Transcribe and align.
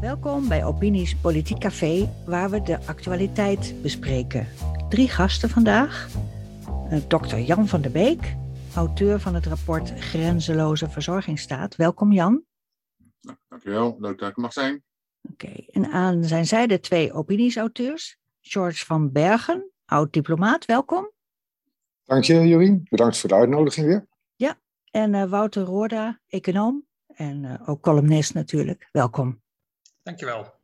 Welkom 0.00 0.48
bij 0.48 0.64
Opinies 0.64 1.16
Politiek 1.16 1.58
Café, 1.58 2.08
waar 2.26 2.50
we 2.50 2.62
de 2.62 2.86
actualiteit 2.86 3.74
bespreken. 3.82 4.48
Drie 4.88 5.08
gasten 5.08 5.48
vandaag. 5.48 6.08
Uh, 6.90 6.98
Dr. 6.98 7.36
Jan 7.36 7.68
van 7.68 7.80
der 7.80 7.90
Beek, 7.90 8.36
auteur 8.74 9.20
van 9.20 9.34
het 9.34 9.46
rapport 9.46 10.00
Grenzeloze 10.00 10.90
Verzorgingsstaat. 10.90 11.76
Welkom 11.76 12.12
Jan. 12.12 12.44
Nou, 13.20 13.36
dankjewel, 13.48 13.96
leuk 13.98 14.18
dat 14.18 14.30
ik 14.30 14.36
mag 14.36 14.52
zijn. 14.52 14.82
Oké, 15.30 15.52
en 15.70 15.86
aan 15.86 16.24
zijn 16.24 16.46
zijde 16.46 16.80
twee 16.80 17.12
opinies-auteurs. 17.12 18.18
George 18.40 18.84
van 18.84 19.12
Bergen, 19.12 19.70
oud-diplomaat, 19.84 20.64
welkom. 20.64 21.10
Dank 22.04 22.24
je, 22.24 22.48
Jorien. 22.48 22.86
Bedankt 22.88 23.18
voor 23.18 23.28
de 23.28 23.34
uitnodiging 23.34 23.86
weer. 23.86 24.06
Ja, 24.36 24.58
en 24.90 25.14
uh, 25.14 25.30
Wouter 25.30 25.62
Roorda, 25.62 26.20
econoom 26.26 26.88
en 27.20 27.44
uh, 27.44 27.68
ook 27.68 27.80
columnist 27.82 28.34
natuurlijk. 28.34 28.88
Welkom. 28.92 29.42
Dankjewel. 30.02 30.58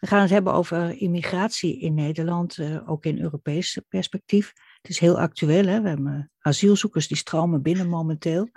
We 0.00 0.06
gaan 0.06 0.20
het 0.20 0.30
hebben 0.30 0.52
over 0.52 0.90
immigratie 1.00 1.80
in 1.80 1.94
Nederland, 1.94 2.58
uh, 2.58 2.90
ook 2.90 3.04
in 3.04 3.20
Europees 3.20 3.80
perspectief. 3.88 4.52
Het 4.80 4.90
is 4.90 4.98
heel 4.98 5.20
actueel, 5.20 5.66
hè? 5.66 5.80
we 5.80 5.88
hebben 5.88 6.30
asielzoekers 6.38 7.08
die 7.08 7.16
stromen 7.16 7.62
binnen 7.62 7.88
momenteel. 7.88 8.48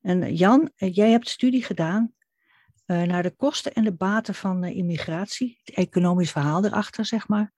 En 0.00 0.34
Jan, 0.34 0.70
jij 0.74 1.10
hebt 1.10 1.28
studie 1.28 1.62
gedaan 1.62 2.12
naar 2.86 3.22
de 3.22 3.36
kosten 3.36 3.72
en 3.72 3.84
de 3.84 3.94
baten 3.94 4.34
van 4.34 4.64
immigratie, 4.64 5.60
het 5.64 5.74
economisch 5.74 6.30
verhaal 6.30 6.64
erachter, 6.64 7.04
zeg 7.04 7.28
maar. 7.28 7.52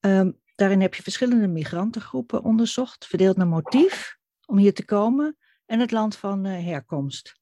Um, 0.00 0.40
daarin 0.54 0.80
heb 0.80 0.94
je 0.94 1.02
verschillende 1.02 1.48
migrantengroepen 1.48 2.42
onderzocht, 2.42 3.06
verdeeld 3.06 3.36
naar 3.36 3.46
motief 3.46 4.18
om 4.46 4.58
hier 4.58 4.74
te 4.74 4.84
komen 4.84 5.36
en 5.66 5.80
het 5.80 5.90
land 5.90 6.16
van 6.16 6.44
herkomst. 6.44 7.41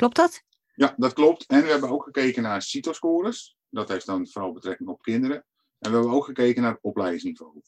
Klopt 0.00 0.16
dat? 0.16 0.42
Ja, 0.74 0.94
dat 0.96 1.12
klopt. 1.12 1.46
En 1.46 1.62
we 1.62 1.68
hebben 1.68 1.90
ook 1.90 2.04
gekeken 2.04 2.42
naar 2.42 2.62
CITO-scores. 2.62 3.56
Dat 3.68 3.88
heeft 3.88 4.06
dan 4.06 4.28
vooral 4.28 4.52
betrekking 4.52 4.88
op 4.88 5.02
kinderen. 5.02 5.36
En 5.78 5.90
we 5.90 5.96
hebben 5.96 6.14
ook 6.14 6.24
gekeken 6.24 6.62
naar 6.62 6.78
opleidingsniveau. 6.80 7.60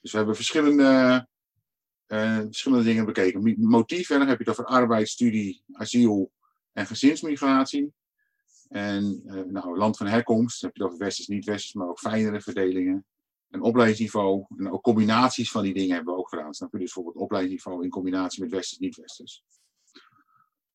Dus 0.00 0.10
we 0.10 0.16
hebben 0.16 0.34
verschillende, 0.34 1.26
uh, 2.06 2.38
verschillende 2.38 2.84
dingen 2.84 3.04
bekeken. 3.04 3.54
Motief, 3.58 4.10
en 4.10 4.18
dan 4.18 4.28
heb 4.28 4.38
je 4.38 4.44
het 4.44 4.58
over 4.58 4.70
arbeid, 4.70 5.08
studie, 5.08 5.64
asiel 5.72 6.32
en 6.72 6.86
gezinsmigratie. 6.86 7.92
En 8.68 9.22
uh, 9.24 9.42
nou, 9.42 9.78
land 9.78 9.96
van 9.96 10.06
herkomst, 10.06 10.60
heb 10.60 10.76
je 10.76 10.82
het 10.82 10.92
over 10.92 11.04
westers, 11.04 11.28
niet-westers, 11.28 11.72
maar 11.72 11.88
ook 11.88 11.98
fijnere 11.98 12.40
verdelingen 12.40 13.06
een 13.50 13.62
opleidingsniveau 13.62 14.44
en 14.56 14.72
ook 14.72 14.82
combinaties 14.82 15.50
van 15.50 15.62
die 15.62 15.74
dingen 15.74 15.94
hebben 15.94 16.14
we 16.14 16.20
ook 16.20 16.28
gedaan. 16.28 16.54
Snap 16.54 16.72
je? 16.72 16.78
Dus 16.78 16.92
bijvoorbeeld 16.92 17.24
opleidingsniveau 17.24 17.84
in 17.84 17.90
combinatie 17.90 18.42
met 18.42 18.50
westers, 18.50 18.78
niet-westers. 18.78 19.44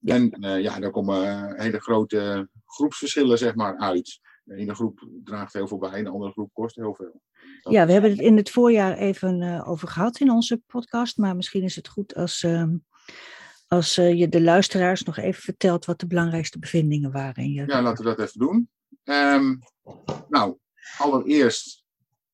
En 0.03 0.45
uh, 0.45 0.61
ja, 0.61 0.79
daar 0.79 0.91
komen 0.91 1.23
uh, 1.23 1.61
hele 1.61 1.79
grote 1.79 2.49
groepsverschillen 2.65 3.37
zeg 3.37 3.55
maar 3.55 3.77
uit. 3.77 4.19
De 4.43 4.55
ene 4.55 4.75
groep 4.75 5.07
draagt 5.23 5.53
heel 5.53 5.67
veel 5.67 5.77
bij, 5.77 6.03
de 6.03 6.09
andere 6.09 6.31
groep 6.31 6.53
kost 6.53 6.75
heel 6.75 6.95
veel. 6.95 7.21
Dat 7.61 7.73
ja, 7.73 7.85
we 7.85 7.91
hebben 7.91 8.11
het 8.11 8.19
in 8.19 8.37
het 8.37 8.49
voorjaar 8.49 8.97
even 8.97 9.41
uh, 9.41 9.69
over 9.69 9.87
gehad 9.87 10.19
in 10.19 10.31
onze 10.31 10.61
podcast, 10.67 11.17
maar 11.17 11.35
misschien 11.35 11.63
is 11.63 11.75
het 11.75 11.87
goed 11.87 12.15
als, 12.15 12.43
ehm, 12.43 12.77
als 13.67 13.95
je 13.95 14.29
de 14.29 14.41
luisteraars 14.41 15.03
nog 15.03 15.17
even 15.17 15.41
vertelt 15.41 15.85
wat 15.85 15.99
de 15.99 16.07
belangrijkste 16.07 16.59
bevindingen 16.59 17.11
waren. 17.11 17.43
In 17.43 17.51
je... 17.51 17.63
Ja, 17.67 17.81
laten 17.81 18.03
we 18.03 18.15
dat 18.15 18.27
even 18.27 18.39
doen. 18.39 18.69
Um, 19.03 19.59
nou, 20.29 20.57
allereerst 20.97 21.83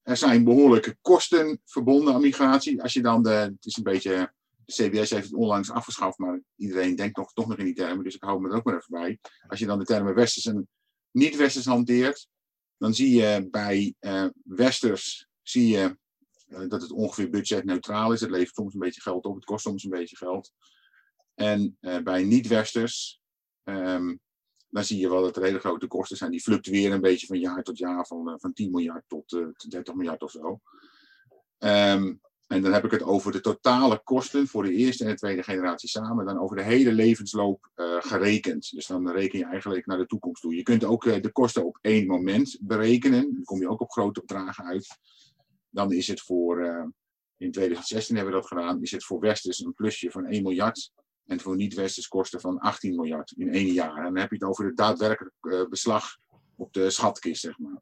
er 0.06 0.18
zijn 0.18 0.44
behoorlijke 0.44 0.98
kosten 1.02 1.62
verbonden 1.66 2.14
aan 2.14 2.22
migratie. 2.22 2.82
Als 2.82 2.94
je 2.94 3.02
dan 3.02 3.24
de, 3.24 3.30
het 3.30 3.66
is 3.66 3.78
een 3.78 3.84
beetje, 3.84 4.34
de 4.66 4.74
CBS 4.74 5.10
heeft 5.10 5.26
het 5.26 5.34
onlangs 5.34 5.72
afgeschaft, 5.72 6.18
maar 6.18 6.42
iedereen 6.56 6.96
denkt 6.96 7.18
nog, 7.18 7.34
toch 7.34 7.48
nog 7.48 7.58
in 7.58 7.66
die 7.66 7.74
termen, 7.74 8.04
dus 8.04 8.16
ik 8.16 8.24
hou 8.24 8.42
me 8.42 8.50
er 8.50 8.56
ook 8.56 8.64
maar 8.64 8.76
even 8.76 8.92
bij. 8.92 9.20
Als 9.48 9.60
je 9.60 9.66
dan 9.66 9.80
de 9.80 9.86
termen 9.86 10.16
westers 10.16 10.46
en 10.46 10.68
niet-westers 11.12 11.66
hanteert, 11.66 12.28
dan 12.78 12.94
zie 12.94 13.16
je 13.16 13.48
bij 13.52 13.96
uh, 14.00 14.28
westers 14.44 15.28
zie 15.42 15.68
je, 15.68 15.98
uh, 16.48 16.70
dat 16.70 16.82
het 16.82 16.92
ongeveer 16.92 17.30
budgetneutraal 17.30 18.14
is. 18.14 18.22
Het 18.22 18.30
levert 18.30 18.56
soms 18.56 18.74
een 18.74 18.80
beetje 18.80 19.02
geld 19.02 19.26
op, 19.26 19.36
het 19.36 19.46
kost 19.46 19.64
soms 19.64 19.84
een 19.84 19.90
beetje 19.90 20.18
geld. 20.18 20.52
En 21.34 21.78
uh, 21.82 21.98
bij 21.98 22.24
niet-westers 22.24 23.20
um, 23.64 24.20
dan 24.76 24.84
zie 24.84 25.00
je 25.00 25.10
wel 25.10 25.22
dat 25.22 25.36
er 25.36 25.44
hele 25.44 25.60
grote 25.60 25.88
kosten 25.88 26.18
zijn. 26.18 26.32
Die 26.32 26.42
fluctueren 26.42 26.92
een 26.92 27.02
beetje 27.02 27.28
van 27.28 27.40
jaar 27.40 27.64
tot 27.64 27.78
jaar, 27.78 28.06
van, 28.06 28.40
van 28.40 28.54
10 28.54 28.72
miljard 28.72 29.04
tot 29.08 29.32
uh, 29.32 29.48
30 29.70 29.94
miljard 29.94 30.24
of 30.24 30.32
zo. 30.32 30.60
Um, 31.58 32.22
en 32.48 32.62
dan 32.62 32.74
heb 32.74 32.86
ik 32.86 32.92
het 32.92 33.04
over 33.04 33.32
de 33.32 33.42
totale 33.42 34.02
kosten 34.04 34.48
voor 34.48 34.64
de 34.64 34.74
eerste 34.74 35.04
en 35.04 35.10
de 35.10 35.16
tweede 35.16 35.44
generatie 35.44 35.90
samen. 35.90 36.26
Dan 36.26 36.40
over 36.40 36.56
de 36.56 36.64
hele 36.64 36.94
levensloop 36.94 37.70
uh, 37.76 37.96
gerekend. 38.00 38.72
Dus 38.72 38.88
dan 38.88 39.12
reken 39.12 39.40
je 39.40 39.46
eigenlijk 39.46 39.86
naar 39.86 39.98
de 39.98 40.06
toekomst 40.06 40.42
toe. 40.42 40.56
Je 40.56 40.64
kunt 40.64 40.84
ook 40.84 41.04
de 41.04 41.32
kosten 41.32 41.66
op 41.66 41.78
één 41.82 42.08
moment 42.08 42.58
berekenen. 42.62 43.34
Dan 43.34 43.44
kom 43.44 43.60
je 43.60 43.70
ook 43.70 43.82
op 43.82 43.92
grote 43.92 44.20
bedragen 44.20 44.66
uit. 44.66 44.98
Dan 45.70 45.92
is 45.92 46.08
het 46.08 46.22
voor, 46.22 46.64
in 47.38 47.52
2016 47.52 48.16
hebben 48.16 48.34
we 48.34 48.40
dat 48.40 48.50
gedaan, 48.50 48.82
is 48.82 48.92
het 48.92 49.06
voor 49.06 49.20
Westers 49.20 49.60
een 49.60 49.74
plusje 49.74 50.12
van 50.12 50.26
1 50.26 50.44
miljard. 50.44 50.92
En 51.26 51.40
voor 51.40 51.56
niet-westers 51.56 52.08
kosten 52.08 52.42
van 52.42 52.60
18 52.60 52.96
miljard 52.96 53.32
in 53.32 53.54
één 53.54 53.74
jaar. 53.74 53.98
En 53.98 54.04
dan 54.04 54.18
heb 54.18 54.30
je 54.30 54.36
het 54.36 54.46
over 54.46 54.66
het 54.66 54.78
daadwerkelijk 54.78 55.70
beslag 55.70 56.18
op 56.56 56.74
de 56.74 56.90
schatkist, 56.90 57.42
zeg 57.42 57.60
maar. 57.60 57.82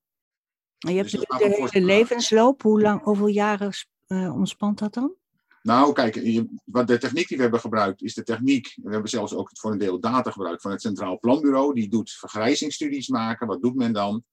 En 0.80 0.92
je 0.92 0.98
hebt 0.98 1.12
dus 1.12 1.20
de, 1.20 1.70
de 1.72 1.82
levensloop. 1.82 2.62
Hoe 2.62 2.82
lang, 2.82 3.02
hoeveel 3.04 3.28
jaren 3.28 3.74
uh, 4.08 4.36
ontspant 4.36 4.80
dat 4.80 4.94
dan? 4.94 5.16
Nou, 5.62 5.94
kijk, 5.94 6.46
wat 6.66 6.88
de 6.88 6.98
techniek 6.98 7.28
die 7.28 7.38
we 7.38 7.44
hebben 7.44 7.60
gebruikt 7.60 8.02
is 8.02 8.14
de 8.14 8.24
techniek. 8.24 8.74
We 8.82 8.92
hebben 8.92 9.10
zelfs 9.10 9.34
ook 9.34 9.50
voor 9.54 9.72
een 9.72 9.78
deel 9.78 10.00
data 10.00 10.32
gebruikt 10.32 10.62
van 10.62 10.72
het 10.72 10.82
Centraal 10.82 11.20
Planbureau. 11.20 11.74
Die 11.74 11.90
doet 11.90 12.12
vergrijzingsstudies 12.12 13.08
maken. 13.08 13.48
Wat 13.48 13.62
doet 13.62 13.76
men 13.76 13.94
dan? 13.94 14.24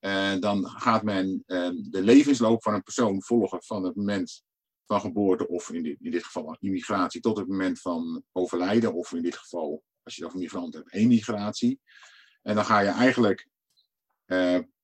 Uh, 0.00 0.34
dan 0.40 0.66
gaat 0.66 1.02
men 1.02 1.42
de 1.46 2.02
levensloop 2.02 2.62
van 2.62 2.74
een 2.74 2.82
persoon 2.82 3.22
volgen 3.22 3.62
van 3.62 3.84
het 3.84 3.96
moment 3.96 4.42
van 4.86 5.00
geboorte 5.00 5.48
of 5.48 5.70
in 5.70 5.82
dit, 5.82 5.96
in 6.00 6.10
dit 6.10 6.24
geval 6.24 6.56
immigratie 6.60 7.20
tot 7.20 7.36
het 7.36 7.48
moment 7.48 7.80
van 7.80 8.22
overlijden 8.32 8.94
of 8.94 9.12
in 9.12 9.22
dit 9.22 9.36
geval, 9.36 9.82
als 10.02 10.14
je 10.14 10.20
dan 10.20 10.30
van 10.30 10.40
migrant 10.40 10.74
hebt, 10.74 10.92
emigratie. 10.92 11.80
En 12.42 12.54
dan 12.54 12.64
ga 12.64 12.80
je 12.80 12.88
eigenlijk 12.88 13.48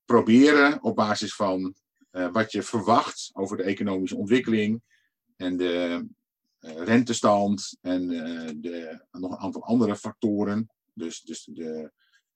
proberen 0.05 0.83
op 0.83 0.97
basis 0.97 1.35
van 1.35 1.75
wat 2.13 2.53
je 2.53 2.63
verwacht 2.63 3.31
over 3.33 3.57
de 3.57 3.63
economische 3.63 4.17
ontwikkeling 4.17 4.83
en 5.37 5.57
de 5.57 6.07
uh, 6.61 6.83
rentestand 6.85 7.77
en 7.81 8.09
de, 8.61 9.05
nog 9.11 9.31
een 9.31 9.39
aantal 9.39 9.65
andere 9.65 9.97
factoren, 9.97 10.71
dus, 10.93 11.21
dus 11.21 11.45
de 11.45 11.93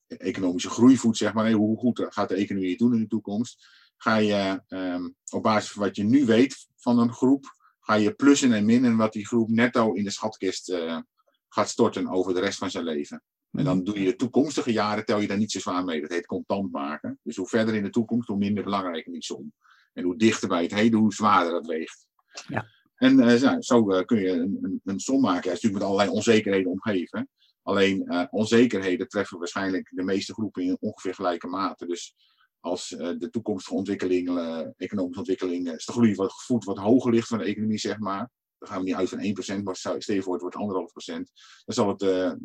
economische 0.07 0.71
groeivoet, 0.71 1.17
zeg 1.17 1.35
maar, 1.35 1.51
hoe 1.51 1.79
goed 1.79 2.07
gaat 2.09 2.29
de 2.29 2.35
economie 2.35 2.71
het 2.71 2.79
doen 2.79 2.95
in 2.95 3.01
de 3.01 3.07
toekomst, 3.07 3.67
ga 3.97 4.17
je 4.17 4.63
um, 4.69 5.15
op 5.31 5.43
basis 5.43 5.71
van 5.71 5.83
wat 5.83 5.97
je 5.97 6.05
nu 6.05 6.25
weet 6.25 6.67
van 6.77 6.99
een 6.99 7.13
groep, 7.13 7.45
ga 7.81 7.95
je 7.95 8.15
plussen 8.15 8.53
en 8.53 8.65
minnen 8.65 8.97
wat 8.97 9.13
die 9.13 9.27
groep 9.27 9.49
netto 9.49 9.93
in 9.93 10.05
de 10.05 10.11
schatkist 10.11 10.73
gaat 11.49 11.69
storten 11.69 12.09
over 12.09 12.35
de 12.35 12.41
rest 12.41 12.59
van 12.59 12.71
zijn 12.71 12.85
leven. 12.85 13.23
En 13.59 13.65
dan 13.65 13.85
doe 13.85 14.01
je 14.01 14.05
de 14.05 14.17
toekomstige 14.17 14.73
jaren, 14.73 15.05
tel 15.05 15.21
je 15.21 15.27
daar 15.27 15.39
niet 15.39 15.53
zo 15.53 15.59
zwaar 15.59 15.85
mee. 15.85 16.01
Dat 16.01 16.11
heet 16.11 16.27
contant 16.27 16.73
maken. 16.73 17.19
Dus 17.23 17.37
hoe 17.37 17.49
verder 17.49 17.75
in 17.75 17.83
de 17.83 17.91
toekomst, 17.91 18.29
hoe 18.29 18.37
minder 18.37 18.65
belangrijk 18.65 19.05
die 19.05 19.23
som. 19.23 19.53
En 19.93 20.05
hoe 20.05 20.17
dichter 20.17 20.49
bij 20.49 20.63
het 20.63 20.75
heden, 20.75 20.99
hoe 20.99 21.15
zwaarder 21.15 21.53
dat 21.53 21.67
weegt. 21.67 22.07
Ja. 22.49 22.67
En 22.97 23.19
uh, 23.19 23.57
zo 23.59 23.91
uh, 23.91 24.05
kun 24.05 24.19
je 24.19 24.29
een, 24.29 24.59
een, 24.63 24.81
een, 24.85 25.01
som 25.01 25.21
maken. 25.21 25.51
Ja, 25.51 25.57
is 25.57 25.63
natuurlijk 25.63 25.75
met 25.75 25.83
allerlei 25.83 26.11
onzekerheden 26.11 26.71
omgeven. 26.71 27.29
Alleen 27.63 28.05
uh, 28.09 28.25
onzekerheden 28.31 29.09
treffen 29.09 29.39
waarschijnlijk 29.39 29.91
de 29.95 30.03
meeste 30.03 30.33
groepen 30.33 30.63
in 30.63 30.77
ongeveer 30.81 31.15
gelijke 31.15 31.47
mate. 31.47 31.87
Dus 31.87 32.15
als 32.61 32.89
de 32.89 33.29
toekomstige 33.31 33.75
ontwikkeling, 33.75 34.29
economische 34.77 35.19
ontwikkeling, 35.19 35.73
is 35.73 35.85
de 35.85 35.93
groei 35.93 36.15
wat 36.15 36.45
voet 36.45 36.65
wat 36.65 36.79
hoger 36.79 37.13
ligt 37.13 37.29
van 37.29 37.39
de 37.39 37.45
economie, 37.45 37.79
zeg 37.79 37.99
maar. 37.99 38.31
Dan 38.59 38.69
gaan 38.69 38.79
we 38.79 38.85
niet 38.85 38.95
uit 38.95 39.09
van 39.09 39.59
1%, 39.59 39.63
maar 39.63 39.77
stel 39.77 39.97
je 39.97 40.23
voor 40.23 40.33
het 40.33 40.43
wordt 40.43 40.57
1,5%. 41.07 41.13
Dan 41.65 41.75
zal 41.75 41.89
het 41.89 42.37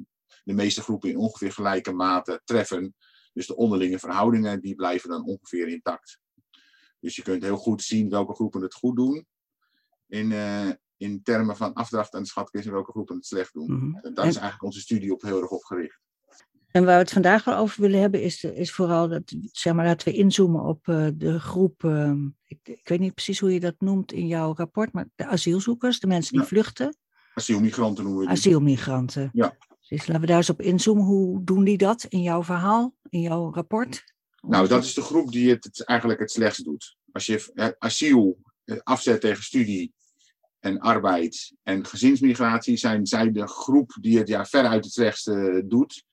de 0.44 0.53
meeste 0.53 0.81
groepen 0.81 1.09
in 1.09 1.18
ongeveer 1.18 1.51
gelijke 1.51 1.92
mate 1.92 2.42
treffen. 2.44 2.95
Dus 3.33 3.48
de 3.48 3.56
onderlinge 3.56 4.00
verhoudingen 4.00 4.62
die 4.62 4.75
blijven 4.75 5.10
dan 5.10 5.25
ongeveer 5.25 5.68
intact. 5.68 6.19
Dus 7.00 7.16
je 7.16 7.22
kunt 7.22 7.44
heel 7.44 7.57
goed 7.57 7.81
zien 7.81 8.10
welke 8.10 8.33
groepen 8.33 8.62
het 8.62 8.74
goed 8.74 8.95
doen. 8.95 9.25
In, 10.07 10.31
uh, 10.31 10.69
in 10.98 11.24
termen 11.24 11.57
van 11.57 11.74
afdracht 11.74 12.13
en 12.13 12.25
schatkist 12.25 12.66
en 12.66 12.72
welke 12.72 12.92
groepen 12.92 13.16
het 13.16 13.25
slecht 13.25 13.54
doen. 13.54 13.72
Mm 13.72 13.80
-hmm. 13.80 14.00
En 14.01 14.13
daar 14.13 14.28
is 14.28 14.36
eigenlijk 14.36 14.63
onze 14.63 14.80
studie 14.80 15.13
op 15.13 15.22
heel 15.22 15.42
erg 15.42 15.50
op 15.50 15.63
gericht. 15.63 16.00
En 16.72 16.86
waar 16.86 16.95
we 16.95 17.01
het 17.01 17.12
vandaag 17.12 17.44
wel 17.44 17.56
over 17.56 17.81
willen 17.81 18.00
hebben, 18.00 18.24
is, 18.24 18.44
is 18.44 18.72
vooral 18.72 19.07
dat, 19.07 19.36
zeg 19.51 19.74
maar, 19.74 19.86
dat 19.86 20.04
we 20.04 20.12
inzoomen 20.12 20.63
op 20.63 20.88
uh, 20.88 21.07
de 21.13 21.39
groep, 21.39 21.83
uh, 21.83 22.13
ik, 22.48 22.60
ik, 22.63 22.88
weet 22.88 23.00
niet 23.00 23.13
precies 23.13 23.39
hoe 23.39 23.54
je 23.54 23.60
dat 23.60 23.75
noemt 23.78 24.12
in 24.12 24.28
jouw 24.28 24.56
rapport, 24.56 24.94
maar 24.94 25.07
de 25.16 25.25
asielzoekers, 25.25 26.00
de 26.00 26.07
mensen 26.07 26.31
die 26.31 26.42
ja. 26.42 26.48
vluchten. 26.48 26.95
Asielmigranten 27.33 28.04
noemen 28.04 28.22
we 28.22 28.28
die. 28.28 28.38
Asielmigranten. 28.38 29.30
Ja. 29.33 29.57
Dus 29.92 30.08
laten 30.08 30.22
we 30.22 30.28
daar 30.28 30.38
eens 30.38 30.50
op 30.50 30.62
inzoomen. 30.62 31.04
Hoe 31.04 31.44
doen 31.44 31.64
die 31.64 31.78
dat 31.78 32.04
in 32.04 32.22
jouw 32.22 32.44
verhaal, 32.44 32.96
in 33.10 33.22
jouw 33.22 33.54
rapport? 33.54 34.04
Nou, 34.42 34.68
dat 34.68 34.84
is 34.84 34.94
de 34.94 35.02
groep 35.02 35.32
die 35.32 35.50
het, 35.50 35.64
het 35.64 35.86
eigenlijk 35.86 36.20
het 36.20 36.32
slechtst 36.32 36.64
doet. 36.64 36.98
Als 37.12 37.26
je 37.26 37.76
asiel 37.80 38.38
afzet 38.84 39.22
tegen 39.22 39.44
studie 39.44 39.94
en 40.60 40.80
arbeid 40.80 41.54
en 41.64 41.86
gezinsmigratie, 41.86 42.78
zijn 42.78 43.06
zij 43.06 43.32
de 43.32 43.48
groep 43.48 43.98
die 44.02 44.18
het 44.18 44.28
ja, 44.28 44.46
veruit 44.46 44.84
het 44.84 44.94
slechtste 44.94 45.64
doet. 45.66 46.04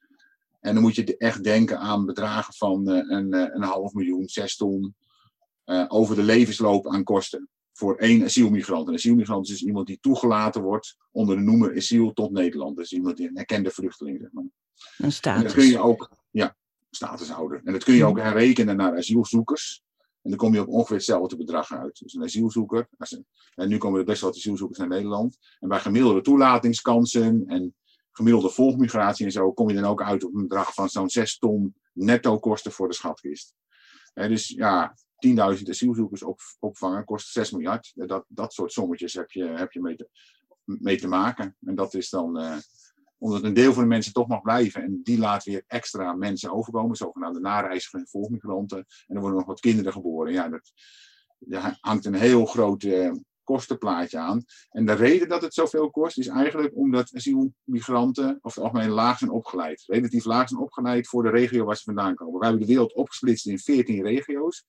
En 0.60 0.74
dan 0.74 0.82
moet 0.82 0.94
je 0.94 1.16
echt 1.16 1.44
denken 1.44 1.78
aan 1.78 2.06
bedragen 2.06 2.54
van 2.54 2.90
uh, 2.90 2.96
een, 2.96 3.32
een 3.32 3.62
half 3.62 3.92
miljoen, 3.92 4.28
zes 4.28 4.56
ton. 4.56 4.94
over 5.88 6.16
de 6.16 6.22
levensloop 6.22 6.88
aan 6.88 7.04
kosten 7.04 7.48
voor 7.78 7.96
één 7.96 8.24
asielmigrant. 8.24 8.88
Een 8.88 8.94
asielmigrant 8.94 9.44
is 9.44 9.50
dus 9.50 9.62
iemand 9.62 9.86
die 9.86 9.98
toegelaten 10.00 10.62
wordt 10.62 10.96
onder 11.10 11.36
de 11.36 11.42
noemer 11.42 11.76
asiel 11.76 12.12
tot 12.12 12.30
Nederland. 12.30 12.76
Dus 12.76 12.92
iemand 12.92 13.16
die 13.16 13.28
een 13.28 13.36
erkende 13.36 13.70
vluchteling. 13.70 14.18
Zeg 14.20 14.32
maar. 14.32 14.44
Een 14.98 15.12
status. 15.12 15.40
En 15.40 15.46
dat 15.46 15.56
kun 15.56 15.66
je 15.66 15.78
ook, 15.78 16.10
ja, 16.30 16.56
statushouder. 16.90 17.60
En 17.64 17.72
dat 17.72 17.84
kun 17.84 17.94
je 17.94 18.04
ook 18.04 18.18
herrekenen 18.18 18.76
naar 18.76 18.96
asielzoekers. 18.96 19.82
En 20.22 20.30
dan 20.30 20.38
kom 20.38 20.54
je 20.54 20.60
op 20.60 20.68
ongeveer 20.68 20.96
hetzelfde 20.96 21.36
bedrag 21.36 21.72
uit. 21.72 21.98
Dus 21.98 22.14
een 22.14 22.22
asielzoeker. 22.22 22.88
En 23.54 23.68
nu 23.68 23.78
komen 23.78 23.98
er 23.98 24.06
best 24.06 24.20
wel 24.20 24.30
wat 24.30 24.38
asielzoekers 24.38 24.78
naar 24.78 24.88
Nederland. 24.88 25.38
En 25.58 25.68
bij 25.68 25.80
gemiddelde 25.80 26.20
toelatingskansen 26.20 27.44
en 27.46 27.74
gemiddelde 28.10 28.50
volgmigratie 28.50 29.24
en 29.24 29.32
zo, 29.32 29.52
kom 29.52 29.68
je 29.68 29.74
dan 29.74 29.84
ook 29.84 30.02
uit 30.02 30.24
op 30.24 30.34
een 30.34 30.42
bedrag 30.42 30.74
van 30.74 30.88
zo'n 30.88 31.08
6 31.08 31.38
ton 31.38 31.74
netto 31.92 32.38
kosten 32.38 32.72
voor 32.72 32.88
de 32.88 32.94
schatkist. 32.94 33.54
dus 34.14 34.48
ja, 34.48 34.96
10.000 35.26 35.68
asielzoekers 35.68 36.22
op, 36.22 36.40
opvangen 36.58 37.04
kost 37.04 37.32
6 37.32 37.50
miljard. 37.50 37.92
Dat, 37.94 38.24
dat 38.28 38.52
soort 38.52 38.72
sommetjes 38.72 39.14
heb 39.14 39.30
je, 39.30 39.44
heb 39.44 39.72
je 39.72 39.80
mee, 40.64 40.96
te, 40.96 41.08
maken. 41.08 41.56
En 41.60 41.74
dat 41.74 41.94
is 41.94 42.10
dan 42.10 42.40
uh, 42.40 42.56
omdat 43.18 43.42
een 43.42 43.54
deel 43.54 43.72
van 43.72 43.82
de 43.82 43.88
mensen 43.88 44.12
toch 44.12 44.28
mag 44.28 44.42
blijven. 44.42 44.82
En 44.82 45.00
die 45.02 45.18
laat 45.18 45.44
weer 45.44 45.64
extra 45.66 46.12
mensen 46.12 46.52
overkomen, 46.52 46.96
zogenaamde 46.96 47.40
nareizigers 47.40 48.02
en 48.02 48.08
volgmigranten. 48.08 48.78
En 48.78 49.14
er 49.14 49.20
worden 49.20 49.38
nog 49.38 49.48
wat 49.48 49.60
kinderen 49.60 49.92
geboren. 49.92 50.32
Ja, 50.32 50.48
dat, 50.48 50.72
hangt 51.80 52.04
een 52.04 52.14
heel 52.14 52.46
groot 52.46 52.82
uh, 52.82 53.12
kostenplaatje 53.44 54.18
aan. 54.18 54.44
En 54.70 54.86
de 54.86 54.92
reden 54.92 55.28
dat 55.28 55.42
het 55.42 55.54
zoveel 55.54 55.90
kost, 55.90 56.18
is 56.18 56.26
eigenlijk 56.26 56.76
omdat 56.76 57.14
asielmigranten 57.14 58.38
of 58.40 58.54
het 58.54 58.64
algemeen 58.64 58.88
laag 58.88 59.18
zijn 59.18 59.30
opgeleid. 59.30 59.82
Relatief 59.86 60.24
laag 60.24 60.48
zijn 60.48 60.60
opgeleid 60.60 61.08
voor 61.08 61.22
de 61.22 61.30
regio 61.30 61.64
waar 61.64 61.76
ze 61.76 61.82
vandaan 61.82 62.14
komen. 62.14 62.38
We 62.38 62.44
hebben 62.46 62.62
de 62.62 62.72
wereld 62.72 62.94
opgesplitst 62.94 63.46
in 63.46 63.58
14 63.58 64.02
regio's 64.02 64.66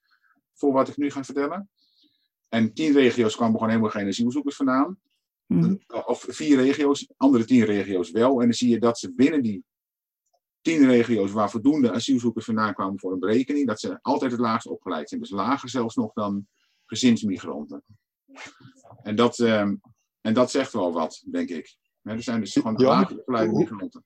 voor 0.60 0.74
wat 0.74 0.88
ik 0.88 0.98
nu 0.98 1.12
ga 1.12 1.24
vertellen. 1.24 1.70
En 2.50 2.74
tien 2.74 2.94
regio's 2.94 3.36
kwamen 3.36 3.54
gewoon 3.54 3.70
helemaal 3.70 3.92
geen 3.92 4.08
asielzoekers 4.08 4.56
vandaan. 4.56 5.00
Mhm. 5.46 5.76
Of 6.06 6.26
vier 6.28 6.58
regio's, 6.58 7.12
andere 7.18 7.46
tien 7.46 7.66
regio's 7.66 8.12
wel. 8.12 8.40
En 8.40 8.46
dan 8.46 8.54
zie 8.54 8.70
je 8.70 8.80
dat 8.80 9.00
ze 9.00 9.14
binnen 9.14 9.42
die 9.42 9.64
tien 10.62 10.88
regio's 10.88 11.32
waar 11.32 11.50
voldoende 11.50 11.92
asielzoekers 11.92 12.46
vandaan 12.46 12.74
kwamen 12.74 13.00
voor 13.00 13.12
een 13.12 13.20
berekening, 13.20 13.68
dat 13.68 13.80
ze 13.80 14.00
altijd 14.02 14.32
het 14.32 14.40
laagst 14.40 14.68
opgeleid 14.68 15.10
zijn. 15.10 15.22
Dus 15.22 15.30
lager 15.30 15.70
zelfs 15.70 15.96
nog 15.96 16.14
dan 16.14 16.48
gezinsmigranten. 16.86 17.84
En 19.02 19.16
dat, 19.16 19.40
ehm, 19.40 19.76
en 20.22 20.34
dat 20.34 20.52
zegt 20.52 20.74
wel 20.74 20.94
wat, 20.94 21.24
denk 21.32 21.50
ik. 21.50 21.78
er 22.02 22.24
zijn 22.24 22.40
dus 22.40 22.54
gewoon 22.54 22.82
laag 22.82 23.12
opgeleide 23.12 23.54
migranten. 23.54 24.04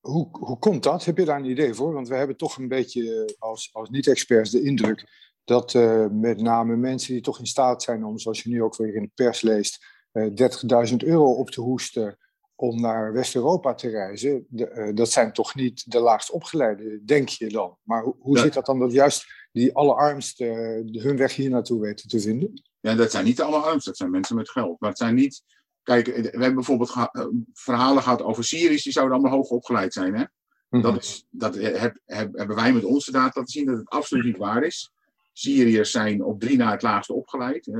Hoe, 0.00 0.28
hoe 0.30 0.58
komt 0.58 0.82
dat? 0.82 1.04
Heb 1.04 1.18
je 1.18 1.24
daar 1.24 1.38
een 1.38 1.50
idee 1.50 1.74
voor? 1.74 1.92
Want 1.92 2.08
we 2.08 2.14
hebben 2.14 2.36
toch 2.36 2.56
een 2.56 2.68
beetje 2.68 3.34
als, 3.38 3.70
als 3.72 3.88
niet-experts 3.88 4.50
de 4.50 4.62
indruk 4.62 5.27
dat 5.48 5.74
uh, 5.74 6.06
met 6.10 6.40
name 6.40 6.76
mensen 6.76 7.12
die 7.12 7.22
toch 7.22 7.38
in 7.38 7.46
staat 7.46 7.82
zijn 7.82 8.04
om, 8.04 8.18
zoals 8.18 8.42
je 8.42 8.48
nu 8.48 8.62
ook 8.62 8.76
weer 8.76 8.94
in 8.94 9.02
de 9.02 9.10
pers 9.14 9.40
leest, 9.40 9.86
uh, 10.12 10.26
eh, 10.26 10.90
30.000 10.90 10.96
euro 10.96 11.32
op 11.32 11.50
te 11.50 11.60
hoesten 11.60 12.18
om 12.54 12.80
naar 12.80 13.12
West-Europa 13.12 13.74
te 13.74 13.88
reizen, 13.88 14.46
de, 14.48 14.70
uh, 14.70 14.94
dat 14.94 15.10
zijn 15.10 15.32
toch 15.32 15.54
niet 15.54 15.90
de 15.90 16.00
laagst 16.00 16.30
opgeleide, 16.30 17.04
denk 17.04 17.28
je 17.28 17.48
dan. 17.48 17.76
Maar 17.82 18.02
hoe, 18.18 18.38
zit 18.38 18.52
dat 18.52 18.66
dan 18.66 18.78
dat 18.78 18.92
juist 18.92 19.26
die 19.52 19.74
allerarmsten 19.74 20.46
hun 20.92 21.16
weg 21.16 21.34
hier 21.34 21.50
naartoe 21.50 21.80
weten 21.80 22.08
te 22.08 22.20
vinden? 22.20 22.62
Ja, 22.80 22.94
dat 22.94 23.10
zijn 23.10 23.24
niet 23.24 23.36
de 23.36 23.42
allerarmsten, 23.42 23.84
dat 23.84 23.96
zijn 23.96 24.10
mensen 24.10 24.36
met 24.36 24.50
geld. 24.50 24.80
Maar 24.80 24.88
het 24.88 24.98
zijn 24.98 25.14
niet. 25.14 25.42
Kijk, 25.82 26.06
we 26.06 26.12
hebben 26.22 26.54
bijvoorbeeld 26.54 26.90
geha 26.90 27.10
verhalen 27.52 28.02
gehad 28.02 28.22
over 28.22 28.44
Syriërs, 28.44 28.82
die 28.82 28.92
zouden 28.92 29.14
allemaal 29.14 29.36
hoog 29.36 29.48
opgeleid 29.48 29.92
zijn. 29.92 30.14
Hè? 30.14 30.20
Mm 30.20 30.28
-hmm. 30.68 30.82
Dat, 30.82 31.02
is, 31.02 31.26
dat 31.30 31.54
heb, 31.54 31.98
heb, 32.04 32.36
hebben 32.36 32.56
wij 32.56 32.72
met 32.72 32.84
onze 32.84 33.12
data 33.12 33.32
laten 33.34 33.52
zien 33.52 33.66
dat 33.66 33.76
het 33.76 33.88
absoluut 33.88 34.24
niet 34.24 34.36
waar 34.36 34.62
is. 34.62 34.92
Syriërs 35.38 35.90
zijn 35.90 36.24
op 36.24 36.40
drie 36.40 36.56
na 36.56 36.70
het 36.70 36.82
laagste 36.82 37.12
opgeleid. 37.12 37.70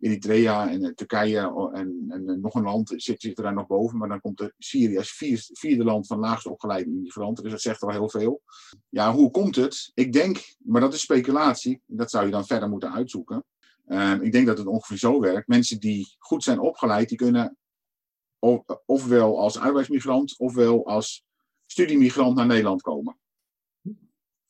Eritrea 0.00 0.70
en 0.70 0.84
eh, 0.84 0.92
Turkije 0.92 1.70
en, 1.72 2.04
en, 2.08 2.40
nog 2.40 2.54
een 2.54 2.62
land 2.62 2.92
zit, 2.96 3.20
zit 3.20 3.36
daar 3.36 3.54
nog 3.54 3.66
boven. 3.66 3.98
Maar 3.98 4.08
dan 4.08 4.20
komt 4.20 4.38
de 4.38 4.54
Syrië 4.58 4.96
als 4.96 5.22
vierde 5.52 5.84
land 5.84 6.06
van 6.06 6.18
laagste 6.18 6.50
opgeleide 6.50 6.90
immigranten. 6.90 7.42
Dus 7.42 7.52
dat 7.52 7.60
zegt 7.60 7.80
wel 7.80 7.90
heel 7.90 8.08
veel. 8.08 8.42
Ja, 8.88 9.12
hoe 9.12 9.30
komt 9.30 9.56
het? 9.56 9.90
Ik 9.94 10.12
denk, 10.12 10.54
maar 10.58 10.80
dat 10.80 10.94
is 10.94 11.00
speculatie. 11.00 11.80
Dat 11.86 12.10
zou 12.10 12.24
je 12.24 12.30
dan 12.30 12.46
verder 12.46 12.68
moeten 12.68 12.92
uitzoeken. 12.92 13.44
Uh, 13.86 14.14
ik 14.20 14.32
denk 14.32 14.46
dat 14.46 14.58
het 14.58 14.66
ongeveer 14.66 14.98
zo 14.98 15.20
werkt. 15.20 15.48
Mensen 15.48 15.80
die 15.80 16.14
goed 16.18 16.42
zijn 16.42 16.58
opgeleid, 16.58 17.08
die 17.08 17.18
kunnen 17.18 17.56
ofwel 18.86 19.40
als 19.40 19.58
arbeidsmigrant 19.58 20.38
ofwel 20.38 20.86
als 20.86 21.24
studiemigrant 21.66 22.36
naar 22.36 22.46
Nederland 22.46 22.82
komen 22.82 23.18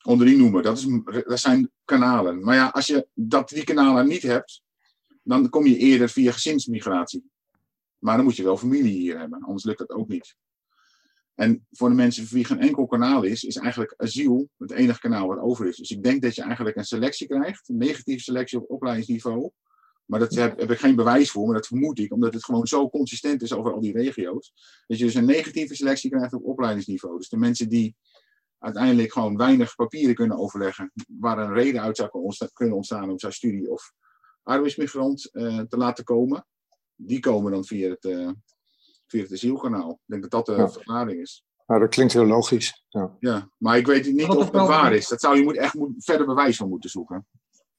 onder 0.05 0.27
die 0.27 0.37
noemer. 0.37 0.63
Dat, 0.63 0.79
is, 0.79 0.87
dat 1.27 1.41
zijn 1.41 1.71
kanalen. 1.85 2.45
Maar 2.45 2.55
ja, 2.55 2.69
als 2.69 2.87
je 2.87 3.09
dat, 3.15 3.49
die 3.49 3.65
kanalen 3.65 4.07
niet 4.07 4.23
hebt, 4.23 4.63
dan 5.23 5.49
kom 5.49 5.67
je 5.67 5.77
eerder 5.77 6.09
via 6.09 6.33
gezinsmigratie. 6.33 7.31
Maar 7.99 8.17
dan 8.17 8.25
moet 8.25 8.37
je 8.37 8.43
wel 8.43 8.57
familie 8.57 8.99
hier 8.99 9.19
hebben, 9.19 9.43
anders 9.43 9.65
lukt 9.65 9.79
dat 9.79 9.91
ook 9.91 10.09
niet. 10.09 10.37
En 11.35 11.67
voor 11.71 11.89
de 11.89 11.95
mensen 11.95 12.27
voor 12.27 12.37
wie 12.37 12.45
geen 12.45 12.61
enkel 12.61 12.87
kanaal 12.87 13.23
is, 13.23 13.45
is 13.45 13.57
eigenlijk 13.57 13.95
asiel 13.97 14.49
het 14.59 14.71
enige 14.71 15.01
kanaal 15.01 15.27
wat 15.27 15.39
over 15.39 15.67
is. 15.67 15.77
Dus 15.77 15.91
ik 15.91 16.03
denk 16.03 16.23
dat 16.23 16.35
je 16.35 16.43
eigenlijk 16.43 16.77
een 16.77 16.85
selectie 16.85 17.27
krijgt, 17.27 17.69
een 17.69 17.77
negatieve 17.77 18.23
selectie 18.23 18.59
op 18.59 18.71
opleidingsniveau. 18.71 19.51
Maar 20.05 20.21
daar 20.21 20.29
heb, 20.29 20.59
heb, 20.59 20.71
ik 20.71 20.79
geen 20.79 20.97
bewijs 20.97 21.31
voor, 21.31 21.45
maar 21.45 21.55
dat 21.55 21.67
vermoed 21.67 21.99
ik, 21.99 22.13
omdat 22.13 22.35
het 22.35 22.45
gewoon 22.45 22.67
zo 22.67 22.91
consistent 22.91 23.43
is 23.43 23.53
over 23.53 23.73
al 23.73 23.81
die 23.81 23.93
regio's. 23.93 24.53
Dat 24.87 24.99
je 24.99 25.05
dus 25.05 25.15
een 25.15 25.25
negatieve 25.25 25.75
selectie 25.75 26.11
krijgt 26.11 26.33
op 26.33 26.45
opleidingsniveau. 26.45 27.19
Dus 27.19 27.29
de 27.29 27.37
mensen 27.37 27.69
die 27.69 27.97
uiteindelijk 28.65 29.13
gewoon 29.13 29.37
weinig 29.37 29.75
papieren 29.75 30.15
kunnen 30.15 30.39
overleggen 30.39 30.93
waar 31.07 31.39
een 31.39 31.53
reden 31.53 31.81
uit 31.83 31.97
zou 31.97 32.11
kunnen 32.53 32.77
ontstaan 32.77 33.11
om 33.11 33.19
zijn 33.19 33.33
studie 33.33 33.71
of 33.71 33.93
arbeidsmigrant 34.43 35.29
uh, 35.33 35.61
te 35.61 35.77
laten 35.77 36.05
komen. 36.05 36.47
Die 36.95 37.21
komen 37.21 37.53
dan 37.53 37.65
via 37.65 37.91
het, 37.91 38.05
uh, 38.05 38.31
via 39.07 39.23
het 39.23 39.33
asielkanaal. 39.33 39.91
Ik 39.91 39.99
denk 40.07 40.23
dat 40.23 40.31
dat 40.31 40.47
de 40.47 40.63
ja. 40.63 40.69
verklaring 40.69 41.21
is. 41.21 41.45
Nou, 41.67 41.81
dat 41.81 41.89
klinkt 41.89 42.13
heel 42.13 42.27
logisch. 42.27 42.85
Ja, 42.89 43.17
ja 43.21 43.51
maar 43.59 43.77
ik 43.77 43.87
weet 43.87 44.13
niet 44.13 44.29
of 44.29 44.45
het 44.45 44.53
waar 44.53 44.95
is. 44.95 45.09
Dat 45.09 45.21
zou 45.21 45.37
je 45.37 45.43
moet 45.43 45.57
echt 45.57 45.75
moet, 45.75 46.05
verder 46.05 46.27
bewijs 46.27 46.57
van 46.57 46.69
moeten 46.69 46.91
zoeken. 46.91 47.27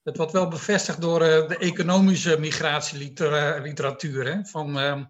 Het 0.04 0.18
wordt 0.18 0.32
wel 0.32 0.48
bevestigd 0.48 1.02
door 1.02 1.22
uh, 1.22 1.48
de 1.48 1.58
economische 1.58 2.38
migratieliteratuur. 2.40 4.26
Hè? 4.26 4.46
Van, 4.46 4.78
uh, 4.78 5.04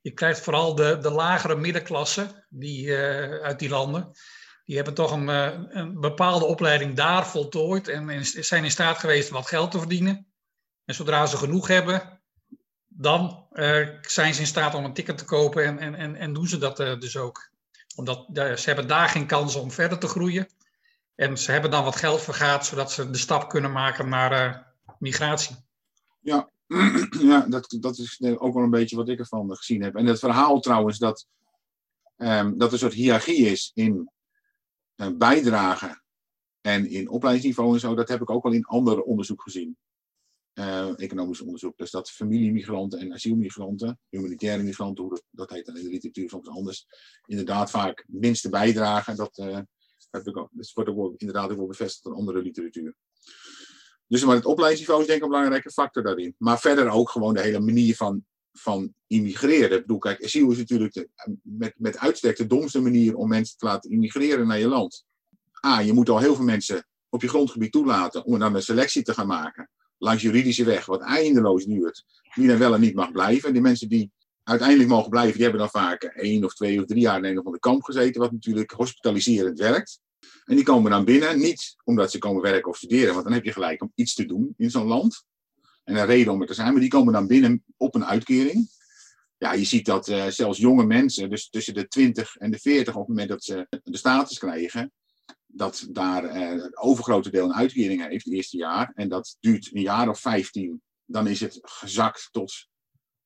je 0.00 0.10
krijgt 0.10 0.40
vooral 0.40 0.74
de, 0.74 0.98
de 0.98 1.10
lagere 1.10 1.56
middenklasse 1.56 2.46
die, 2.48 2.86
uh, 2.86 3.42
uit 3.42 3.58
die 3.58 3.68
landen 3.68 4.12
die 4.64 4.76
hebben 4.76 4.94
toch 4.94 5.12
een, 5.12 5.28
eh, 5.28 5.50
een 5.68 6.00
bepaalde 6.00 6.44
opleiding 6.44 6.94
daar 6.96 7.26
voltooid 7.26 7.88
en 7.88 8.24
zijn 8.24 8.64
in 8.64 8.70
staat 8.70 8.98
geweest 8.98 9.28
wat 9.28 9.46
geld 9.46 9.70
te 9.70 9.78
verdienen. 9.78 10.26
En 10.84 10.94
zodra 10.94 11.26
ze 11.26 11.36
genoeg 11.36 11.68
hebben, 11.68 12.20
dan 12.86 13.46
uh, 13.52 13.88
zijn 14.00 14.34
ze 14.34 14.40
in 14.40 14.46
staat 14.46 14.74
om 14.74 14.84
een 14.84 14.92
ticket 14.92 15.18
te 15.18 15.24
kopen 15.24 15.64
en, 15.64 15.78
en, 15.78 15.94
en, 15.94 16.16
en 16.16 16.32
doen 16.32 16.46
ze 16.46 16.58
dat 16.58 16.80
uh, 16.80 16.98
dus 16.98 17.16
ook. 17.16 17.50
Omdat 17.96 18.26
ze 18.32 18.62
hebben 18.64 18.88
daar 18.88 19.08
geen 19.08 19.26
kans 19.26 19.54
om 19.54 19.70
verder 19.70 19.98
te 19.98 20.06
groeien. 20.06 20.48
En 21.14 21.38
ze 21.38 21.52
hebben 21.52 21.70
dan 21.70 21.84
wat 21.84 21.96
geld 21.96 22.22
vergaat, 22.22 22.66
zodat 22.66 22.92
ze 22.92 23.10
de 23.10 23.18
stap 23.18 23.48
kunnen 23.48 23.72
maken 23.72 24.08
naar 24.08 24.66
migratie. 24.98 25.56
Ja, 26.20 26.48
ja 27.20 27.40
dat, 27.48 27.76
dat 27.80 27.98
is 27.98 28.20
ook 28.22 28.54
wel 28.54 28.62
een 28.62 28.70
beetje 28.70 28.96
wat 28.96 29.08
ik 29.08 29.18
ervan 29.18 29.56
gezien 29.56 29.82
heb. 29.82 29.96
En 29.96 30.06
het 30.06 30.18
verhaal 30.18 30.60
trouwens 30.60 30.98
dat, 30.98 31.26
um, 32.16 32.58
dat 32.58 32.66
er 32.66 32.72
een 32.72 32.78
soort 32.78 32.92
hiërarchie 32.92 33.46
is 33.46 33.70
in 33.74 33.92
eh, 33.96 34.13
bijdragen 35.18 36.02
en 36.60 36.90
in 36.90 37.08
opleidingsniveau 37.08 37.74
en 37.74 37.80
zo, 37.80 37.94
dat 37.94 38.08
heb 38.08 38.20
ik 38.20 38.30
ook 38.30 38.44
al 38.44 38.52
in 38.52 38.64
ander 38.64 39.02
onderzoek 39.02 39.42
gezien. 39.42 39.76
Uh, 40.54 40.98
economisch 41.00 41.40
onderzoek. 41.40 41.76
Dus 41.76 41.90
dat 41.90 42.10
familiemigranten 42.10 42.98
en 42.98 43.12
asielmigranten, 43.12 43.98
humanitaire 44.08 44.62
migranten, 44.62 45.04
hoe 45.04 45.22
dat, 45.30 45.50
heet 45.50 45.66
dan 45.66 45.76
in 45.76 45.84
de 45.84 45.90
literatuur 45.90 46.28
soms 46.28 46.48
anders, 46.48 46.86
inderdaad 47.26 47.70
vaak 47.70 48.04
minste 48.06 48.48
bijdragen. 48.48 49.16
Dat, 49.16 49.36
heb 50.10 50.26
ik 50.26 50.34
dat 50.34 50.72
wordt 50.74 50.90
ook 50.90 51.14
inderdaad 51.16 51.50
ook 51.50 51.68
bevestigd 51.68 52.06
in 52.06 52.12
andere 52.12 52.42
literatuur. 52.42 52.94
Dus 54.06 54.24
maar 54.24 54.34
het 54.34 54.44
opleidingsniveau 54.44 55.00
is 55.00 55.06
denk 55.06 55.18
ik 55.18 55.24
een 55.24 55.30
belangrijke 55.30 55.70
factor 55.70 56.02
daarin. 56.02 56.34
Maar 56.38 56.60
verder 56.60 56.88
ook 56.88 57.10
gewoon 57.10 57.34
de 57.34 57.40
hele 57.40 57.60
manier 57.60 57.96
van 57.96 58.24
van 58.58 58.94
immigreren. 59.06 59.76
Ik 59.76 59.80
bedoel, 59.80 59.98
kijk, 59.98 60.24
asiel 60.24 60.50
is 60.50 60.58
natuurlijk 60.58 61.08
met, 61.42 61.74
met 61.76 61.98
uitstek 61.98 62.36
de 62.36 62.46
domste 62.46 62.80
manier 62.80 63.16
om 63.16 63.28
mensen 63.28 63.58
te 63.58 63.66
laten 63.66 63.90
immigreren 63.90 64.46
naar 64.46 64.58
je 64.58 64.68
land. 64.68 65.04
A, 65.66 65.80
je 65.80 65.92
moet 65.92 66.08
al 66.08 66.18
heel 66.18 66.34
veel 66.34 66.44
mensen 66.44 66.86
op 67.08 67.22
je 67.22 67.28
grondgebied 67.28 67.72
toelaten 67.72 68.24
om 68.24 68.38
dan 68.38 68.54
een 68.54 68.62
selectie 68.62 69.02
te 69.02 69.14
gaan 69.14 69.26
maken. 69.26 69.70
Langs 69.98 70.22
juridische 70.22 70.64
weg, 70.64 70.86
wat 70.86 71.00
eindeloos 71.00 71.64
duurt. 71.64 72.04
Wie 72.34 72.48
dan 72.48 72.58
wel 72.58 72.74
en 72.74 72.80
niet 72.80 72.94
mag 72.94 73.12
blijven. 73.12 73.52
Die 73.52 73.62
mensen 73.62 73.88
die 73.88 74.12
uiteindelijk 74.42 74.88
mogen 74.88 75.10
blijven, 75.10 75.32
die 75.32 75.42
hebben 75.42 75.60
dan 75.60 75.70
vaak 75.70 76.02
één 76.02 76.44
of 76.44 76.54
twee 76.54 76.80
of 76.80 76.86
drie 76.86 77.00
jaar 77.00 77.18
in 77.18 77.24
een 77.24 77.38
of 77.38 77.44
andere 77.44 77.58
kamp 77.58 77.82
gezeten, 77.82 78.20
wat 78.20 78.32
natuurlijk 78.32 78.70
hospitaliserend 78.70 79.58
werkt. 79.58 80.00
En 80.44 80.56
die 80.56 80.64
komen 80.64 80.90
dan 80.90 81.04
binnen, 81.04 81.38
niet 81.38 81.76
omdat 81.84 82.10
ze 82.10 82.18
komen 82.18 82.42
werken 82.42 82.70
of 82.70 82.76
studeren, 82.76 83.12
want 83.12 83.24
dan 83.24 83.34
heb 83.34 83.44
je 83.44 83.52
gelijk 83.52 83.82
om 83.82 83.92
iets 83.94 84.14
te 84.14 84.26
doen 84.26 84.54
in 84.56 84.70
zo'n 84.70 84.86
land 84.86 85.24
en 85.84 85.96
een 85.96 86.06
reden 86.06 86.32
om 86.32 86.40
er 86.40 86.46
te 86.46 86.54
zijn, 86.54 86.72
maar 86.72 86.80
die 86.80 86.90
komen 86.90 87.12
dan 87.12 87.26
binnen 87.26 87.64
op 87.76 87.94
een 87.94 88.04
uitkering. 88.04 88.68
ja, 89.36 89.52
je 89.52 89.64
ziet 89.64 89.86
dat 89.86 90.08
uh, 90.08 90.26
zelfs 90.26 90.58
jonge 90.58 90.86
mensen, 90.86 91.30
dus 91.30 91.48
tussen 91.48 91.74
de 91.74 91.88
20 91.88 92.36
en 92.36 92.50
de 92.50 92.58
40, 92.58 92.94
op 92.94 93.00
het 93.00 93.08
moment 93.08 93.28
dat 93.28 93.44
ze 93.44 93.66
de 93.82 93.96
status 93.96 94.38
krijgen, 94.38 94.92
dat 95.46 95.86
daar 95.90 96.24
uh, 96.24 96.62
het 96.62 96.76
overgrote 96.76 97.30
deel 97.30 97.44
een 97.44 97.54
uitkering 97.54 98.08
heeft 98.08 98.24
het 98.24 98.34
eerste 98.34 98.56
jaar. 98.56 98.92
En 98.94 99.08
dat 99.08 99.36
duurt 99.40 99.70
een 99.72 99.82
jaar 99.82 100.08
of 100.08 100.20
15. 100.20 100.82
Dan 101.04 101.26
is 101.26 101.40
het 101.40 101.58
gezakt 101.62 102.28
tot 102.30 102.68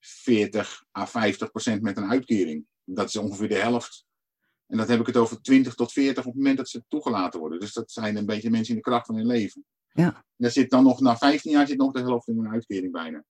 40 0.00 0.84
à 0.98 1.06
50 1.06 1.50
procent 1.50 1.82
met 1.82 1.96
een 1.96 2.10
uitkering. 2.10 2.66
Dat 2.84 3.08
is 3.08 3.16
ongeveer 3.16 3.48
de 3.48 3.54
helft. 3.54 4.06
En 4.66 4.76
dat 4.76 4.88
heb 4.88 5.00
ik 5.00 5.06
het 5.06 5.16
over 5.16 5.42
20 5.42 5.74
tot 5.74 5.92
40 5.92 6.18
op 6.18 6.32
het 6.32 6.34
moment 6.34 6.56
dat 6.56 6.68
ze 6.68 6.84
toegelaten 6.88 7.40
worden. 7.40 7.60
Dus 7.60 7.72
dat 7.72 7.90
zijn 7.90 8.16
een 8.16 8.26
beetje 8.26 8.50
mensen 8.50 8.74
in 8.74 8.80
de 8.82 8.88
kracht 8.90 9.06
van 9.06 9.16
hun 9.16 9.26
leven. 9.26 9.64
Ja. 9.92 10.24
Daar 10.36 10.50
zit 10.50 10.70
dan 10.70 10.84
nog, 10.84 11.00
na 11.00 11.16
15 11.16 11.50
jaar 11.50 11.66
zit 11.66 11.78
nog 11.78 11.92
de 11.92 12.00
helft 12.00 12.28
in 12.28 12.38
een 12.38 12.52
uitkering 12.52 12.92
bijna. 12.92 13.24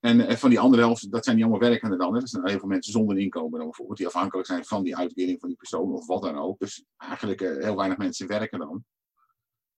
En, 0.00 0.26
en 0.26 0.38
van 0.38 0.50
die 0.50 0.60
andere 0.60 0.82
helft, 0.82 1.10
dat 1.10 1.24
zijn 1.24 1.36
die 1.36 1.44
allemaal 1.44 1.68
werkenden 1.68 1.98
dan. 1.98 2.14
Hè? 2.14 2.20
Dat 2.20 2.28
zijn 2.28 2.48
heel 2.48 2.58
veel 2.58 2.68
mensen 2.68 2.92
zonder 2.92 3.18
inkomen 3.18 3.58
dan 3.58 3.66
bijvoorbeeld, 3.66 3.98
die 3.98 4.06
afhankelijk 4.06 4.46
zijn 4.46 4.64
van 4.64 4.82
die 4.82 4.96
uitkering 4.96 5.40
van 5.40 5.48
die 5.48 5.58
persoon 5.58 5.92
of 5.92 6.06
wat 6.06 6.22
dan 6.22 6.38
ook. 6.38 6.58
Dus 6.58 6.84
eigenlijk 6.96 7.40
uh, 7.40 7.64
heel 7.64 7.76
weinig 7.76 7.98
mensen 7.98 8.26
werken 8.26 8.58
dan. 8.58 8.84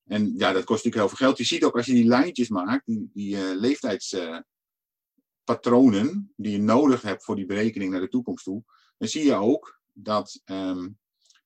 En 0.04 0.32
ja, 0.36 0.52
dat 0.52 0.64
kost 0.64 0.84
natuurlijk 0.84 0.94
heel 0.94 1.08
veel 1.08 1.26
geld. 1.26 1.38
Je 1.38 1.44
ziet 1.44 1.64
ook 1.64 1.76
als 1.76 1.86
je 1.86 1.92
die 1.92 2.06
lijntjes 2.06 2.48
maakt, 2.48 2.86
die, 2.86 3.36
uh, 3.36 3.54
leeftijdspatronen 3.54 6.32
die 6.36 6.52
je 6.52 6.58
nodig 6.58 7.02
hebt 7.02 7.24
voor 7.24 7.36
die 7.36 7.46
berekening 7.46 7.90
naar 7.90 8.00
de 8.00 8.08
toekomst 8.08 8.44
toe, 8.44 8.62
dan 8.98 9.08
zie 9.08 9.24
je 9.24 9.34
ook 9.34 9.80
dat 9.92 10.40
um, 10.44 10.98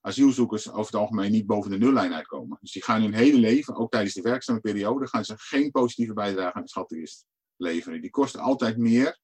asielzoekers 0.03 0.71
over 0.71 0.93
het 0.93 0.95
algemeen 0.95 1.31
niet 1.31 1.47
boven 1.47 1.71
de 1.71 1.79
nullijn 1.79 2.15
uitkomen. 2.15 2.59
Dus 2.61 2.73
die 2.73 2.85
gaan 2.85 3.03
hun 3.03 3.15
hele 3.15 3.39
leven, 3.39 3.77
ook 3.77 3.91
tijdens 3.91 4.15
de 4.15 4.23
werkzame 4.23 4.61
periode, 4.61 5.09
gaan 5.09 5.25
ze 5.25 5.35
geen 5.37 5.71
positieve 5.71 6.13
bijdrage 6.13 6.55
aan 6.55 6.63
de 6.63 6.69
schatkist 6.69 7.25
leveren. 7.57 8.01
Die 8.01 8.11
kosten 8.11 8.41
altijd 8.41 8.77
meer. 8.77 9.19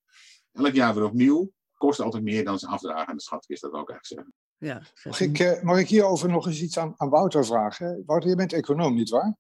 Elk 0.53 0.75
jaar 0.75 0.95
weer 0.95 1.05
opnieuw. 1.05 1.53
Kosten 1.75 2.05
altijd 2.05 2.23
meer 2.23 2.45
dan 2.45 2.59
ze 2.59 2.67
afdragen 2.67 3.07
aan 3.07 3.17
de 3.17 3.23
schatkist. 3.23 3.63
Dat 3.63 3.71
wil 3.71 3.81
ik 3.81 3.91
eigenlijk 3.91 4.29
zeggen. 4.31 4.35
Ja, 4.57 4.83
mag, 5.05 5.21
ik, 5.21 5.39
uh, 5.39 5.63
mag 5.63 5.79
ik 5.79 5.89
hierover 5.89 6.29
nog 6.29 6.47
eens 6.47 6.63
iets 6.63 6.79
aan, 6.79 6.95
aan 6.97 7.09
Wouter 7.09 7.47
vragen? 7.47 8.03
Wouter, 8.07 8.31
je 8.31 8.37
bent 8.37 8.53
econoom, 8.53 8.95
nietwaar? 8.95 9.37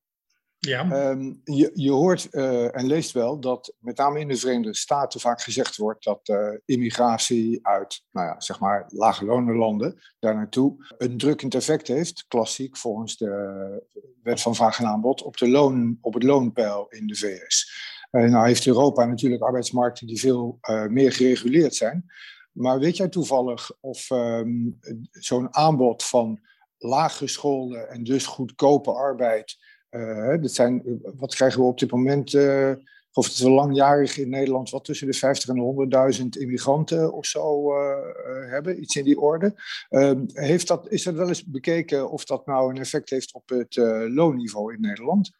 Ja. 0.60 1.10
Um, 1.10 1.40
je, 1.44 1.70
je 1.74 1.90
hoort 1.90 2.28
uh, 2.30 2.76
en 2.76 2.86
leest 2.86 3.12
wel 3.12 3.40
dat 3.40 3.74
met 3.78 3.96
name 3.96 4.20
in 4.20 4.28
de 4.28 4.36
Verenigde 4.36 4.76
Staten 4.76 5.20
vaak 5.20 5.42
gezegd 5.42 5.76
wordt 5.76 6.04
dat 6.04 6.28
uh, 6.28 6.50
immigratie 6.64 7.66
uit, 7.66 8.04
nou 8.10 8.26
ja, 8.26 8.40
zeg 8.40 8.60
maar, 8.60 8.84
lage 8.88 9.24
landen 9.24 10.00
daar 10.18 10.34
naartoe 10.34 10.94
een 10.98 11.18
drukkend 11.18 11.54
effect 11.54 11.88
heeft, 11.88 12.24
klassiek 12.28 12.76
volgens 12.76 13.16
de 13.16 13.86
wet 14.22 14.40
van 14.40 14.54
vraag 14.54 14.78
en 14.78 14.86
aanbod, 14.86 15.22
op, 15.22 15.36
de 15.36 15.48
loon, 15.48 15.98
op 16.00 16.14
het 16.14 16.22
loonpeil 16.22 16.86
in 16.88 17.06
de 17.06 17.16
VS. 17.16 17.70
Uh, 18.10 18.30
nou 18.30 18.46
heeft 18.46 18.66
Europa 18.66 19.04
natuurlijk 19.04 19.42
arbeidsmarkten 19.42 20.06
die 20.06 20.20
veel 20.20 20.58
meer 20.88 21.12
gereguleerd 21.12 21.74
zijn. 21.74 22.04
Maar 22.52 22.78
weet 22.78 22.96
jij 22.96 23.08
toevallig 23.08 23.70
of 23.80 24.10
um, 24.10 24.78
zo'n 25.10 25.54
aanbod 25.54 26.04
van 26.04 26.40
laaggeschoolde 26.78 27.78
en 27.78 28.04
dus 28.04 28.26
goedkope 28.26 28.92
arbeid 28.92 29.56
uh, 29.90 30.42
dat 30.42 30.52
zijn, 30.52 31.00
wat 31.16 31.34
krijgen 31.34 31.60
we 31.60 31.66
op 31.66 31.78
dit 31.78 31.90
moment? 31.90 32.32
Uh, 32.32 32.72
of 33.12 33.26
het 33.26 33.38
wel 33.38 33.52
langjarig 33.52 34.18
in 34.18 34.28
Nederland, 34.28 34.70
wat 34.70 34.84
tussen 34.84 35.06
de 35.06 35.12
50 35.12 35.48
en 35.48 36.12
100.000 36.20 36.26
immigranten 36.28 37.12
of 37.12 37.26
zo 37.26 37.72
uh, 37.72 38.50
hebben, 38.50 38.80
iets 38.80 38.96
in 38.96 39.04
die 39.04 39.20
orde. 39.20 39.54
Ehm, 39.88 40.24
heeft 40.32 40.68
dat, 40.68 40.88
is 40.88 41.06
er 41.06 41.14
wel 41.14 41.28
eens 41.28 41.44
bekeken 41.44 42.10
of 42.10 42.24
dat 42.24 42.46
nou 42.46 42.70
een 42.70 42.80
effect 42.80 43.10
heeft 43.10 43.32
op 43.34 43.48
het 43.48 43.76
loonniveau 44.08 44.74
in 44.74 44.80
Nederland? 44.80 45.30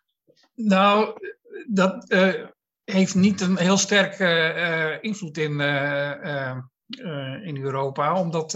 Nou, 0.54 1.18
dat 1.66 2.14
heeft 2.84 3.14
niet 3.14 3.40
een 3.40 3.58
heel 3.58 3.76
sterke 3.76 4.98
invloed 5.00 5.38
in, 5.38 5.60
in 7.44 7.56
Europa, 7.62 8.20
omdat 8.20 8.52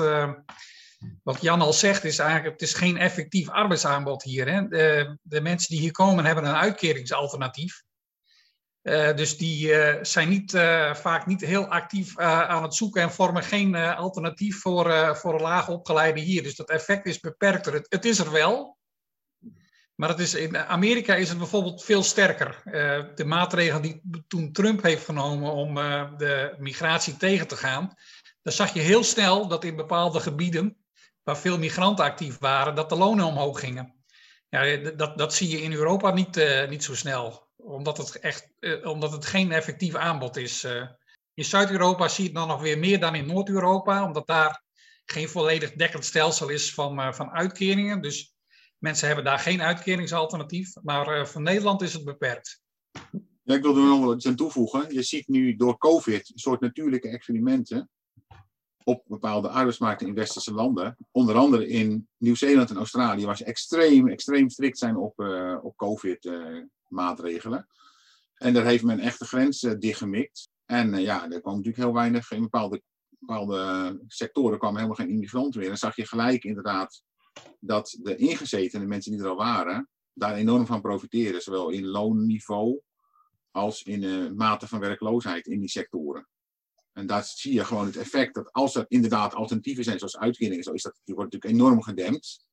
wat 1.22 1.40
Jan 1.40 1.60
al 1.60 1.72
zegt, 1.72 2.04
is 2.04 2.18
eigenlijk, 2.18 2.60
het 2.60 2.68
is 2.68 2.74
geen 2.74 2.96
effectief 2.96 3.48
arbeidsaanbod 3.48 4.22
hier. 4.22 4.48
Hè? 4.48 4.68
De, 4.68 5.18
de 5.22 5.40
mensen 5.40 5.70
die 5.70 5.80
hier 5.80 5.92
komen 5.92 6.24
hebben 6.24 6.44
een 6.44 6.54
uitkeringsalternatief. 6.54 7.82
Uh, 8.82 9.16
dus 9.16 9.36
die 9.36 9.68
uh, 9.68 9.94
zijn 10.02 10.28
niet, 10.28 10.54
uh, 10.54 10.94
vaak 10.94 11.26
niet 11.26 11.40
heel 11.40 11.66
actief 11.66 12.18
aan 12.18 12.62
het 12.62 12.74
zoeken 12.74 13.02
en 13.02 13.12
vormen 13.12 13.42
geen 13.42 13.74
alternatief 13.74 14.60
voor, 14.60 15.16
voor 15.16 15.40
laag 15.40 15.68
opgeleide 15.68 16.20
hier. 16.20 16.42
Dus 16.42 16.56
dat 16.56 16.70
effect 16.70 17.06
is 17.06 17.20
beperkter. 17.20 17.72
Het, 17.72 17.86
het, 17.88 18.04
is 18.04 18.18
er 18.18 18.30
wel, 18.30 18.78
maar 19.94 20.08
het 20.08 20.18
is, 20.18 20.34
in 20.34 20.56
Amerika 20.56 21.14
is 21.14 21.28
het 21.28 21.38
bijvoorbeeld 21.38 21.84
veel 21.84 22.02
sterker. 22.02 22.60
de 23.14 23.24
maatregelen 23.24 23.82
die 23.82 24.24
toen 24.28 24.52
Trump 24.52 24.82
heeft 24.82 25.04
genomen 25.04 25.52
om 25.52 25.74
de 26.16 26.54
migratie 26.58 27.16
tegen 27.16 27.48
te 27.48 27.56
gaan, 27.56 27.94
dan 28.42 28.52
zag 28.52 28.74
je 28.74 28.80
heel 28.80 29.04
snel 29.04 29.48
dat 29.48 29.64
in 29.64 29.76
bepaalde 29.76 30.20
gebieden 30.20 30.81
waar 31.22 31.38
veel 31.38 31.58
migranten 31.58 32.04
actief 32.04 32.38
waren, 32.38 32.74
dat 32.74 32.88
de 32.88 32.96
lonen 32.96 33.24
omhoog 33.24 33.60
gingen. 33.60 33.94
Ja, 34.48 34.76
dat, 34.76 35.18
dat 35.18 35.34
zie 35.34 35.48
je 35.48 35.62
in 35.62 35.72
Europa 35.72 36.10
niet, 36.12 36.36
uh, 36.36 36.68
niet 36.68 36.84
zo 36.84 36.94
snel, 36.94 37.48
omdat 37.56 37.98
het, 37.98 38.18
echt, 38.18 38.48
uh, 38.60 38.86
omdat 38.86 39.12
het 39.12 39.26
geen 39.26 39.52
effectief 39.52 39.94
aanbod 39.94 40.36
is. 40.36 40.64
Uh, 40.64 40.88
in 41.34 41.44
Zuid-Europa 41.44 42.08
zie 42.08 42.24
je 42.24 42.30
het 42.30 42.38
dan 42.38 42.48
nog 42.48 42.60
weer 42.60 42.78
meer 42.78 43.00
dan 43.00 43.14
in 43.14 43.26
Noord-Europa, 43.26 44.04
omdat 44.04 44.26
daar 44.26 44.62
geen 45.04 45.28
volledig 45.28 45.72
dekkend 45.72 46.04
stelsel 46.04 46.48
is 46.48 46.74
van, 46.74 47.14
van 47.14 47.30
uitkeringen. 47.30 48.00
Dus 48.00 48.34
mensen 48.78 49.06
hebben 49.06 49.24
daar 49.24 49.38
geen 49.38 49.62
uitkeringsalternatief, 49.62 50.74
maar 50.82 51.28
voor 51.28 51.42
Nederland 51.42 51.82
is 51.82 51.92
het 51.92 52.04
beperkt. 52.04 52.62
Ik 53.44 53.62
wilde 53.62 53.80
er 53.80 53.86
nog 53.86 54.00
wel 54.00 54.14
iets 54.14 54.26
aan 54.26 54.36
toevoegen. 54.36 54.94
Je 54.94 55.02
ziet 55.02 55.28
nu 55.28 55.56
door 55.56 55.78
COVID 55.78 56.30
een 56.32 56.38
soort 56.38 56.60
natuurlijke 56.60 57.08
experimenten 57.08 57.90
op 58.84 59.02
bepaalde 59.06 59.48
arbeidsmarkten 59.48 60.06
in 60.06 60.14
westerse 60.14 60.52
landen. 60.52 60.96
Onder 61.10 61.34
andere 61.34 61.68
in 61.68 62.08
Nieuw-Zeeland 62.16 62.70
en 62.70 62.76
Australië, 62.76 63.24
waar 63.24 63.36
ze 63.36 63.44
extreem, 63.44 64.08
extreem 64.08 64.50
strikt 64.50 64.78
zijn 64.78 64.96
op, 64.96 65.20
uh, 65.20 65.58
op 65.62 65.76
COVID-maatregelen. 65.76 67.66
en 68.34 68.54
daar 68.54 68.64
heeft 68.64 68.84
men 68.84 68.98
echt 68.98 69.18
de 69.18 69.24
grens 69.24 69.62
uh, 69.62 69.72
dichtgemikt. 69.78 70.48
En 70.64 71.00
ja, 71.00 71.30
er 71.30 71.40
kwam 71.40 71.56
natuurlijk 71.56 71.82
heel 71.82 71.94
weinig, 71.94 72.30
in 72.30 72.42
bepaalde, 72.42 72.82
bepaalde 73.08 74.00
sectoren 74.06 74.58
kwamen 74.58 74.76
helemaal 74.76 74.98
geen 74.98 75.14
immigranten 75.14 75.60
meer. 75.60 75.68
Dan 75.68 75.78
zag 75.78 75.96
je 75.96 76.06
gelijk 76.06 76.44
inderdaad 76.44 77.02
dat 77.60 77.98
de 78.02 78.16
ingezetenen, 78.16 78.82
de 78.82 78.88
mensen 78.88 79.12
die 79.12 79.20
er 79.20 79.28
al 79.28 79.36
waren, 79.36 79.88
daar 80.12 80.34
enorm 80.34 80.66
van 80.66 80.80
profiteren. 80.80 81.40
Zowel 81.40 81.70
in 81.70 81.86
loonniveau 81.86 82.80
als 83.50 83.82
in 83.82 84.34
mate 84.36 84.68
van 84.68 84.80
werkloosheid 84.80 85.46
in 85.46 85.60
die 85.60 85.68
sectoren. 85.68 86.26
En 86.92 87.06
daar 87.06 87.24
zie 87.24 87.54
je 87.54 87.64
gewoon 87.64 87.86
het 87.86 87.96
effect 87.96 88.34
dat 88.34 88.52
als 88.52 88.74
er 88.74 88.84
inderdaad 88.88 89.34
alternatieven 89.34 89.84
zijn, 89.84 89.98
zoals 89.98 90.18
uitkeringen, 90.18 90.62
zo 90.62 90.72
is 90.72 90.82
dat, 90.82 91.00
die 91.04 91.14
wordt 91.14 91.32
natuurlijk 91.32 91.60
enorm 91.60 91.82
gedempt. 91.82 92.46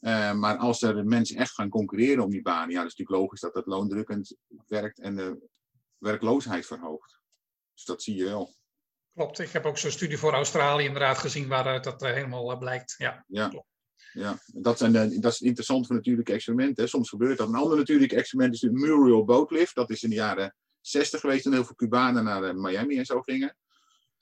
Uh, 0.00 0.32
maar 0.32 0.56
als 0.56 0.82
er 0.82 1.04
mensen 1.04 1.36
echt 1.36 1.54
gaan 1.54 1.68
concurreren 1.68 2.24
om 2.24 2.30
die 2.30 2.42
banen, 2.42 2.70
ja, 2.70 2.82
dat 2.82 2.90
is 2.90 2.96
natuurlijk 2.96 3.20
logisch 3.20 3.40
dat 3.40 3.54
dat 3.54 3.66
loondrukkend 3.66 4.36
werkt 4.66 5.00
en 5.00 5.16
de 5.16 5.48
werkloosheid 5.98 6.66
verhoogt. 6.66 7.20
Dus 7.74 7.84
dat 7.84 8.02
zie 8.02 8.16
je 8.16 8.24
wel. 8.24 8.54
Klopt, 9.14 9.38
ik 9.38 9.50
heb 9.50 9.64
ook 9.64 9.78
zo'n 9.78 9.90
studie 9.90 10.18
voor 10.18 10.32
Australië 10.32 10.84
inderdaad 10.84 11.18
gezien 11.18 11.48
waaruit 11.48 11.84
dat 11.84 12.02
uh, 12.02 12.12
helemaal 12.12 12.52
uh, 12.52 12.58
blijkt. 12.58 12.94
Ja, 12.98 13.24
ja. 13.26 13.48
Klopt. 13.48 13.70
Ja, 14.12 14.38
dat, 14.46 14.78
zijn 14.78 14.92
de, 14.92 15.18
dat 15.18 15.32
is 15.32 15.40
interessant 15.40 15.86
voor 15.86 15.96
natuurlijke 15.96 16.32
experimenten. 16.32 16.88
Soms 16.88 17.08
gebeurt 17.08 17.38
dat. 17.38 17.48
Een 17.48 17.54
ander 17.54 17.76
natuurlijk 17.76 18.12
experiment 18.12 18.54
is 18.54 18.60
de 18.60 18.72
Muriel 18.72 19.24
Boatlift. 19.24 19.74
Dat 19.74 19.90
is 19.90 20.02
in 20.02 20.10
de 20.10 20.16
jaren 20.16 20.54
60 20.82 21.20
geweest 21.20 21.42
toen 21.42 21.52
heel 21.52 21.64
veel 21.64 21.74
Cubanen 21.74 22.24
naar 22.24 22.42
eh, 22.42 22.54
Miami 22.54 22.98
en 22.98 23.04
zo 23.04 23.20
gingen. 23.20 23.56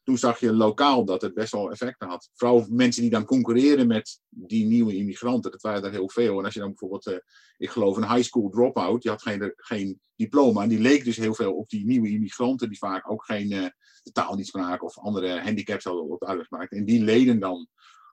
Toen 0.03 0.19
zag 0.19 0.41
je 0.41 0.53
lokaal 0.53 1.05
dat 1.05 1.23
het 1.23 1.35
best 1.35 1.53
wel 1.53 1.71
effecten 1.71 2.09
had. 2.09 2.31
Vooral 2.35 2.67
mensen 2.71 3.03
die 3.03 3.11
dan 3.11 3.25
concurreren 3.25 3.87
met 3.87 4.21
die 4.29 4.67
nieuwe 4.67 4.97
immigranten. 4.97 5.51
Dat 5.51 5.63
waren 5.63 5.85
er 5.85 5.91
heel 5.91 6.11
veel. 6.11 6.39
En 6.39 6.45
als 6.45 6.55
je 6.55 6.61
dan 6.61 6.69
bijvoorbeeld, 6.69 7.07
uh, 7.07 7.15
ik 7.57 7.71
geloof 7.71 7.97
een 7.97 8.13
high 8.13 8.23
school 8.23 8.51
dropout, 8.51 9.03
die 9.03 9.11
had 9.11 9.23
geen, 9.23 9.53
geen 9.57 10.01
diploma. 10.17 10.63
En 10.63 10.69
die 10.69 10.81
leek 10.81 11.05
dus 11.05 11.17
heel 11.17 11.35
veel 11.35 11.55
op 11.55 11.69
die 11.69 11.85
nieuwe 11.85 12.09
immigranten, 12.09 12.69
die 12.69 12.79
vaak 12.79 13.11
ook 13.11 13.25
geen 13.25 13.53
uh, 13.53 13.67
taal 14.13 14.35
niet 14.35 14.47
spraken 14.47 14.87
of 14.87 14.99
andere 14.99 15.41
handicaps 15.41 15.85
hadden 15.85 16.09
op 16.09 16.21
de 16.21 16.27
arbeidsmarkt. 16.27 16.73
En 16.73 16.85
die 16.85 17.03
leden 17.05 17.41
dan 17.41 17.69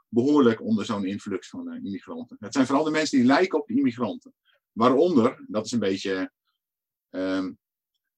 behoorlijk 0.10 0.62
onder 0.62 0.86
zo'n 0.86 1.06
influx 1.06 1.50
van 1.50 1.74
immigranten. 1.74 2.38
Het 2.40 2.54
zijn 2.54 2.66
vooral 2.66 2.84
de 2.84 2.92
mensen 2.92 3.18
die 3.18 3.28
lijken 3.28 3.60
op 3.60 3.68
de 3.68 3.76
immigranten. 3.76 4.34
Waaronder, 4.72 5.46
dat 5.48 5.66
is 5.66 5.72
een 5.72 5.80
beetje 5.80 6.32
um, 7.10 7.58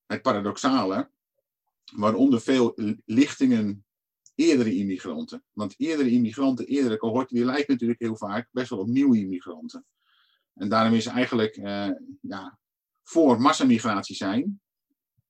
het 0.10 0.22
paradoxale, 0.22 1.10
waaronder 1.96 2.42
veel 2.42 2.74
lichtingen 3.06 3.86
eerdere 4.36 4.76
immigranten. 4.76 5.44
Want 5.52 5.74
eerdere 5.78 6.10
immigranten, 6.10 6.66
eerdere 6.66 6.98
cohorten, 6.98 7.36
die 7.36 7.46
lijken 7.46 7.74
natuurlijk 7.74 8.00
heel 8.00 8.16
vaak 8.16 8.48
best 8.52 8.70
wel 8.70 8.80
op 8.80 8.88
nieuwe 8.88 9.18
immigranten. 9.18 9.86
En 10.54 10.70
daarom 10.70 10.94
is 10.94 11.06
eigenlijk 11.06 11.58
uh, 11.58 11.90
ja, 12.22 12.60
voor 13.04 13.42
massamigratie 13.42 14.16
zijn, 14.16 14.62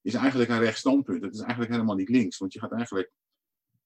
is 0.02 0.14
eigenlijk 0.14 0.50
een 0.50 0.60
recht 0.60 0.78
standpunt. 0.78 1.24
Het 1.24 1.34
is 1.34 1.40
eigenlijk 1.40 1.72
helemaal 1.72 1.96
niet 1.96 2.10
links, 2.10 2.38
want 2.38 2.54
je 2.54 2.60
gaat 2.60 2.72
eigenlijk 2.72 3.12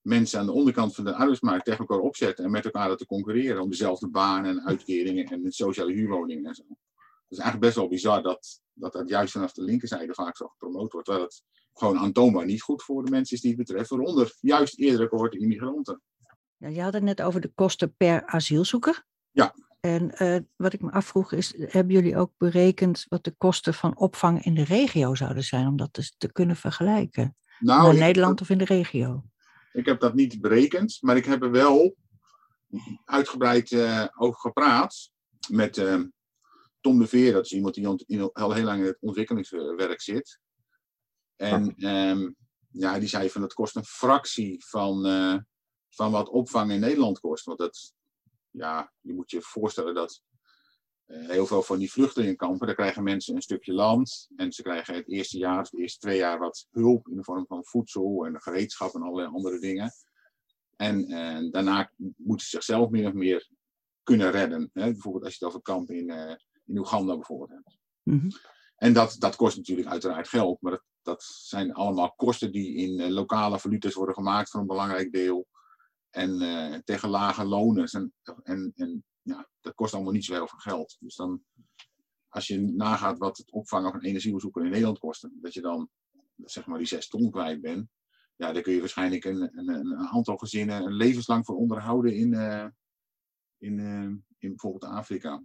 mensen 0.02 0.40
aan 0.40 0.46
de 0.46 0.52
onderkant 0.52 0.96
van 0.96 1.04
de 1.04 1.14
arbeidsmarkt 1.14 1.66
tegen 1.66 1.80
elkaar 1.80 2.00
opzetten 2.00 2.46
en 2.46 2.52
met 2.52 2.66
elkaar 2.66 2.98
te 2.98 3.06
concurreren 3.06 3.62
om 3.62 3.70
dezelfde 3.70 4.10
banen 4.10 4.50
en 4.50 4.66
uitkeringen 4.66 5.26
en 5.26 5.52
sociale 5.52 5.94
huurwoningen 5.94 6.46
en 6.46 6.56
zo. 6.56 6.64
Het 7.34 7.42
is 7.42 7.48
eigenlijk 7.48 7.74
best 7.74 7.88
wel 7.88 7.96
bizar 7.96 8.24
dat, 8.24 8.62
dat 8.74 8.94
dat 8.94 9.10
juist 9.10 9.32
vanaf 9.32 9.52
de 9.52 9.64
linkerzijde 9.64 10.14
vaak 10.14 10.38
zo 10.38 10.48
gepromoot 10.48 10.92
wordt. 10.92 11.08
Terwijl 11.08 11.28
het 11.28 11.44
gewoon 11.74 11.98
aantoonbaar 11.98 12.46
niet 12.46 12.62
goed 12.62 12.84
voor 12.84 13.06
de 13.06 13.12
mensen 13.12 13.36
is 13.36 13.42
die 13.42 13.56
het 13.56 13.60
betreft, 13.60 13.90
waaronder 13.90 14.36
juist 14.40 14.80
eerdere 14.80 15.10
cohorten 15.10 15.40
immigranten. 15.40 16.02
Ja, 16.58 16.68
je 16.68 16.82
had 16.82 16.94
het 16.94 17.04
net 17.04 17.22
over 17.22 17.42
de 17.42 17.52
kosten 17.56 17.96
per 17.96 18.26
asielzoeker. 18.26 19.06
Ja. 19.32 19.56
En 19.80 20.16
uh, 20.18 20.38
wat 20.56 20.74
ik 20.74 20.82
me 20.82 20.92
afvroeg 20.92 21.32
is, 21.32 21.54
hebben 21.58 21.94
jullie 21.94 22.18
ook 22.18 22.32
berekend 22.38 23.06
wat 23.10 23.24
de 23.24 23.36
kosten 23.38 23.74
van 23.74 23.98
opvang 23.98 24.44
in 24.44 24.54
de 24.54 24.64
regio 24.64 25.16
zouden 25.16 25.44
zijn, 25.44 25.68
om 25.68 25.78
dat 25.78 25.94
dus 25.94 26.16
te 26.18 26.32
kunnen 26.32 26.56
vergelijken? 26.56 27.36
Nou, 27.60 27.94
in 27.94 28.00
Nederland 28.00 28.42
of 28.42 28.50
in 28.50 28.58
de 28.58 28.66
regio? 28.66 29.24
Ik 29.72 29.86
heb 29.86 30.00
dat 30.00 30.14
niet 30.14 30.42
berekend, 30.42 30.98
maar 31.02 31.18
ik 31.18 31.26
heb 31.26 31.44
er 31.44 31.52
wel 31.52 31.96
uitgebreid 33.06 33.72
uh, 33.72 34.06
over 34.18 34.40
gepraat 34.40 35.12
met 35.50 35.78
uh, 35.78 36.02
Tom 36.84 37.00
de 37.00 37.08
Veer. 37.08 37.34
Dat 37.34 37.46
is 37.46 37.52
iemand 37.52 37.76
die 37.76 38.22
al 38.22 38.54
heel 38.54 38.64
lang 38.64 38.80
in 38.80 38.86
het 38.86 38.98
ontwikkelingswerk 39.00 40.02
zit. 40.02 40.40
En 41.36 41.88
um, 41.90 42.36
ja, 42.72 43.00
die 43.00 43.08
zei 43.08 43.30
van 43.30 43.42
het 43.42 43.54
kost 43.54 43.76
een 43.76 43.86
fractie 43.86 44.66
van, 44.66 45.08
uh, 45.08 45.38
van 45.90 46.12
wat 46.12 46.30
opvang 46.30 46.72
in 46.72 46.80
Nederland 46.80 47.20
kost. 47.20 47.46
Want 47.46 47.60
dat, 47.60 47.94
ja, 48.50 48.94
je 49.02 49.14
moet 49.14 49.32
je 49.32 49.42
voorstellen 49.42 49.94
dat 49.94 50.22
uh, 51.08 51.30
heel 51.30 51.46
veel 51.46 51.64
van 51.64 51.80
die 51.80 51.92
vluchtelingenkampen, 51.92 52.68
daar 52.68 52.76
krijgen 52.76 53.04
mensen 53.04 53.36
een 53.36 53.42
stukje 53.42 53.74
land. 53.74 54.30
En 54.36 54.52
ze 54.52 54.62
krijgen 54.62 54.96
het 54.96 55.10
eerste 55.10 55.38
jaar, 55.38 55.62
of 55.62 55.70
de 55.70 55.78
eerste 55.78 56.00
twee 56.00 56.18
jaar, 56.18 56.40
wat 56.40 56.68
hulp 56.72 57.08
in 57.08 57.16
de 57.16 57.24
vorm 57.24 57.46
van 57.48 57.66
voedsel 57.66 58.26
en 58.26 58.42
gereedschap 58.42 58.94
en 58.94 59.02
allerlei 59.02 59.28
andere 59.28 59.60
dingen. 59.60 59.92
En 60.76 61.12
uh, 61.12 61.52
daarna 61.52 61.92
moeten 61.98 62.46
ze 62.46 62.52
zichzelf 62.52 62.90
meer 62.90 63.08
of 63.08 63.14
meer 63.14 63.50
kunnen 64.04 64.32
redden. 64.32 64.70
Hè? 64.74 64.92
Bijvoorbeeld 64.92 65.24
als 65.24 65.38
je 65.38 65.46
het 65.46 65.54
over 65.54 65.62
kampen 65.62 65.96
in, 65.96 66.38
in 66.66 66.78
Oeganda 66.78 67.16
bijvoorbeeld 67.16 67.50
hebt. 67.50 67.78
Mm 68.04 68.20
-hmm. 68.20 68.32
En 68.76 68.94
dat, 68.94 69.16
dat 69.20 69.36
kost 69.36 69.58
natuurlijk 69.58 69.88
uiteraard 69.88 70.28
geld, 70.28 70.62
maar 70.62 70.72
dat, 70.72 70.84
dat 71.02 71.24
zijn 71.24 71.74
allemaal 71.74 72.14
kosten 72.14 72.52
die 72.52 72.76
in 72.76 73.00
uh, 73.00 73.08
lokale 73.08 73.60
valuta's 73.60 73.94
worden 73.94 74.16
gemaakt 74.16 74.50
voor 74.50 74.60
een 74.60 74.68
belangrijk 74.68 75.12
deel. 75.12 75.48
En 76.10 76.42
uh, 76.42 76.76
tegen 76.84 77.10
lage 77.10 77.46
lonen. 77.46 77.86
En, 77.86 78.14
en, 78.44 78.72
en 78.76 79.04
ja, 79.22 79.50
dat 79.62 79.74
kost 79.74 79.94
allemaal 79.94 80.12
niet 80.12 80.26
zoveel 80.26 80.48
veel 80.48 80.60
geld. 80.60 80.98
Dus 81.00 81.16
dan, 81.16 81.44
als 82.30 82.48
je 82.48 82.62
nagaat 82.62 83.18
wat 83.18 83.38
het 83.38 83.52
opvangen 83.52 83.92
van 83.92 84.02
energiebezoeker 84.02 84.64
in 84.64 84.70
Nederland 84.70 85.00
kost, 85.00 85.30
dat 85.42 85.54
je 85.54 85.62
dan 85.62 85.90
zeg 86.36 86.66
maar 86.66 86.78
die 86.78 86.88
zes 86.88 87.08
ton 87.08 87.32
kwijt 87.32 87.62
bent. 87.62 87.90
Ja, 88.36 88.52
daar 88.52 88.62
kun 88.62 88.74
je 88.74 88.80
waarschijnlijk 88.80 89.26
een, 89.26 89.58
een, 89.58 89.68
een 89.68 89.98
aantal 89.98 90.38
gezinnen 90.38 90.84
een 90.84 90.94
levenslang 90.94 91.46
voor 91.46 91.56
onderhouden 91.56 92.16
in, 92.16 92.34
uh, 92.34 92.68
in, 93.58 93.80
in 94.38 94.50
bijvoorbeeld 94.50 94.92
Afrika. 94.92 95.44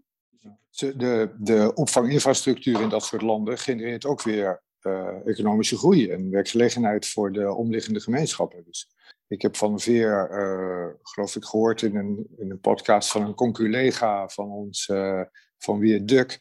De, 0.70 1.34
de 1.38 1.74
opvanginfrastructuur 1.74 2.80
in 2.80 2.88
dat 2.88 3.04
soort 3.04 3.22
landen 3.22 3.58
genereert 3.58 4.04
ook 4.04 4.22
weer 4.22 4.62
uh, 4.82 5.26
economische 5.26 5.76
groei 5.76 6.10
en 6.10 6.30
werkgelegenheid 6.30 7.08
voor 7.08 7.32
de 7.32 7.54
omliggende 7.54 8.00
gemeenschappen. 8.00 8.64
Dus 8.64 8.90
ik 9.26 9.42
heb 9.42 9.56
van 9.56 9.80
Veer, 9.80 10.28
uh, 10.30 10.94
geloof 11.02 11.36
ik, 11.36 11.44
gehoord 11.44 11.82
in 11.82 11.96
een, 11.96 12.26
in 12.36 12.50
een 12.50 12.60
podcast 12.60 13.10
van 13.10 13.22
een 13.22 13.34
conculega 13.34 14.28
van 14.28 14.50
ons, 14.50 14.88
uh, 14.88 15.22
van 15.58 15.78
Weer 15.78 16.06
Duk, 16.06 16.40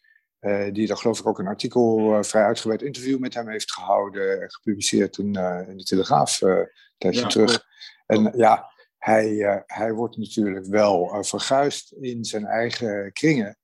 die 0.71 0.87
daar 0.87 0.97
geloof 0.97 1.19
ik 1.19 1.27
ook 1.27 1.39
een 1.39 1.47
artikel, 1.47 2.17
vrij 2.23 2.43
uitgebreid 2.43 2.81
interview 2.81 3.19
met 3.19 3.33
hem 3.33 3.49
heeft 3.49 3.71
gehouden 3.71 4.41
en 4.41 4.51
gepubliceerd 4.51 5.17
in, 5.17 5.25
in 5.67 5.77
de 5.77 5.83
Telegraaf 5.83 6.41
een 6.41 6.69
tijdje 6.97 7.21
ja, 7.21 7.27
terug. 7.27 7.65
En 8.05 8.33
ja, 8.35 8.71
hij, 8.97 9.63
hij 9.65 9.93
wordt 9.93 10.17
natuurlijk 10.17 10.65
wel 10.65 11.23
verguisd 11.23 11.91
in 11.91 12.25
zijn 12.25 12.45
eigen 12.45 13.13
kringen 13.13 13.57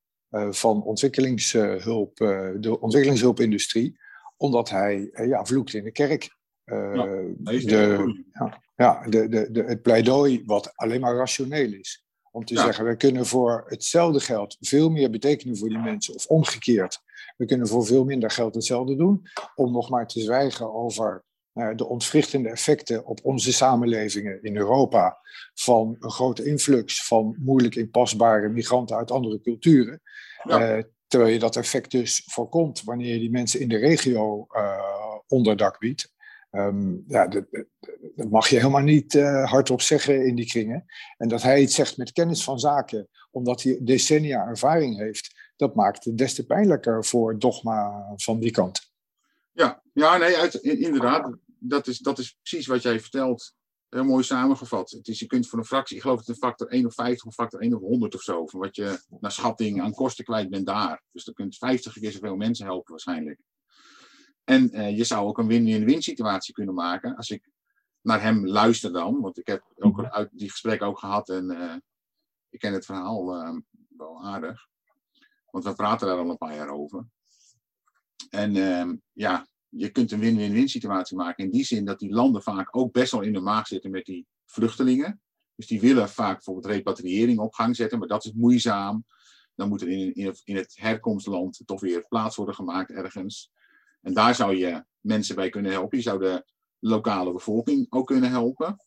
van 0.50 0.84
ontwikkelingshulp, 0.84 2.18
de 2.60 2.78
ontwikkelingshulpindustrie 2.80 4.02
omdat 4.44 4.70
hij 4.70 5.10
uh, 5.12 5.28
ja, 5.28 5.46
vloekt 5.46 5.74
in 5.74 5.84
de 5.84 5.92
kerk. 5.92 6.38
Ja, 6.66 6.92
de, 6.94 8.24
ja, 8.34 8.62
ja, 8.76 9.08
de, 9.08 9.28
de, 9.28 9.52
de, 9.52 9.64
het 9.64 9.82
pleidooi 9.82 10.44
wat 10.46 10.72
alleen 10.76 11.00
maar 11.00 11.16
rationeel 11.16 11.74
is. 11.74 12.06
Om 12.32 12.46
te 12.46 12.54
ja. 12.54 12.64
zeggen, 12.64 12.86
we 12.86 12.96
kunnen 12.96 13.26
voor 13.26 13.64
hetzelfde 13.68 14.20
geld 14.20 14.58
veel 14.60 14.90
meer 14.90 15.10
betekenen 15.10 15.58
voor 15.58 15.70
die 15.70 15.78
mensen. 15.78 16.16
Of 16.16 16.26
omgekeerd, 16.26 17.00
we 17.38 17.46
kunnen 17.46 17.68
voor 17.68 17.86
veel 17.86 18.04
minder 18.06 18.32
geld 18.32 18.56
hetzelfde 18.56 18.96
doen. 18.96 19.28
Om 19.56 19.72
nog 19.72 19.90
maar 19.90 20.08
te 20.08 20.20
zwijgen 20.20 20.74
over 20.74 21.24
uh, 21.54 21.76
de 21.76 21.88
ontwrichtende 21.88 22.50
effecten 22.50 23.06
op 23.06 23.20
onze 23.24 23.54
samenlevingen 23.54 24.44
in 24.44 24.58
Europa. 24.58 25.18
Van 25.54 25.96
een 26.00 26.12
grote 26.12 26.44
influx 26.46 27.06
van 27.06 27.36
moeilijk 27.40 27.76
inpasbare 27.76 28.50
migranten 28.50 28.96
uit 28.98 29.12
andere 29.12 29.42
culturen. 29.42 30.02
Ja. 30.44 30.84
Terwijl 31.08 31.34
je 31.34 31.40
dat 31.40 31.56
effect 31.56 31.92
dus 31.92 32.24
voorkomt 32.26 32.84
wanneer 32.84 33.14
je 33.14 33.20
die 33.20 33.32
mensen 33.32 33.60
in 33.60 33.70
de 33.70 33.78
regio 33.78 34.48
uh, 34.52 35.16
onderdak 35.28 35.80
biedt. 35.80 36.12
Um, 36.52 37.04
ja, 37.08 37.28
dat, 37.28 37.46
dat, 38.16 38.30
mag 38.30 38.48
je 38.48 38.56
helemaal 38.56 38.82
niet 38.82 39.14
uh, 39.14 39.52
hardop 39.52 39.82
zeggen 39.82 40.26
in 40.26 40.36
die 40.36 40.46
kringen. 40.46 40.86
En 41.18 41.28
dat 41.28 41.42
hij 41.42 41.62
iets 41.62 41.76
zegt 41.76 41.98
met 41.98 42.12
kennis 42.12 42.44
van 42.44 42.60
zaken, 42.60 43.08
omdat 43.32 43.62
hij 43.64 43.80
decennia 43.82 44.46
ervaring 44.48 44.98
heeft, 44.98 45.52
dat 45.56 45.76
maakt 45.76 46.06
het 46.06 46.18
des 46.18 46.34
te 46.34 46.46
pijnlijker 46.46 47.06
voor 47.06 47.32
het 47.32 47.42
dogma 47.42 48.14
van 48.16 48.40
die 48.40 48.52
kant. 48.52 48.92
Ja, 49.52 49.82
ja 49.94 50.18
nee, 50.18 50.36
uit, 50.36 50.54
inderdaad. 50.54 51.36
Dat 51.66 51.88
is, 51.88 51.98
dat 52.00 52.20
is 52.20 52.38
precies 52.42 52.68
wat 52.68 52.82
jij 52.82 53.00
vertelt 53.00 53.56
heel 53.90 54.04
mooi 54.04 54.24
samengevat. 54.24 54.90
Het 54.90 55.08
is, 55.08 55.20
je 55.20 55.26
kunt 55.26 55.48
voor 55.48 55.60
een 55.60 55.66
fractie, 55.66 55.96
ik 55.96 56.02
geloof 56.02 56.18
dat 56.18 56.28
het 56.28 56.36
een 56.36 56.50
factor 56.50 56.68
1 56.68 56.86
of 56.86 56.94
50 56.94 57.26
of 57.26 57.34
factor 57.34 57.60
1 57.60 57.74
of 57.74 57.82
100 57.82 58.16
of 58.16 58.22
zo, 58.22 58.48
van 58.48 58.60
wat 58.60 58.76
je 58.76 59.04
naar 59.20 59.32
schatting 59.32 59.82
aan 59.82 59.94
kosten 59.94 60.26
kwijt 60.26 60.50
bent 60.50 60.66
daar. 60.66 61.04
Dus 61.12 61.24
dan 61.24 61.34
kunt 61.34 61.58
50 61.58 61.94
keer 61.94 62.12
zoveel 62.12 62.36
mensen 62.36 62.66
helpen 62.66 62.92
waarschijnlijk. 62.92 63.40
En 64.44 64.76
uh, 64.76 64.98
je 64.98 65.04
zou 65.04 65.28
ook 65.28 65.38
een 65.38 65.48
win-win-win 65.48 66.02
situatie 66.02 66.54
kunnen 66.54 66.74
maken. 66.74 67.16
Als 67.16 67.30
ik 67.30 67.50
naar 68.02 68.22
hem 68.22 68.48
luister 68.48 68.94
dan, 68.94 69.22
want 69.22 69.38
ik 69.38 69.48
heb 69.48 69.64
ook 69.76 70.06
uit 70.06 70.30
die 70.32 70.50
gesprekken 70.50 70.88
ook 70.88 71.00
gehad 71.00 71.30
en 71.30 71.52
uh, 71.52 71.76
ik 72.50 72.60
ken 72.60 72.74
het 72.74 72.86
verhaal 72.86 73.36
uh, 73.36 73.58
wel 73.98 74.24
aardig. 74.24 74.68
Want 75.50 75.66
we 75.66 75.74
praten 75.74 76.08
daar 76.08 76.18
al 76.18 76.30
een 76.30 76.38
paar 76.38 76.56
jaar 76.56 76.70
over. 76.70 77.06
En 78.30 78.56
ehm, 78.56 78.96
ja, 79.12 79.48
je 79.76 79.90
kunt 79.90 80.12
een 80.12 80.20
win-win-win 80.20 80.70
situatie 80.70 81.18
maken. 81.18 81.44
In 81.44 81.52
die 81.52 81.64
zin 81.64 81.86
dat 81.86 82.00
die 82.00 82.14
landen 82.14 82.44
vaak 82.44 82.78
ook 82.78 82.92
best 82.92 83.12
wel 83.12 83.22
in 83.22 83.34
de 83.34 83.40
maag 83.40 83.68
zitten 83.68 83.92
met 83.92 84.06
die 84.06 84.28
vluchtelingen. 84.46 85.22
Dus 85.56 85.68
die 85.68 85.80
willen 85.80 86.10
vaak 86.10 86.34
bijvoorbeeld 86.34 86.66
repatriëring 86.66 87.40
op 87.40 87.54
gang 87.54 87.76
zetten, 87.76 88.00
maar 88.00 88.08
dat 88.08 88.26
is 88.26 88.32
moeizaam. 88.32 89.06
Dan 89.56 89.70
moet 89.70 89.82
er 89.82 89.90
in, 89.90 90.14
in, 90.44 90.56
het 90.56 90.74
herkomstland 90.80 91.62
toch 91.66 91.82
weer 91.82 92.08
plaats 92.08 92.36
worden 92.36 92.56
gemaakt 92.56 92.92
ergens. 92.92 93.52
En 94.02 94.14
daar 94.14 94.36
zou 94.36 94.56
je 94.56 94.84
mensen 95.00 95.36
bij 95.36 95.50
kunnen 95.50 95.72
helpen. 95.72 95.98
Je 95.98 96.04
zou 96.04 96.20
de 96.20 96.46
lokale 96.80 97.34
bevolking 97.34 97.86
ook 97.90 98.08
kunnen 98.08 98.30
helpen. 98.30 98.78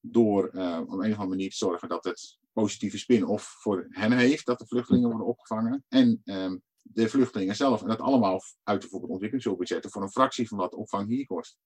Door 0.00 0.50
uh, 0.52 0.80
op 0.80 0.92
een 0.92 0.98
of 0.98 1.02
andere 1.02 1.26
manier 1.26 1.50
te 1.50 1.56
zorgen 1.56 1.88
dat 1.88 2.04
het 2.04 2.38
positieve 2.52 2.98
spin-off 2.98 3.56
voor 3.60 3.86
hen 3.88 4.12
heeft. 4.12 4.46
Dat 4.46 4.58
de 4.58 4.66
vluchtelingen 4.66 5.08
worden 5.08 5.26
opgevangen. 5.26 5.84
En 5.88 6.20
um, 6.24 6.62
de 6.92 7.08
vluchtelingen 7.08 7.56
zelf. 7.56 7.82
En 7.82 7.88
dat 7.88 8.00
allemaal 8.00 8.42
uit 8.62 8.80
bijvoorbeeld 8.80 9.10
ontwikkelingshulpbudgetten 9.10 9.90
voor 9.90 10.02
een 10.02 10.10
fractie 10.10 10.48
van 10.48 10.58
wat 10.58 10.74
opvang 10.74 11.08
hier 11.08 11.26
kost. 11.26 11.58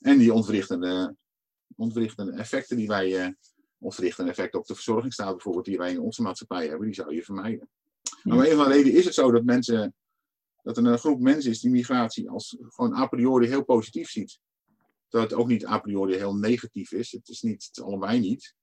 En 0.00 0.18
die 0.18 0.32
ontwrichtende, 0.32 1.16
ontwrichtende 1.76 2.32
effecten 2.32 2.76
die 2.76 2.86
wij, 2.86 3.26
uh, 3.26 3.32
ontwrichtende 3.78 4.30
effecten 4.30 4.60
op 4.60 4.66
de 4.66 4.74
verzorgingsstaat 4.74 5.32
bijvoorbeeld, 5.32 5.64
die 5.64 5.78
wij 5.78 5.90
in 5.90 6.00
onze 6.00 6.22
maatschappij 6.22 6.68
hebben, 6.68 6.86
die 6.86 6.94
zou 6.94 7.14
je 7.14 7.24
vermijden. 7.24 7.68
Maar 8.22 8.36
om 8.36 8.42
een 8.42 8.56
van 8.56 8.64
de 8.64 8.72
reden 8.72 8.92
is 8.92 9.04
het 9.04 9.14
zo 9.14 9.30
dat 9.30 9.44
mensen, 9.44 9.94
dat 10.62 10.76
er 10.76 10.86
een 10.86 10.98
groep 10.98 11.20
mensen 11.20 11.50
is 11.50 11.60
die 11.60 11.70
migratie 11.70 12.30
als 12.30 12.56
gewoon 12.60 12.94
a 12.94 13.06
priori 13.06 13.46
heel 13.46 13.64
positief 13.64 14.10
ziet. 14.10 14.38
Dat 15.08 15.22
het 15.22 15.32
ook 15.32 15.48
niet 15.48 15.66
a 15.66 15.78
priori 15.78 16.14
heel 16.14 16.36
negatief 16.36 16.92
is. 16.92 17.12
Het 17.12 17.28
is 17.28 17.42
niet, 17.42 17.64
het 17.64 17.76
is 17.76 17.82
allebei 17.82 18.20
niet. 18.20 18.54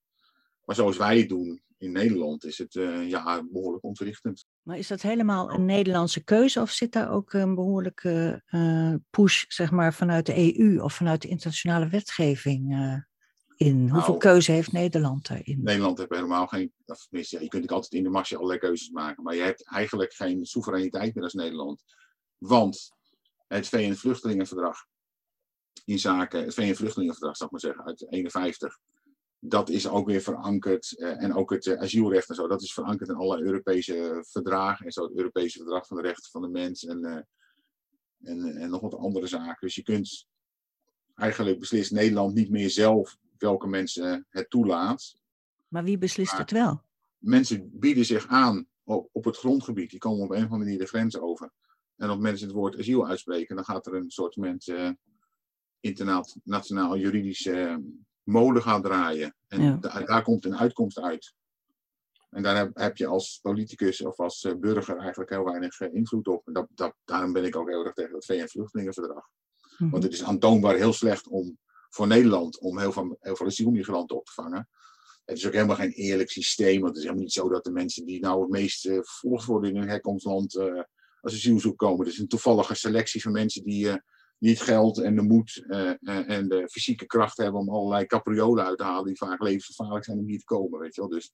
Maar 0.65 0.75
zoals 0.75 0.97
wij 0.97 1.17
het 1.19 1.29
doen 1.29 1.62
in 1.77 1.91
Nederland 1.91 2.45
is 2.45 2.58
het 2.58 2.75
uh, 2.75 3.10
ja, 3.10 3.43
behoorlijk 3.43 3.84
ontwrichtend. 3.84 4.45
Maar 4.69 4.77
is 4.77 4.88
dat 4.88 5.01
helemaal 5.01 5.51
een 5.51 5.65
Nederlandse 5.65 6.23
keuze 6.23 6.62
of 6.62 6.71
zit 6.71 6.91
daar 6.91 7.12
ook 7.12 7.34
een 7.34 7.55
behoorlijke 7.55 8.43
uh, 8.51 8.93
push 9.10 9.43
zeg 9.47 9.71
maar, 9.71 9.93
vanuit 9.93 10.25
de 10.25 10.60
EU 10.60 10.79
of 10.79 10.93
vanuit 10.93 11.21
de 11.21 11.27
internationale 11.27 11.88
wetgeving 11.88 12.73
uh, 12.73 12.95
in? 13.55 13.86
Nou, 13.86 13.91
Hoeveel 13.91 14.17
keuze 14.17 14.51
heeft 14.51 14.71
Nederland 14.71 15.27
daarin? 15.27 15.63
Nederland 15.63 15.97
heeft 15.97 16.10
helemaal 16.10 16.47
geen, 16.47 16.73
of 16.86 17.08
je 17.10 17.47
kunt 17.47 17.71
altijd 17.71 17.93
in 17.93 18.03
de 18.03 18.10
marge 18.10 18.36
allerlei 18.36 18.60
keuzes 18.60 18.89
maken, 18.89 19.23
maar 19.23 19.36
je 19.36 19.41
hebt 19.41 19.67
eigenlijk 19.69 20.13
geen 20.13 20.45
soevereiniteit 20.45 21.15
meer 21.15 21.23
als 21.23 21.34
Nederland. 21.34 21.84
Want 22.38 22.91
het 23.47 23.67
VN-vluchtelingenverdrag 23.67 24.86
in 25.86 25.99
zaken, 25.99 26.43
het 26.43 26.53
VN-vluchtelingenverdrag, 26.53 27.38
zal 27.38 27.45
ik 27.45 27.51
maar 27.51 27.62
zeggen, 27.62 27.86
uit 27.86 28.12
51, 28.12 28.79
dat 29.39 29.69
is 29.69 29.88
ook 29.88 30.08
weer 30.08 30.21
verankerd. 30.21 30.95
Uh, 30.97 31.23
en 31.23 31.34
ook 31.34 31.52
het 31.52 31.65
uh, 31.65 31.80
asielrecht 31.80 32.30
en 32.30 32.36
zo, 32.36 32.47
dat 32.47 32.62
is 32.62 32.73
verankerd 32.73 33.10
in 33.10 33.15
alle 33.15 33.41
Europese 33.41 34.25
verdragen. 34.28 34.86
En 34.86 34.91
zo 34.91 35.04
het 35.04 35.17
Europese 35.17 35.58
verdrag 35.58 35.88
van 35.88 35.97
de 35.97 36.04
rechten 36.04 36.32
van 36.32 36.41
de 36.41 36.47
mens 36.47 36.86
en, 36.86 36.99
uh, 36.99 38.32
en, 38.32 38.58
en 38.58 38.69
nog 38.69 38.82
wat 38.82 38.95
andere 38.95 39.28
zaken. 39.28 39.58
Dus 39.60 39.75
je 39.75 39.84
kunt 39.84 40.28
eigenlijk 41.15 41.60
beslist 41.60 41.91
Nederland 41.91 42.34
niet 42.34 42.49
meer 42.49 42.69
zelf 42.69 43.17
welke 43.38 43.67
mensen 43.67 44.25
het 44.30 44.49
toelaat. 44.49 45.15
Maar 45.67 45.84
wie 45.84 45.97
beslist 45.97 46.32
maar 46.32 46.41
het 46.41 46.52
wel? 46.52 46.82
Mensen 47.17 47.69
bieden 47.80 48.06
zich 48.06 48.28
aan 48.28 48.67
op, 48.84 49.10
op 49.12 49.23
het 49.25 49.38
grondgebied. 49.38 49.89
Die 49.89 49.99
komen 49.99 50.23
op 50.23 50.30
een 50.30 50.38
of 50.38 50.43
andere 50.43 50.63
manier 50.63 50.78
de 50.78 50.86
grens 50.86 51.17
over. 51.17 51.52
En 51.95 52.10
op 52.10 52.19
mensen 52.19 52.47
het 52.47 52.56
woord 52.56 52.78
asiel 52.78 53.08
uitspreken, 53.08 53.56
dan 53.56 53.65
gaat 53.65 53.88
er 53.88 53.93
een 53.93 54.10
soort 54.10 54.36
mensen 54.36 54.99
internationaal 55.80 56.97
juridische 56.97 57.84
molen 58.30 58.62
gaat 58.62 58.84
draaien. 58.84 59.36
En 59.48 59.62
Ja. 59.62 59.78
da- 59.82 60.02
daar 60.02 60.24
komt 60.24 60.46
een 60.46 60.58
uitkomst 60.58 61.00
uit. 61.00 61.34
En 62.30 62.44
daar 62.44 62.56
heb, 62.58 62.78
heb 62.78 62.98
je 62.98 63.08
als 63.08 63.39
politicus 63.42 64.02
of 64.02 64.20
als 64.20 64.44
eh, 64.44 64.56
burger 64.56 64.98
eigenlijk 64.98 65.30
heel 65.30 65.44
weinig 65.46 65.80
eh, 65.80 65.94
invloed 65.94 66.28
op. 66.28 66.48
En 66.48 66.54
dat, 66.54 66.68
dat, 66.76 66.96
daarom 67.06 67.34
ben 67.34 67.44
ik 67.46 67.56
ook 67.56 67.70
heel 67.70 67.86
erg 67.86 67.94
tegen 67.94 68.15
het 68.15 68.26
VN-vluchtelingenverdrag. 68.26 69.28
Mhm. 69.78 69.89
Want 69.89 70.04
het 70.04 70.13
is 70.13 70.24
aantoonbaar 70.24 70.76
heel 70.76 70.94
slecht 70.94 71.28
om, 71.28 71.58
voor 71.89 72.08
Nederland 72.08 72.60
om 72.60 72.80
heel 72.80 72.92
veel, 72.92 73.18
heel 73.20 73.36
veel 73.36 73.46
asielmigranten 73.46 74.18
op 74.18 74.26
te 74.26 74.32
vangen. 74.34 74.70
Het 75.26 75.38
is 75.38 75.48
ook 75.48 75.54
helemaal 75.54 75.76
geen 75.76 75.92
eerlijk 75.92 76.30
systeem. 76.30 76.76
Want 76.76 76.88
het 76.88 76.96
is 76.98 77.04
helemaal 77.04 77.24
niet 77.24 77.34
zo 77.34 77.50
dat 77.50 77.63
de 77.63 77.72
mensen 77.72 78.06
die 78.06 78.20
nou 78.20 78.42
het 78.42 78.50
meest 78.50 78.86
eh, 78.86 78.94
vervolgd 78.94 79.46
worden 79.46 79.70
in 79.70 79.78
hun 79.78 79.89
herkomstland 79.89 80.56
eh, 80.56 80.82
als 81.22 81.34
asielzoek 81.34 81.78
komen. 81.78 82.06
Het 82.06 82.13
is 82.13 82.20
een 82.20 82.28
toevallige 82.28 82.76
selectie 82.76 83.22
van 83.22 83.32
mensen 83.32 83.63
die 83.63 84.02
niet 84.39 84.62
geld 84.62 84.97
en 84.97 85.15
de 85.15 85.21
moed 85.21 85.63
eh, 85.67 85.89
eh, 85.89 86.30
en 86.30 86.47
de 86.47 86.69
fysieke 86.71 87.06
kracht 87.06 87.38
hebben 87.38 87.62
om 87.62 87.69
allerlei 87.69 88.06
capriolen 88.06 88.65
uit 88.65 88.78
te 88.78 88.84
halen 88.84 89.06
die 89.06 89.17
vaak 89.17 89.41
levensgevaarlijk 89.41 90.06
zijn 90.06 90.17
om 90.17 90.28
hier 90.28 90.39
te 90.39 90.45
komen. 90.45 90.80
Weet 90.80 90.95
je 90.95 91.02
wel. 91.02 91.10
Dus 91.10 91.34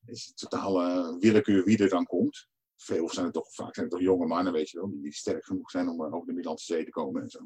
het 0.00 0.16
is 0.16 0.32
totaal 0.34 0.80
eh, 0.82 1.18
willekeur 1.18 1.64
wie 1.64 1.78
er 1.78 1.88
dan 1.88 2.06
komt. 2.06 2.48
Veel 2.76 3.08
zijn 3.08 3.24
het 3.24 3.34
toch, 3.34 3.54
vaak 3.54 3.74
zijn 3.74 3.86
het 3.86 3.94
toch 3.94 4.04
jonge 4.04 4.26
mannen, 4.26 4.52
weet 4.52 4.70
je 4.70 4.78
wel, 4.78 4.90
die 5.02 5.14
sterk 5.14 5.44
genoeg 5.44 5.70
zijn 5.70 5.88
om 5.88 6.04
eh, 6.04 6.14
over 6.14 6.26
de 6.26 6.32
Middellandse 6.32 6.72
Zee 6.72 6.84
te 6.84 6.90
komen 6.90 7.22
en 7.22 7.30
zo. 7.30 7.40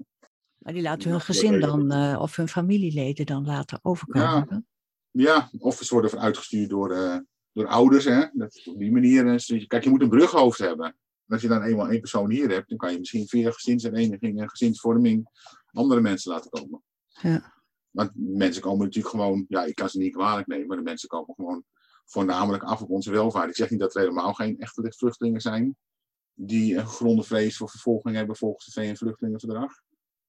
Maar 0.58 0.72
die 0.72 0.82
laten 0.82 1.02
Ja, 1.02 1.10
hun 1.10 1.20
gezin 1.20 1.60
dan, 1.60 2.16
of 2.18 2.36
hun 2.36 2.48
familieleden 2.48 3.26
dan 3.26 3.46
later 3.46 3.78
overkomen. 3.82 4.66
Ja, 5.10 5.50
of 5.58 5.76
ze 5.76 5.94
worden 5.94 6.18
uitgestuurd 6.18 6.70
door, 6.70 6.88
door 7.52 7.66
ouders. 7.66 8.04
Hè? 8.04 8.26
Dat, 8.32 8.62
op 8.64 8.78
die 8.78 8.92
manier. 8.92 9.44
Kijk, 9.66 9.84
je 9.84 9.90
moet 9.90 10.02
een 10.02 10.08
brughoofd 10.08 10.58
hebben. 10.58 10.96
Als 11.28 11.42
je 11.42 11.48
dan 11.48 11.62
eenmaal 11.62 11.88
één 11.88 12.00
persoon 12.00 12.30
hier 12.30 12.50
hebt, 12.50 12.68
dan 12.68 12.78
kan 12.78 12.92
je 12.92 12.98
misschien 12.98 13.28
via 13.28 13.50
gezinshereniging 13.50 14.40
en 14.40 14.50
gezinsvorming 14.50 15.28
andere 15.70 16.00
mensen 16.00 16.32
laten 16.32 16.50
komen. 16.50 16.82
Ja. 17.06 17.52
Want 17.90 18.10
mensen 18.14 18.62
komen 18.62 18.84
natuurlijk 18.84 19.14
gewoon, 19.14 19.44
ja, 19.48 19.64
ik 19.64 19.74
kan 19.74 19.88
ze 19.88 19.98
niet 19.98 20.12
kwalijk 20.12 20.46
nemen, 20.46 20.66
maar 20.66 20.76
de 20.76 20.82
mensen 20.82 21.08
komen 21.08 21.34
gewoon 21.34 21.64
voornamelijk 22.04 22.62
af 22.62 22.82
op 22.82 22.90
onze 22.90 23.10
welvaart. 23.10 23.48
Ik 23.48 23.56
zeg 23.56 23.70
niet 23.70 23.80
dat 23.80 23.94
er 23.94 24.00
helemaal 24.00 24.32
geen 24.32 24.58
echte 24.58 24.92
vluchtelingen 24.96 25.40
zijn 25.40 25.76
die 26.34 26.76
een 26.76 26.86
gegronde 26.86 27.22
vrees 27.22 27.56
voor 27.56 27.70
vervolging 27.70 28.16
hebben 28.16 28.36
volgens 28.36 28.64
het 28.64 28.74
VN-vluchtelingenverdrag. 28.74 29.72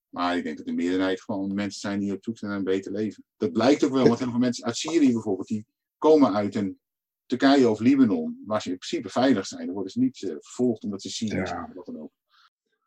Maar 0.10 0.38
ik 0.38 0.44
denk 0.44 0.58
dat 0.58 0.66
de 0.66 0.74
meerderheid 0.74 1.22
gewoon 1.22 1.54
mensen 1.54 1.80
zijn 1.80 2.00
die 2.00 2.14
op 2.14 2.24
zoek 2.24 2.38
zijn 2.38 2.52
naar 2.52 2.60
een 2.60 2.66
beter 2.66 2.92
leven. 2.92 3.24
Dat 3.38 3.52
blijkt 3.52 3.84
ook 3.84 3.92
wel, 3.92 4.08
want 4.08 4.20
heel 4.20 4.30
veel 4.30 4.40
mensen 4.40 4.66
uit 4.66 4.78
Syrië 4.78 5.12
bijvoorbeeld, 5.12 5.48
die 5.48 5.66
komen 5.98 6.34
uit 6.34 6.56
een 6.56 6.80
Turkije 7.26 7.70
of 7.70 7.80
Libanon, 7.80 8.44
waar 8.46 8.62
ze 8.62 8.70
in 8.70 8.78
principe 8.78 9.10
veilig 9.10 9.46
zijn. 9.48 9.66
Dan 9.66 9.74
worden 9.74 9.92
ze 9.92 10.00
niet 10.00 10.22
eh, 10.24 10.30
vervolgd 10.40 10.84
omdat 10.84 11.02
ze 11.02 11.10
Syrië 11.10 11.36
Ja. 11.36 11.46
zijn 11.46 11.64
of 11.64 11.74
wat 11.74 11.86
dan 11.86 12.00
ook. 12.00 12.12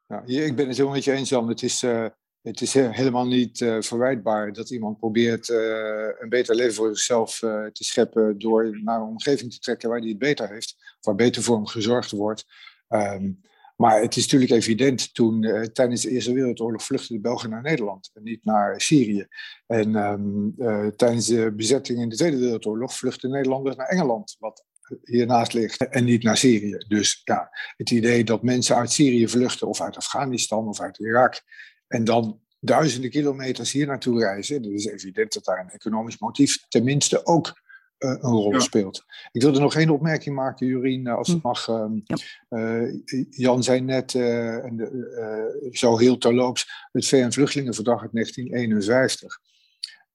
Ja, 0.06 0.22
ik 0.44 0.56
ben 0.56 0.66
het 0.66 0.76
helemaal 0.76 0.94
met 0.96 1.04
je 1.04 1.12
eens, 1.12 1.28
Jan. 1.28 1.48
Het 1.48 1.62
is, 1.62 1.82
eh, 1.82 2.06
het 2.42 2.60
is 2.60 2.74
he- 2.74 2.92
helemaal 2.92 3.26
niet 3.26 3.60
eh, 3.60 3.80
verwijtbaar 3.80 4.52
dat 4.52 4.70
iemand 4.70 4.98
probeert 4.98 5.48
eh, 5.48 6.08
een 6.18 6.28
beter 6.28 6.54
leven 6.54 6.74
voor 6.74 6.88
zichzelf 6.88 7.42
eh, 7.42 7.64
te 7.66 7.84
scheppen 7.84 8.38
door 8.38 8.82
naar 8.82 9.00
een 9.00 9.06
omgeving 9.06 9.52
te 9.52 9.58
trekken 9.58 9.88
waar 9.88 9.98
hij 9.98 10.08
het 10.08 10.18
beter 10.18 10.48
heeft, 10.48 10.96
waar 11.00 11.14
beter 11.14 11.42
voor 11.42 11.56
hem 11.56 11.66
gezorgd 11.66 12.10
wordt. 12.10 12.44
Ehm, 12.88 13.32
maar 13.80 14.00
het 14.00 14.16
is 14.16 14.22
natuurlijk 14.22 14.50
evident, 14.50 15.14
toen 15.14 15.44
eh, 15.44 15.62
tijdens 15.62 16.02
de 16.02 16.10
Eerste 16.10 16.32
Wereldoorlog 16.32 16.82
vluchtten 16.82 17.14
de 17.14 17.20
Belgen 17.20 17.50
naar 17.50 17.62
Nederland 17.62 18.10
en 18.14 18.22
niet 18.22 18.44
naar 18.44 18.80
Syrië. 18.80 19.26
En 19.66 19.96
ehm, 19.96 20.48
eh, 20.58 20.86
tijdens 20.86 21.26
de 21.26 21.52
bezetting 21.52 22.00
in 22.00 22.08
de 22.08 22.16
Tweede 22.16 22.38
Wereldoorlog 22.38 22.94
vluchtten 22.94 23.30
Nederlanders 23.30 23.76
naar 23.76 23.86
Engeland, 23.86 24.36
wat 24.38 24.64
hiernaast 25.02 25.52
ligt, 25.52 25.88
en 25.88 26.04
niet 26.04 26.22
naar 26.22 26.36
Syrië. 26.36 26.76
Dus 26.88 27.20
ja, 27.24 27.50
het 27.76 27.90
idee 27.90 28.24
dat 28.24 28.42
mensen 28.42 28.76
uit 28.76 28.92
Syrië 28.92 29.28
vluchten 29.28 29.68
of 29.68 29.80
uit 29.80 29.96
Afghanistan 29.96 30.68
of 30.68 30.80
uit 30.80 30.98
Irak 30.98 31.42
en 31.86 32.04
dan 32.04 32.40
duizenden 32.60 33.10
kilometers 33.10 33.72
hier 33.72 33.86
naartoe 33.86 34.18
reizen, 34.18 34.62
dat 34.62 34.72
is 34.72 34.86
evident 34.86 35.32
dat 35.32 35.44
daar 35.44 35.60
een 35.60 35.70
economisch 35.70 36.18
motief 36.18 36.68
tenminste 36.68 37.26
ook 37.26 37.60
een 37.98 38.20
rol 38.20 38.52
Ja. 38.52 38.58
speelt. 38.60 39.04
Ik 39.32 39.42
wilde 39.42 39.60
nog 39.60 39.74
één 39.74 39.90
opmerking 39.90 40.34
maken, 40.34 40.66
Jurien, 40.66 41.06
eh, 41.06 41.14
als 41.14 41.28
het 41.28 41.42
mag. 41.42 41.68
Ehm, 41.68 41.92
Ja. 42.04 42.16
eh, 42.48 42.94
Jan 43.30 43.62
zei 43.62 43.80
net, 43.80 44.14
eh, 44.14 44.64
en 44.64 44.76
de, 44.76 45.14
eh, 45.62 45.68
zo 45.72 45.96
heel 45.98 46.18
terloops, 46.18 46.86
het 46.92 47.06
VN-vluchtelingenverdrag 47.06 48.02
uit 48.02 48.12
1951. 48.12 49.40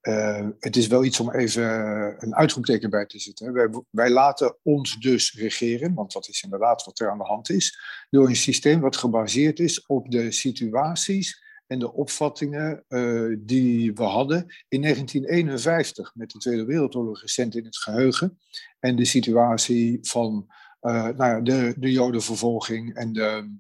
Eh, 0.02 0.48
het 0.60 0.76
is 0.76 0.88
wel 0.88 1.04
iets 1.04 1.20
om 1.20 1.32
even 1.32 1.64
een 2.18 2.36
uitroepteken 2.36 2.90
bij 2.90 3.06
te 3.06 3.20
zetten. 3.20 3.46
hè. 3.46 3.52
Wij, 3.52 3.70
wij 3.90 4.10
laten 4.10 4.56
ons 4.64 5.00
dus 5.00 5.34
regeren, 5.34 5.94
want 5.94 6.12
dat 6.14 6.28
is 6.28 6.44
inderdaad 6.44 6.84
wat 6.86 7.00
er 7.00 7.10
aan 7.12 7.18
de 7.18 7.24
hand 7.24 7.50
is, 7.50 7.80
door 8.10 8.28
een 8.28 8.36
systeem 8.36 8.80
wat 8.80 8.98
gebaseerd 8.98 9.60
is 9.60 9.86
op 9.86 10.12
de 10.12 10.32
situaties 10.32 11.43
en 11.68 11.80
de 11.80 11.94
opvattingen 11.94 12.84
eh, 12.88 13.36
die 13.40 13.94
we 13.94 14.04
hadden 14.04 14.46
in 14.68 14.82
1951 14.82 16.12
met 16.16 16.32
de 16.32 16.38
Tweede 16.38 16.66
Wereldoorlog 16.66 17.22
recent 17.22 17.56
in 17.56 17.66
het 17.66 17.78
geheugen 17.78 18.40
en 18.80 18.96
de 18.96 19.06
situatie 19.06 20.00
van 20.02 20.48
eh, 20.80 21.08
nou 21.08 21.44
de, 21.44 21.74
de 21.78 21.92
Jodenvervolging 21.92 22.96
en 22.96 23.14
de, 23.14 23.58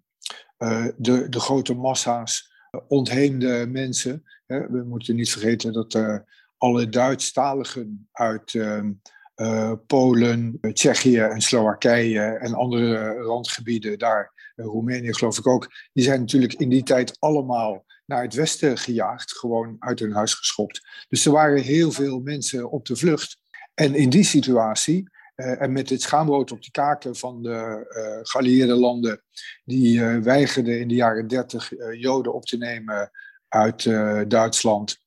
eh, 0.57 0.87
de, 0.97 1.29
de 1.29 1.39
grote 1.39 1.73
massa's 1.73 2.51
ontheemde 2.87 3.67
mensen. 3.67 4.23
We 4.45 4.83
moeten 4.87 5.15
niet 5.15 5.31
vergeten 5.31 5.73
dat 5.73 6.23
alle 6.57 6.89
Duitsstaligen 6.89 8.07
uit 8.11 8.53
ehm, 8.53 8.91
eh, 9.35 9.71
Polen, 9.87 10.59
Tsjechië 10.73 11.19
en 11.19 11.41
Slowakije 11.41 12.21
en 12.21 12.53
andere 12.53 13.13
randgebieden 13.13 13.99
daar, 13.99 14.51
Roemenië 14.55 15.13
geloof 15.13 15.37
ik 15.37 15.47
ook, 15.47 15.71
die 15.93 16.03
zijn 16.03 16.19
natuurlijk 16.19 16.53
in 16.53 16.69
die 16.69 16.83
tijd 16.83 17.19
allemaal 17.19 17.85
naar 18.13 18.23
het 18.23 18.33
westen 18.33 18.77
gejaagd, 18.77 19.37
gewoon 19.37 19.75
uit 19.79 19.99
hun 19.99 20.13
huis 20.13 20.33
geschopt. 20.33 21.05
Dus 21.09 21.25
er 21.25 21.31
waren 21.31 21.61
heel 21.61 21.91
veel 21.91 22.19
mensen 22.19 22.71
op 22.71 22.85
de 22.85 22.95
vlucht. 22.95 23.37
En 23.73 23.95
in 23.95 24.09
die 24.09 24.23
situatie, 24.23 25.09
eh, 25.35 25.61
en 25.61 25.71
met 25.71 25.89
het 25.89 26.01
schaamrood 26.01 26.51
op 26.51 26.61
de 26.61 26.71
kaken 26.71 27.15
van 27.15 27.43
de 27.43 27.85
eh 27.89 28.19
geallieerde 28.23 28.73
landen, 28.73 29.23
die 29.65 30.03
eh, 30.03 30.17
weigerden 30.17 30.79
in 30.79 30.87
de 30.87 30.95
jaren 30.95 31.27
dertig 31.27 31.73
eh, 31.73 32.01
Joden 32.01 32.33
op 32.33 32.45
te 32.45 32.57
nemen 32.57 33.11
uit 33.47 33.83
Duitsland. 34.29 35.01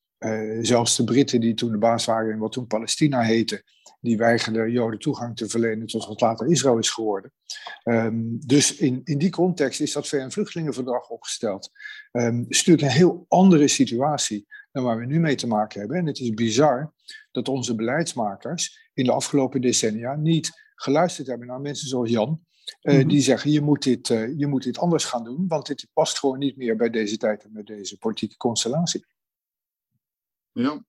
Zelfs 0.60 0.96
de 0.96 1.04
Britten, 1.04 1.40
die 1.40 1.54
toen 1.54 1.70
de 1.70 1.78
baas 1.78 2.04
waren 2.04 2.32
in 2.32 2.38
wat 2.38 2.52
toen 2.52 2.66
Palestina 2.66 3.20
heette, 3.20 3.62
die 4.00 4.16
weigerden 4.16 4.70
Joden 4.70 4.98
toegang 4.98 5.36
te 5.36 5.48
verlenen 5.48 5.86
tot 5.86 6.06
wat 6.06 6.20
later 6.20 6.46
Israël 6.46 6.78
is 6.78 6.90
geworden. 6.90 7.32
Ehm, 7.82 8.22
dus 8.38 8.76
in, 8.76 9.00
in 9.04 9.18
die 9.18 9.30
context 9.30 9.80
is 9.80 9.92
dat 9.92 10.08
VN-vluchtelingenverdrag 10.08 11.08
opgesteld. 11.08 11.70
Ehm, 12.12 12.36
het 12.36 12.46
is 12.48 12.56
natuurlijk 12.64 12.86
een 12.86 12.98
heel 12.98 13.24
andere 13.28 13.68
situatie 13.68 14.46
dan 14.72 14.84
waar 14.84 14.98
we 14.98 15.06
nu 15.06 15.20
mee 15.20 15.34
te 15.34 15.46
maken 15.46 15.80
hebben. 15.80 15.98
En 15.98 16.06
het 16.06 16.18
is 16.18 16.30
bizar 16.34 16.92
dat 17.30 17.48
onze 17.48 17.74
beleidsmakers 17.74 18.90
in 18.94 19.04
de 19.04 19.12
afgelopen 19.12 19.60
decennia 19.60 20.14
niet 20.14 20.64
geluisterd 20.74 21.26
hebben 21.26 21.46
naar 21.46 21.60
mensen 21.60 21.88
zoals 21.88 22.10
Jan, 22.10 22.44
eh, 22.80 22.94
Mhm. 22.94 23.08
die 23.08 23.20
zeggen 23.20 23.50
je 23.50 23.60
moet, 23.60 23.82
dit, 23.82 24.10
eh, 24.10 24.38
je 24.38 24.46
moet 24.46 24.62
dit 24.62 24.78
anders 24.78 25.04
gaan 25.04 25.24
doen, 25.24 25.44
want 25.48 25.66
dit 25.66 25.86
past 25.92 26.18
gewoon 26.18 26.38
niet 26.38 26.56
meer 26.56 26.76
bij 26.76 26.90
deze 26.90 27.16
tijd 27.16 27.44
en 27.44 27.52
bij 27.52 27.62
deze 27.62 27.98
politieke 27.98 28.36
constellatie. 28.36 29.06
Ja, 30.52 30.84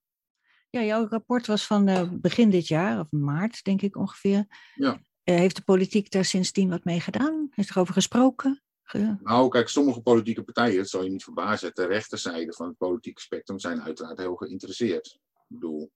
Ja, 0.78 0.84
jouw 0.84 1.08
rapport 1.08 1.48
was 1.48 1.66
van 1.66 1.88
eh, 1.88 2.10
begin 2.12 2.50
dit 2.50 2.68
jaar, 2.68 3.00
of 3.00 3.12
maart 3.12 3.64
denk 3.64 3.82
ik 3.82 3.96
ongeveer. 3.98 4.46
Ja. 4.76 5.02
Eh, 5.24 5.36
heeft 5.36 5.56
de 5.56 5.62
politiek 5.62 6.12
daar 6.12 6.26
sindsdien 6.26 6.70
wat 6.70 6.84
mee 6.84 7.00
gedaan? 7.00 7.50
Is 7.56 7.70
er 7.70 7.80
over 7.80 7.94
gesproken? 7.94 8.62
Ge- 8.84 9.18
Nou, 9.24 9.50
kijk, 9.50 9.68
sommige 9.70 10.02
politieke 10.02 10.44
partijen, 10.44 10.78
dat 10.78 10.90
zal 10.90 11.04
je 11.04 11.10
niet 11.10 11.24
verbazen, 11.24 11.72
de 11.74 11.86
rechterzijde 11.86 12.54
van 12.54 12.68
het 12.68 12.78
politieke 12.78 13.22
spectrum 13.22 13.60
zijn 13.60 13.82
uiteraard 13.82 14.18
heel 14.18 14.36
geïnteresseerd. 14.36 15.06
Ik 15.50 15.60
bedoel, 15.60 15.92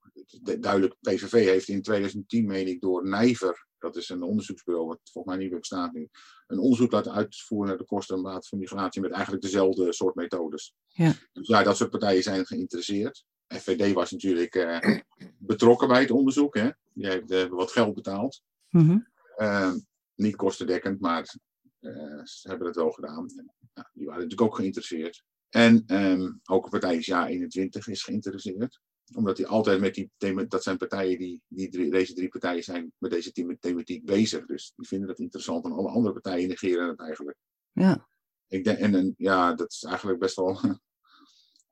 duidelijk, 0.60 0.96
PVV 1.02 1.32
heeft 1.32 1.68
in 1.68 1.82
2010, 1.82 2.46
meen 2.46 2.68
ik, 2.68 2.82
door 2.82 3.08
Nijver, 3.08 3.68
dat 3.78 3.96
is 3.96 4.10
een 4.10 4.22
onderzoeksbureau 4.24 4.88
wat 4.88 5.00
volgens 5.12 5.34
mij 5.34 5.44
niet 5.44 5.52
meer 5.52 5.60
bestaat 5.60 5.92
nu, 5.94 6.10
een 6.48 6.60
onderzoek 6.60 6.92
laten 6.92 7.12
uitvoeren 7.14 7.68
naar 7.68 7.78
de 7.78 7.86
kosten 7.86 8.16
en 8.16 8.22
baat 8.24 8.48
van 8.48 8.60
migratie 8.60 9.02
met 9.02 9.12
eigenlijk 9.12 9.44
dezelfde 9.44 9.94
soort 9.94 10.16
methodes. 10.16 10.74
Ja. 10.88 11.14
Dus 11.32 11.48
ja, 11.48 11.64
dat 11.64 11.78
soort 11.78 11.90
partijen 11.90 12.24
zijn 12.24 12.46
geïnteresseerd. 12.46 13.26
FVD 13.60 13.94
was 13.94 14.12
natuurlijk 14.12 14.56
eh, 14.56 15.00
betrokken 15.38 15.88
bij 15.88 16.02
het 16.02 16.12
onderzoek, 16.12 16.56
hè. 16.56 16.70
Die 16.94 17.08
heeft 17.08 17.32
eh, 17.32 17.46
wat 17.46 17.72
geld 17.72 17.96
betaald. 17.96 18.42
Mhm. 18.70 19.00
Eh, 19.36 19.74
niet 20.16 20.36
kostendekkend, 20.36 21.00
maar 21.00 21.36
eh, 21.80 22.24
ze 22.24 22.48
hebben 22.50 22.68
het 22.68 22.76
wel 22.76 22.92
gedaan. 22.92 23.30
En, 23.30 23.54
nou, 23.74 23.88
die 23.94 24.06
waren 24.06 24.22
natuurlijk 24.22 24.50
ook 24.52 24.56
geïnteresseerd. 24.56 25.24
En 25.50 25.84
ehm, 25.86 26.32
ook 26.44 26.64
een 26.64 26.70
partij 26.70 26.96
is 26.96 27.06
Ja 27.06 27.28
21 27.28 27.88
is 27.88 28.04
geïnteresseerd. 28.04 28.80
Omdat 29.16 29.38
die 29.38 29.48
altijd 29.48 29.80
met 29.80 29.94
die 29.94 30.12
thema, 30.18 30.44
dat 30.44 30.64
zijn 30.64 30.78
partijen 30.78 31.18
die, 31.18 31.42
die 31.48 31.70
drie, 31.70 31.92
deze 31.92 32.14
drie 32.14 32.30
partijen 32.30 32.64
zijn 32.64 32.92
met 32.98 33.12
deze 33.12 33.32
thema- 33.32 33.56
thematiek 33.60 34.06
bezig. 34.06 34.46
Dus 34.46 34.74
die 34.76 34.88
vinden 34.88 35.08
dat 35.08 35.20
interessant 35.20 35.66
en 35.66 35.72
alle 35.72 35.90
andere 35.90 36.14
partijen 36.14 36.48
negeren 36.48 36.88
het 36.88 37.00
eigenlijk. 37.00 37.38
Ja. 37.72 38.08
Ik 38.48 38.64
denk, 38.64 38.78
en, 38.78 38.96
en 38.96 39.14
ja, 39.18 39.54
dat 39.54 39.72
is 39.72 39.84
eigenlijk 39.84 40.20
best 40.20 40.36
wel, 40.36 40.60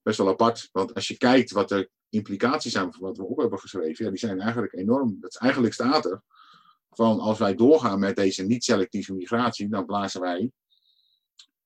best 0.10 0.22
wel 0.22 0.30
apart. 0.30 0.70
Want 0.72 0.94
als 0.94 1.08
je 1.08 1.18
kijkt 1.18 1.52
wat 1.52 1.70
de 1.70 1.90
implicaties 2.10 2.72
zijn 2.72 2.92
van 2.92 3.02
wat 3.02 3.18
we 3.18 3.24
op 3.24 3.38
hebben 3.38 3.60
geschreven, 3.60 4.06
ja, 4.06 4.12
die 4.12 4.20
zijn 4.20 4.40
eigenlijk 4.40 4.74
enorm. 4.74 5.18
Dat 5.20 5.30
is, 5.30 5.38
eigenlijk 5.38 5.74
staat 5.74 6.06
er 6.06 6.22
van 6.90 7.20
als 7.20 7.40
wij 7.40 7.56
doorgaan 7.56 8.00
met 8.00 8.16
deze 8.16 8.44
niet-selectieve 8.44 9.14
migratie, 9.14 9.70
dan 9.70 9.86
blazen 9.86 10.22
wij 10.22 10.52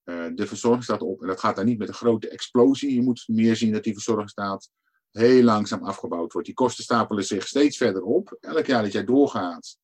uh, 0.04 0.26
de 0.36 0.48
verzorgingsstaat 0.48 1.02
op. 1.02 1.22
En 1.22 1.28
dat 1.28 1.40
gaat 1.40 1.56
dan 1.56 1.66
niet 1.66 1.78
met 1.78 1.88
een 1.88 1.94
grote 1.94 2.30
explosie. 2.30 2.94
Je 2.94 3.02
moet 3.02 3.24
meer 3.28 3.56
zien 3.56 3.72
dat 3.72 3.84
die 3.84 3.94
verzorgingsstaat 3.94 4.70
heel 5.12 5.44
langzaam 5.44 5.84
afgebouwd 5.84 6.34
wordt. 6.34 6.48
Die 6.48 6.56
kosten 6.56 6.84
stapelen 6.84 7.26
zich 7.26 7.48
steeds 7.48 7.78
verder 7.78 8.02
op. 8.04 8.38
Elk 8.40 8.66
jaar 8.66 8.84
dat 8.84 8.92
jij 8.92 9.04
doorgaat. 9.04 9.78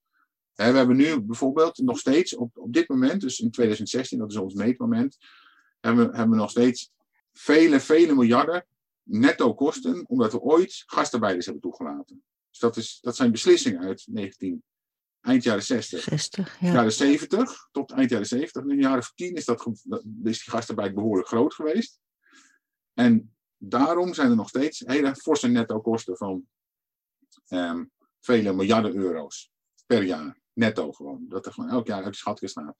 Hè, 0.54 0.72
we 0.72 0.78
hebben 0.78 0.96
nu 0.96 1.22
bijvoorbeeld 1.22 1.78
nog 1.78 2.00
steeds 2.00 2.36
op, 2.36 2.58
op 2.58 2.74
dit 2.74 2.90
moment, 2.90 3.22
dus 3.22 3.40
in 3.40 3.52
2016, 3.52 4.20
dat 4.20 4.32
is 4.32 4.38
ons 4.38 4.54
meetmoment, 4.54 5.18
hebben 5.80 6.06
hebben 6.06 6.30
we 6.30 6.36
nog 6.36 6.50
steeds 6.50 6.92
vele, 7.40 7.80
vele 7.80 8.16
miljarden 8.16 8.66
netto 9.04 9.54
kosten, 9.54 10.08
omdat 10.08 10.32
we 10.32 10.40
ooit 10.40 10.84
gastarbeiders 10.86 11.46
hebben 11.46 11.64
toegelaten. 11.64 12.24
Dus 12.50 12.60
dat, 12.60 12.78
is, 12.78 12.98
dat 13.02 13.16
zijn 13.16 13.32
beslissingen 13.32 13.82
uit 13.82 14.04
19, 14.10 14.64
eind 15.22 15.44
jaren 15.44 15.64
60. 15.64 16.02
60 16.02 16.60
ja. 16.60 16.74
Jaren 16.74 16.92
70 16.92 17.68
tot 17.72 17.92
eind 17.92 18.10
jaren 18.10 18.26
70. 18.26 18.62
In 18.62 18.68
de 18.68 18.76
jaren 18.76 19.12
10 19.16 19.34
is, 19.34 19.46
dat, 19.46 19.66
is 20.24 20.44
die 20.44 20.52
gastarbeid 20.52 20.94
behoorlijk 20.94 21.28
groot 21.28 21.54
geweest. 21.54 22.00
En 22.94 23.36
daarom 23.58 24.14
zijn 24.14 24.30
er 24.30 24.36
nog 24.36 24.50
steeds 24.50 24.80
hele 24.80 25.16
forse 25.16 25.48
netto 25.48 25.82
kosten 25.82 26.18
van 26.18 26.44
um, 27.48 27.92
vele 28.20 28.54
miljarden 28.54 28.96
euro's 28.96 29.52
per 29.86 30.04
jaar. 30.04 30.38
Netto 30.54 30.92
gewoon. 30.92 31.26
Dat 31.30 31.46
er 31.46 31.54
gewoon 31.54 31.70
elk 31.70 31.88
jaar 31.88 32.04
uit 32.04 32.14
de 32.14 32.20
schatkist 32.20 32.52
staat. 32.52 32.76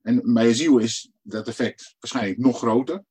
En 0.00 0.32
bij 0.32 0.54
ziel 0.54 0.78
is 0.78 1.10
dat 1.22 1.48
effect 1.48 1.96
waarschijnlijk 1.98 2.38
nog 2.38 2.58
groter. 2.58 3.04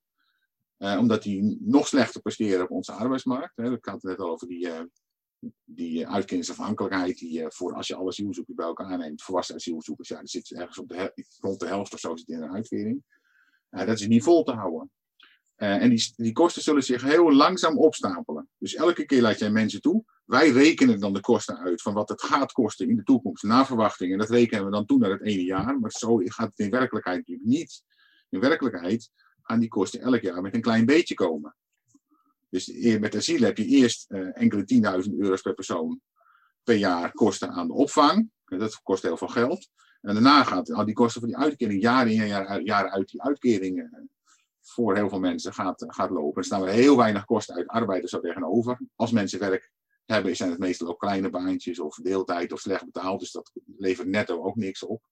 Uh, 0.82 0.98
omdat 0.98 1.22
die 1.22 1.58
nog 1.60 1.86
slechter 1.86 2.20
presteren 2.20 2.62
op 2.62 2.70
onze 2.70 2.92
arbeidsmarkt. 2.92 3.56
Hè. 3.56 3.72
Ik 3.72 3.84
had 3.84 3.94
het 3.94 4.02
net 4.02 4.18
al 4.18 4.30
over 4.30 4.48
die, 4.48 4.66
uh, 4.66 4.80
die 5.64 6.08
uitkennisafhankelijkheid. 6.08 7.18
Die 7.18 7.40
uh, 7.40 7.46
voor 7.48 7.74
als 7.74 7.86
je 7.86 7.94
alle 7.94 8.08
asielzoekers 8.08 8.56
bij 8.56 8.66
elkaar 8.66 8.98
neemt, 8.98 9.22
volwassen 9.22 9.54
asielzoekers, 9.54 10.08
ja, 10.08 10.18
die 10.18 10.28
zit 10.28 10.52
ergens 10.52 10.78
op 10.78 10.88
de 10.88 11.26
rond 11.40 11.60
de 11.60 11.66
helft 11.66 11.92
of 11.92 12.00
zo 12.00 12.16
zit 12.16 12.28
in 12.28 12.42
een 12.42 12.52
uitkering. 12.52 13.02
dat 13.70 13.88
is 13.88 14.06
niet 14.06 14.22
vol 14.22 14.44
te 14.44 14.52
houden. 14.52 14.90
en 15.56 15.90
die, 15.90 16.12
die 16.16 16.32
kosten 16.32 16.62
zullen 16.62 16.82
zich 16.82 17.02
heel 17.02 17.32
langzaam 17.32 17.78
opstapelen. 17.78 18.48
Dus 18.58 18.74
elke 18.74 19.04
keer 19.04 19.22
laat 19.22 19.38
jij 19.38 19.50
mensen 19.50 19.80
toe. 19.80 20.04
Wij 20.24 20.50
rekenen 20.50 21.00
dan 21.00 21.12
de 21.12 21.20
kosten 21.20 21.58
uit 21.58 21.82
van 21.82 21.94
wat 21.94 22.08
het 22.08 22.22
gaat 22.22 22.52
kosten 22.52 22.88
in 22.88 22.96
de 22.96 23.02
toekomst, 23.02 23.42
na 23.42 23.66
verwachting. 23.66 24.12
En 24.12 24.18
dat 24.18 24.30
rekenen 24.30 24.64
we 24.64 24.70
dan 24.70 24.86
toe 24.86 24.98
naar 24.98 25.10
het 25.10 25.22
ene 25.22 25.44
jaar. 25.44 25.78
Maar 25.78 25.90
zo 25.90 26.16
gaat 26.16 26.48
het 26.48 26.58
in 26.58 26.70
werkelijkheid 26.70 27.18
natuurlijk 27.18 27.48
niet. 27.48 27.82
In 28.28 28.40
werkelijkheid 28.40 29.10
gaan 29.52 29.60
die 29.60 29.68
kosten 29.68 30.00
elk 30.00 30.20
jaar 30.20 30.42
met 30.42 30.54
een 30.54 30.60
klein 30.60 30.86
beetje 30.86 31.14
komen. 31.14 31.54
Dus 32.48 32.66
met 32.98 33.16
asiel 33.16 33.42
heb 33.42 33.56
je 33.56 33.64
eerst 33.64 34.10
uh, 34.10 34.28
enkele 34.32 34.64
tienduizend 34.64 35.20
euro's 35.20 35.42
per 35.42 35.54
persoon 35.54 36.00
per 36.62 36.74
jaar 36.74 37.12
kosten 37.12 37.50
aan 37.50 37.66
de 37.66 37.72
opvang. 37.72 38.30
Dat 38.44 38.82
kost 38.82 39.02
heel 39.02 39.16
veel 39.16 39.28
geld. 39.28 39.68
En 40.00 40.14
daarna 40.14 40.44
gaat 40.44 40.72
al 40.72 40.84
die 40.84 40.94
kosten 40.94 41.20
van 41.20 41.30
die 41.30 41.38
uitkering 41.38 41.82
jaren 41.82 42.12
in 42.12 42.20
en 42.20 42.26
jaren, 42.26 42.64
jaren 42.64 42.90
uit 42.90 43.08
die 43.08 43.22
uitkeringen 43.22 44.10
voor 44.60 44.96
heel 44.96 45.08
veel 45.08 45.20
mensen 45.20 45.52
gaat, 45.52 45.84
gaat 45.86 46.10
lopen. 46.10 46.38
Er 46.38 46.44
staan 46.44 46.62
er 46.62 46.68
heel 46.68 46.96
weinig 46.96 47.24
kosten 47.24 47.54
uit 47.54 47.66
arbeiders 47.66 48.12
er 48.12 48.20
tegenover. 48.20 48.80
Als 48.96 49.10
mensen 49.10 49.38
werk 49.38 49.72
hebben, 50.04 50.36
zijn 50.36 50.50
het 50.50 50.58
meestal 50.58 50.88
ook 50.88 50.98
kleine 50.98 51.30
baantjes 51.30 51.78
of 51.78 51.96
deeltijd 51.96 52.52
of 52.52 52.60
slecht 52.60 52.84
betaald. 52.84 53.20
Dus 53.20 53.32
dat 53.32 53.52
levert 53.76 54.08
netto 54.08 54.42
ook 54.42 54.56
niks 54.56 54.82
op. 54.82 55.02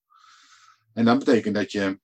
En 0.93 1.05
dat 1.05 1.19
betekent 1.19 1.55
dat 1.55 1.73
je 1.73 2.01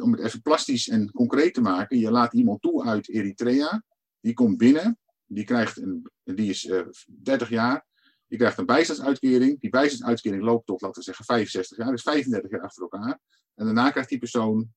om 0.00 0.12
het 0.12 0.20
even 0.20 0.42
plastisch 0.42 0.88
en 0.88 1.10
concreet 1.10 1.54
te 1.54 1.60
maken, 1.60 1.98
je 1.98 2.10
laat 2.10 2.32
iemand 2.32 2.62
toe 2.62 2.84
uit 2.84 3.08
Eritrea, 3.08 3.82
die 4.20 4.34
komt 4.34 4.56
binnen, 4.56 4.98
die, 5.26 5.44
krijgt 5.44 5.76
een, 5.76 6.10
die 6.22 6.50
is 6.50 6.64
uh, 6.64 6.78
eh, 6.78 6.86
30 7.06 7.48
jaar, 7.48 7.86
die 8.28 8.38
krijgt 8.38 8.58
een 8.58 8.66
bijstandsuitkering. 8.66 9.60
Die 9.60 9.70
bijstandsuitkering 9.70 10.42
loopt 10.42 10.66
tot, 10.66 10.80
laten 10.80 10.98
we 10.98 11.04
zeggen, 11.04 11.24
65 11.24 11.76
jaar, 11.76 11.90
dus 11.90 12.02
35 12.02 12.50
jaar 12.50 12.60
achter 12.60 12.82
elkaar. 12.82 13.20
En 13.54 13.64
daarna 13.64 13.90
krijgt 13.90 14.08
die 14.08 14.18
persoon 14.18 14.68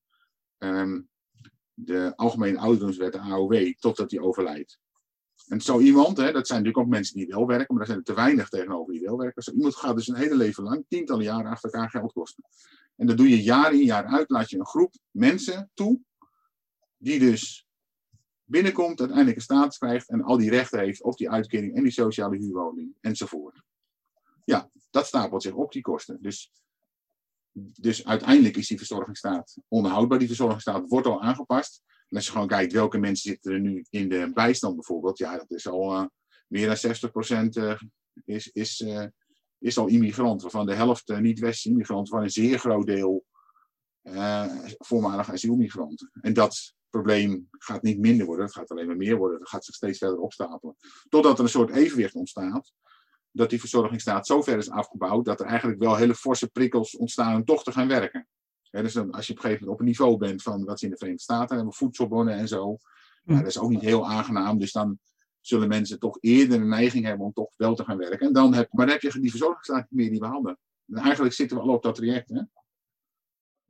um, 0.58 1.08
de 1.74 2.12
Algemene 2.16 2.58
Ouderdomswet, 2.58 3.12
de 3.12 3.18
AOW, 3.18 3.72
totdat 3.78 4.10
hij 4.10 4.20
overlijdt. 4.20 4.78
En 5.48 5.60
zo 5.60 5.78
iemand, 5.78 6.16
hè, 6.16 6.32
dat 6.32 6.46
zijn 6.46 6.58
natuurlijk 6.58 6.86
ook 6.86 6.92
mensen 6.94 7.16
die 7.16 7.26
wel 7.26 7.46
werken, 7.46 7.66
maar 7.68 7.76
daar 7.76 7.86
zijn 7.86 7.98
er 7.98 8.04
te 8.04 8.14
weinig 8.14 8.48
tegenover 8.48 8.92
die 8.92 9.02
wel 9.02 9.18
werken. 9.18 9.42
Zo 9.42 9.52
iemand 9.52 9.76
gaat 9.76 9.96
dus 9.96 10.08
een 10.08 10.14
hele 10.14 10.36
leven 10.36 10.62
lang, 10.62 10.84
tientallen 10.88 11.24
jaren 11.24 11.50
achter 11.50 11.70
elkaar 11.70 11.90
geld 11.90 12.12
kosten. 12.12 12.44
En 13.00 13.06
dat 13.06 13.16
doe 13.16 13.28
je 13.28 13.42
jaar 13.42 13.72
in 13.72 13.84
jaar 13.84 14.04
uit, 14.04 14.30
laat 14.30 14.50
je 14.50 14.58
een 14.58 14.66
groep 14.66 14.94
mensen 15.10 15.70
toe, 15.74 16.00
die 16.96 17.18
dus 17.18 17.66
binnenkomt, 18.44 18.98
uiteindelijk 18.98 19.36
een 19.36 19.42
status 19.42 19.78
krijgt 19.78 20.08
en 20.08 20.22
al 20.22 20.36
die 20.36 20.50
rechten 20.50 20.78
heeft 20.78 21.02
op 21.02 21.16
die 21.16 21.30
uitkering 21.30 21.76
en 21.76 21.82
die 21.82 21.92
sociale 21.92 22.36
huurwoning 22.36 22.94
enzovoort. 23.00 23.62
Ja, 24.44 24.70
dat 24.90 25.06
stapelt 25.06 25.42
zich 25.42 25.52
op, 25.52 25.72
die 25.72 25.82
kosten. 25.82 26.22
Dus, 26.22 26.52
dus 27.52 28.04
uiteindelijk 28.04 28.56
is 28.56 28.68
die 28.68 28.78
verzorgingsstaat 28.78 29.56
onhoudbaar. 29.68 30.18
Die 30.18 30.28
verzorgingsstaat 30.28 30.88
wordt 30.88 31.06
al 31.06 31.22
aangepast. 31.22 31.82
En 31.86 32.16
als 32.16 32.26
je 32.26 32.32
gewoon 32.32 32.46
kijkt 32.48 32.72
welke 32.72 32.98
mensen 32.98 33.30
zitten 33.30 33.52
er 33.52 33.60
nu 33.60 33.84
in 33.90 34.08
de 34.08 34.30
bijstand 34.34 34.74
bijvoorbeeld, 34.74 35.18
ja, 35.18 35.36
dat 35.36 35.50
is 35.50 35.68
al 35.68 35.92
uh, 35.92 36.06
meer 36.48 36.66
dan 36.66 37.46
60% 37.46 37.48
uh, 37.48 37.80
is, 38.24 38.48
is, 38.48 38.80
uh, 38.80 39.06
is 39.60 39.78
al 39.78 39.86
immigranten, 39.86 40.42
waarvan 40.42 40.66
de 40.66 40.74
helft 40.74 41.10
uh, 41.10 41.18
niet-westerse 41.18 41.68
immigranten, 41.68 42.12
van 42.12 42.22
een 42.22 42.30
zeer 42.30 42.58
groot 42.58 42.86
deel 42.86 43.24
uh, 44.02 44.46
voormalige 44.78 45.32
asielmigranten. 45.32 46.10
En 46.20 46.32
dat 46.32 46.74
probleem 46.90 47.48
gaat 47.50 47.82
niet 47.82 47.98
minder 47.98 48.26
worden, 48.26 48.44
het 48.44 48.54
gaat 48.54 48.70
alleen 48.70 48.86
maar 48.86 48.96
meer 48.96 49.16
worden, 49.16 49.38
het 49.38 49.48
gaat 49.48 49.64
zich 49.64 49.74
steeds 49.74 49.98
verder 49.98 50.18
opstapelen. 50.18 50.76
Totdat 51.08 51.38
er 51.38 51.44
een 51.44 51.50
soort 51.50 51.70
evenwicht 51.70 52.14
ontstaat, 52.14 52.72
dat 53.30 53.50
die 53.50 53.60
verzorgingsstaat 53.60 54.26
zo 54.26 54.42
ver 54.42 54.58
is 54.58 54.70
afgebouwd, 54.70 55.24
dat 55.24 55.40
er 55.40 55.46
eigenlijk 55.46 55.80
wel 55.80 55.96
hele 55.96 56.14
forse 56.14 56.48
prikkels 56.48 56.96
ontstaan 56.96 57.34
om 57.34 57.44
toch 57.44 57.62
te 57.62 57.72
gaan 57.72 57.88
werken. 57.88 58.28
dus 58.70 58.92
dan, 58.92 59.10
als 59.10 59.26
je 59.26 59.32
op 59.32 59.38
een 59.38 59.44
gegeven 59.44 59.66
moment 59.66 59.68
op 59.70 59.78
een 59.80 59.84
niveau 59.84 60.16
bent 60.16 60.42
van 60.42 60.64
wat 60.64 60.78
ze 60.78 60.84
in 60.84 60.90
de 60.90 60.96
Verenigde 60.96 61.24
Staten 61.24 61.56
hebben, 61.56 61.74
voedselbonnen 61.74 62.34
en 62.34 62.48
zo, 62.48 62.76
ja, 63.24 63.36
dat 63.36 63.46
is 63.46 63.58
ook 63.58 63.70
niet 63.70 63.80
heel 63.80 64.08
aangenaam. 64.08 64.58
Dus 64.58 64.72
dan 64.72 64.98
zullen 65.40 65.68
mensen 65.68 65.98
toch 65.98 66.18
eerder 66.20 66.60
een 66.60 66.68
neiging 66.68 67.04
hebben 67.04 67.26
om 67.26 67.32
toch 67.32 67.50
wel 67.56 67.74
te 67.74 67.84
gaan 67.84 67.96
werken. 67.96 68.26
En 68.26 68.32
dan 68.32 68.54
heb, 68.54 68.72
maar 68.72 68.86
dan 68.86 68.94
heb 68.94 69.12
je 69.12 69.20
die 69.20 69.30
verzorgingsstaat 69.30 69.86
meer 69.90 70.10
die 70.10 70.20
we 70.20 70.26
hadden. 70.26 70.58
En 70.86 70.96
eigenlijk 70.96 71.34
zitten 71.34 71.56
we 71.56 71.62
al 71.62 71.74
op 71.74 71.82
dat 71.82 71.94
traject. 71.94 72.28
Hè? 72.28 72.40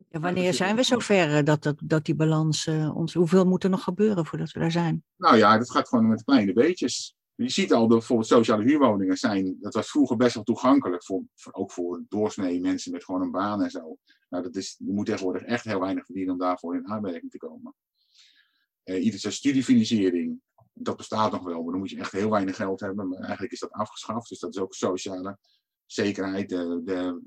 Ja, 0.08 0.20
wanneer 0.20 0.54
zijn 0.54 0.76
we 0.76 0.82
zover 0.82 1.36
eh, 1.36 1.44
dat, 1.44 1.62
dat, 1.62 1.76
dat 1.84 2.04
die 2.04 2.14
balans 2.14 2.66
uh, 2.66 2.96
ons. 2.96 3.14
Hoeveel 3.14 3.44
moet 3.44 3.64
er 3.64 3.70
nog 3.70 3.82
gebeuren 3.82 4.26
voordat 4.26 4.52
we 4.52 4.60
daar 4.60 4.70
zijn? 4.70 5.04
Nou 5.16 5.36
ja, 5.36 5.58
dat 5.58 5.70
gaat 5.70 5.88
gewoon 5.88 6.08
met 6.08 6.24
kleine 6.24 6.52
beetjes. 6.52 7.16
Je 7.34 7.48
ziet 7.48 7.72
al, 7.72 7.88
dat 7.88 7.98
bijvoorbeeld 7.98 8.28
sociale 8.28 8.62
huurwoningen 8.62 9.16
zijn. 9.16 9.56
Dat 9.60 9.74
was 9.74 9.90
vroeger 9.90 10.16
best 10.16 10.34
wel 10.34 10.42
toegankelijk. 10.42 11.04
Voor, 11.04 11.22
voor 11.34 11.52
ook 11.52 11.72
voor 11.72 12.04
doorsnee 12.08 12.60
mensen 12.60 12.92
met 12.92 13.04
gewoon 13.04 13.22
een 13.22 13.30
baan 13.30 13.62
en 13.62 13.70
zo. 13.70 13.96
Nou, 14.28 14.42
dat 14.42 14.56
is, 14.56 14.76
je 14.78 14.92
moet 14.92 15.06
tegenwoordig 15.06 15.42
echt 15.42 15.64
heel 15.64 15.80
weinig 15.80 16.04
verdienen 16.04 16.32
om 16.32 16.38
daarvoor 16.38 16.76
in 16.76 16.88
aanmerking 16.88 17.30
te 17.30 17.38
komen. 17.38 17.74
Uh, 18.84 19.04
iedere 19.04 19.30
studiefinanciering 19.30 20.40
dat 20.82 20.96
bestaat 20.96 21.32
nog 21.32 21.42
wel, 21.42 21.62
maar 21.62 21.70
dan 21.70 21.78
moet 21.78 21.90
je 21.90 21.98
echt 21.98 22.12
heel 22.12 22.30
weinig 22.30 22.56
geld 22.56 22.80
hebben. 22.80 23.08
Maar 23.08 23.18
eigenlijk 23.18 23.52
is 23.52 23.60
dat 23.60 23.70
afgeschaft, 23.70 24.28
dus 24.28 24.38
dat 24.38 24.54
is 24.54 24.60
ook 24.60 24.74
sociale 24.74 25.38
zekerheid. 25.86 26.48
De, 26.48 26.80
de 26.84 27.22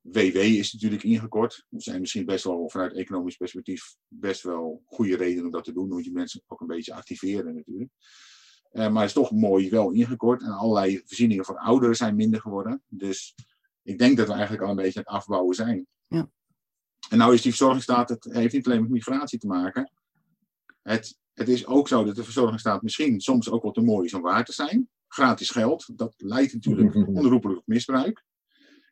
WW 0.00 0.36
eh, 0.36 0.58
is 0.58 0.72
natuurlijk 0.72 1.02
ingekort. 1.02 1.66
Er 1.70 1.82
zijn 1.82 2.00
misschien 2.00 2.24
best 2.24 2.44
wel 2.44 2.70
vanuit 2.70 2.92
economisch 2.92 3.36
perspectief 3.36 3.96
best 4.08 4.42
wel 4.42 4.82
goede 4.86 5.16
redenen 5.16 5.44
om 5.44 5.50
dat 5.50 5.64
te 5.64 5.72
doen. 5.72 5.86
Dan 5.86 5.96
moet 5.96 6.04
je 6.04 6.12
mensen 6.12 6.42
ook 6.46 6.60
een 6.60 6.66
beetje 6.66 6.94
activeren 6.94 7.54
natuurlijk. 7.54 7.90
Uh, 8.72 8.88
maar 8.88 9.00
het 9.00 9.16
is 9.16 9.22
toch 9.22 9.30
mooi 9.30 9.70
wel 9.70 9.90
ingekort. 9.90 10.42
En 10.42 10.50
allerlei 10.50 11.02
voorzieningen 11.04 11.44
voor 11.44 11.58
ouderen 11.58 11.96
zijn 11.96 12.16
minder 12.16 12.40
geworden. 12.40 12.82
Dus 12.88 13.34
ik 13.82 13.98
denk 13.98 14.16
dat 14.16 14.26
we 14.26 14.32
eigenlijk 14.32 14.62
al 14.62 14.70
een 14.70 14.76
beetje 14.76 14.98
aan 14.98 15.04
het 15.04 15.14
afbouwen 15.14 15.54
zijn. 15.54 15.86
Ja. 16.06 16.30
En 17.10 17.18
nou 17.18 17.34
is 17.34 17.42
die 17.42 17.50
verzorgingsstaat, 17.50 18.08
het 18.08 18.24
heeft 18.24 18.54
niet 18.54 18.66
alleen 18.66 18.80
met 18.80 18.90
migratie 18.90 19.38
te 19.38 19.46
maken. 19.46 19.92
Het 20.86 21.18
het 21.36 21.48
is 21.48 21.66
ook 21.66 21.88
zo 21.88 22.04
dat 22.04 22.16
de 22.16 22.24
verzorgingsstaat 22.24 22.82
misschien 22.82 23.20
soms 23.20 23.50
ook 23.50 23.62
wat 23.62 23.74
te 23.74 23.80
mooi 23.80 24.06
is 24.06 24.14
om 24.14 24.22
waar 24.22 24.44
te 24.44 24.52
zijn. 24.52 24.88
Gratis 25.08 25.50
geld, 25.50 25.98
dat 25.98 26.14
leidt 26.16 26.52
natuurlijk 26.52 26.94
onherroepelijk 27.16 27.58
tot 27.58 27.66
misbruik. 27.66 28.24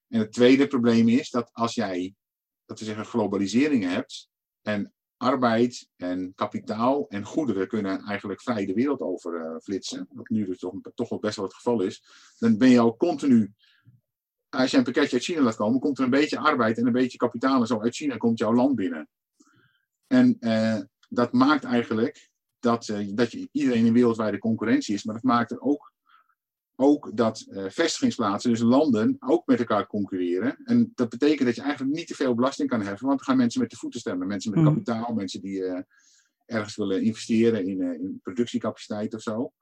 En 0.09 0.19
het 0.19 0.33
tweede 0.33 0.67
probleem 0.67 1.09
is 1.09 1.31
dat 1.31 1.51
als 1.53 1.75
jij, 1.75 2.15
dat 2.65 2.79
we 2.79 2.85
zeggen, 2.85 3.05
globalisering 3.05 3.85
hebt 3.85 4.29
en 4.63 4.93
arbeid 5.17 5.89
en 5.97 6.33
kapitaal 6.35 7.09
en 7.09 7.25
goederen 7.25 7.69
kunnen 7.69 8.01
eigenlijk 8.01 8.43
vrij 8.43 8.67
de 8.67 8.75
wereld 8.75 9.01
over 9.01 9.41
uh, 9.41 9.57
flitsen, 9.59 10.09
wat 10.11 10.29
nu 10.29 10.45
dus 10.45 10.59
toch, 10.59 10.75
toch 10.95 11.09
wel 11.09 11.19
best 11.19 11.37
wel 11.37 11.45
het 11.45 11.55
geval 11.55 11.81
is, 11.81 12.05
dan 12.39 12.59
ben 12.59 12.69
je 12.69 12.79
al 12.79 12.97
continu, 12.97 13.53
als 14.49 14.71
je 14.71 14.77
een 14.77 14.85
pakketje 14.85 15.17
uit 15.17 15.25
China 15.25 15.41
laat 15.41 15.57
komen, 15.57 15.81
komt 15.81 15.99
er 15.99 16.05
een 16.05 16.11
beetje 16.11 16.39
arbeid 16.39 16.79
en 16.79 16.87
een 16.87 16.93
beetje 16.93 17.19
kapitaal 17.19 17.61
en 17.61 17.67
zo 17.67 17.81
uit 17.81 17.95
China 17.95 18.17
komt 18.17 18.39
jouw 18.39 18.55
land 18.55 18.75
binnen. 18.75 19.09
En 20.07 20.37
uh, 20.41 20.81
dat 21.15 21.33
maakt 21.33 21.65
eigenlijk 21.65 22.31
dat, 22.59 22.89
uh, 22.89 23.09
dat 23.15 23.33
je 23.33 23.49
iedereen 23.53 23.87
in 23.87 23.93
wereldwijde 23.93 24.39
concurrentie 24.39 24.95
is. 24.95 25.05
Maar 25.05 25.15
dat 25.15 25.25
maakt 25.25 25.51
er 25.51 25.61
ook, 25.61 25.93
ook 26.77 27.17
dat 27.17 27.47
uh, 27.49 27.65
vestigingsplaatsen, 27.69 28.51
dus 28.51 28.61
landen, 28.61 29.17
ook 29.21 29.47
met 29.47 29.59
elkaar 29.59 29.87
concurreren. 29.87 30.57
En 30.65 30.93
dat 30.95 31.09
betekent 31.09 31.47
dat 31.47 31.55
je 31.55 31.63
eigenlijk 31.63 31.97
niet 31.97 32.07
te 32.07 32.15
veel 32.15 32.35
belasting 32.35 32.69
kan 32.69 32.83
heffen, 32.83 33.07
want 33.07 33.19
dan 33.19 33.27
gaan 33.27 33.37
mensen 33.37 33.61
met 33.61 33.71
de 33.71 33.77
voeten 33.77 34.01
stemmen. 34.01 34.27
Mensen 34.27 34.51
met 34.51 34.61
hmm. 34.61 34.69
kapitaal, 34.69 35.15
mensen 35.15 35.41
die 35.41 35.59
uh, 35.59 35.81
ergens 36.47 36.77
willen 36.77 37.03
investeren 37.03 37.67
in, 37.67 37.83
in 37.83 38.21
productiecapaciteit 38.23 39.15
of 39.15 39.21
zo. 39.21 39.53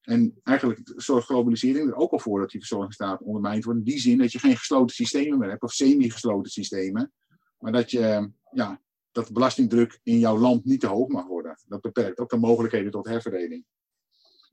En 0.00 0.40
eigenlijk 0.42 0.92
zorgt 0.96 1.26
globalisering 1.26 1.88
er 1.88 1.94
ook 1.94 2.12
al 2.12 2.18
voor 2.18 2.40
dat 2.40 2.50
die 2.50 2.60
verzorgingsstaat 2.60 3.22
ondermijnd 3.22 3.64
wordt. 3.64 3.78
In 3.78 3.84
die 3.84 3.98
zin 3.98 4.18
dat 4.18 4.32
je 4.32 4.38
geen 4.38 4.56
gesloten 4.56 4.94
systemen 4.94 5.38
meer 5.38 5.48
hebt, 5.48 5.62
of 5.62 5.72
semi-gesloten 5.72 6.50
systemen. 6.50 7.12
Maar 7.58 7.72
dat 7.72 7.90
je 7.90 8.30
ja, 8.50 8.80
dat 9.12 9.26
de 9.26 9.32
belastingdruk 9.32 10.00
in 10.02 10.18
jouw 10.18 10.38
land 10.38 10.64
niet 10.64 10.80
te 10.80 10.86
hoog 10.86 11.08
mag 11.08 11.26
worden. 11.26 11.58
Dat 11.66 11.80
beperkt 11.80 12.18
ook 12.18 12.30
de 12.30 12.36
mogelijkheden 12.36 12.90
tot 12.90 13.06
herverdeling. 13.06 13.64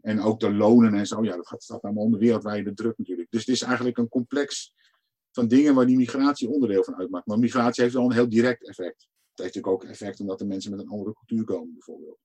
En 0.02 0.22
ook 0.22 0.40
de 0.40 0.54
lonen 0.54 0.94
en 0.94 1.08
zo, 1.08 1.24
ja, 1.24 1.36
dat 1.36 1.48
gaat, 1.48 1.64
staat 1.64 1.82
allemaal 1.82 2.04
onder 2.04 2.20
wereldwijde 2.20 2.74
druk 2.74 2.98
natuurlijk. 2.98 3.32
Dus 3.32 3.40
het 3.46 3.56
is 3.56 3.62
eigenlijk 3.62 3.98
een 3.98 4.10
complex 4.10 4.74
van 5.32 5.48
dingen 5.48 5.76
waar 5.76 5.86
die 5.86 5.98
migratie 5.98 6.50
onderdeel 6.50 6.84
van 6.84 6.96
uitmaakt. 6.96 7.26
Maar 7.26 7.40
migratie 7.40 7.84
heeft 7.84 7.96
wel 7.96 8.06
een 8.06 8.12
heel 8.12 8.30
direct 8.30 8.68
effect. 8.68 9.08
Het 9.36 9.44
heeft 9.44 9.56
natuurlijk 9.56 9.84
ook 9.84 9.84
effect 9.84 10.20
omdat 10.20 10.40
de 10.40 10.46
mensen 10.46 10.72
met 10.72 10.80
een 10.80 10.90
andere 10.90 11.14
cultuur 11.14 11.44
komen, 11.44 11.74
bijvoorbeeld. 11.74 12.18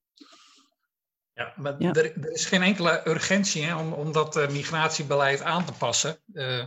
Ja, 1.33 1.55
maar 1.57 1.79
Er, 1.79 1.97
er, 1.97 2.33
is 2.33 2.47
geen 2.47 2.63
enkele 2.63 3.09
urgentie 3.09 3.63
hè, 3.63 3.77
om, 3.77 3.93
om 3.93 4.13
dat 4.13 4.37
uh, 4.37 4.51
migratiebeleid 4.51 5.43
aan 5.43 5.65
te 5.65 5.73
passen. 5.73 6.19
Uh, 6.33 6.65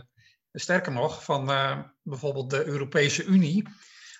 sterker 0.52 0.92
nog, 0.92 1.24
van 1.24 1.50
uh, 1.50 1.78
bijvoorbeeld 2.02 2.50
de 2.50 2.64
Europese 2.64 3.24
Unie 3.24 3.68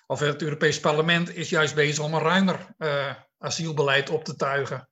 of 0.07 0.19
het 0.19 0.41
Europees 0.41 0.79
Parlement 0.79 1.35
is 1.35 1.49
juist 1.49 1.75
bezig 1.75 2.03
om 2.03 2.13
een 2.13 2.21
ruimer 2.21 2.75
asielbeleid 3.37 4.09
op 4.09 4.23
te 4.23 4.35
tuigen. 4.35 4.89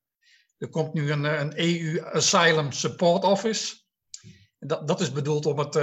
Er 0.57 0.69
komt 0.69 0.93
nu 0.93 1.11
een, 1.11 1.23
een 1.23 1.59
EU 1.59 2.03
Asylum 2.03 2.71
Support 2.71 3.23
Office. 3.23 3.81
Dat, 4.59 4.87
dat 4.87 5.01
is 5.01 5.11
bedoeld 5.11 5.45
om, 5.45 5.59
het, 5.59 5.75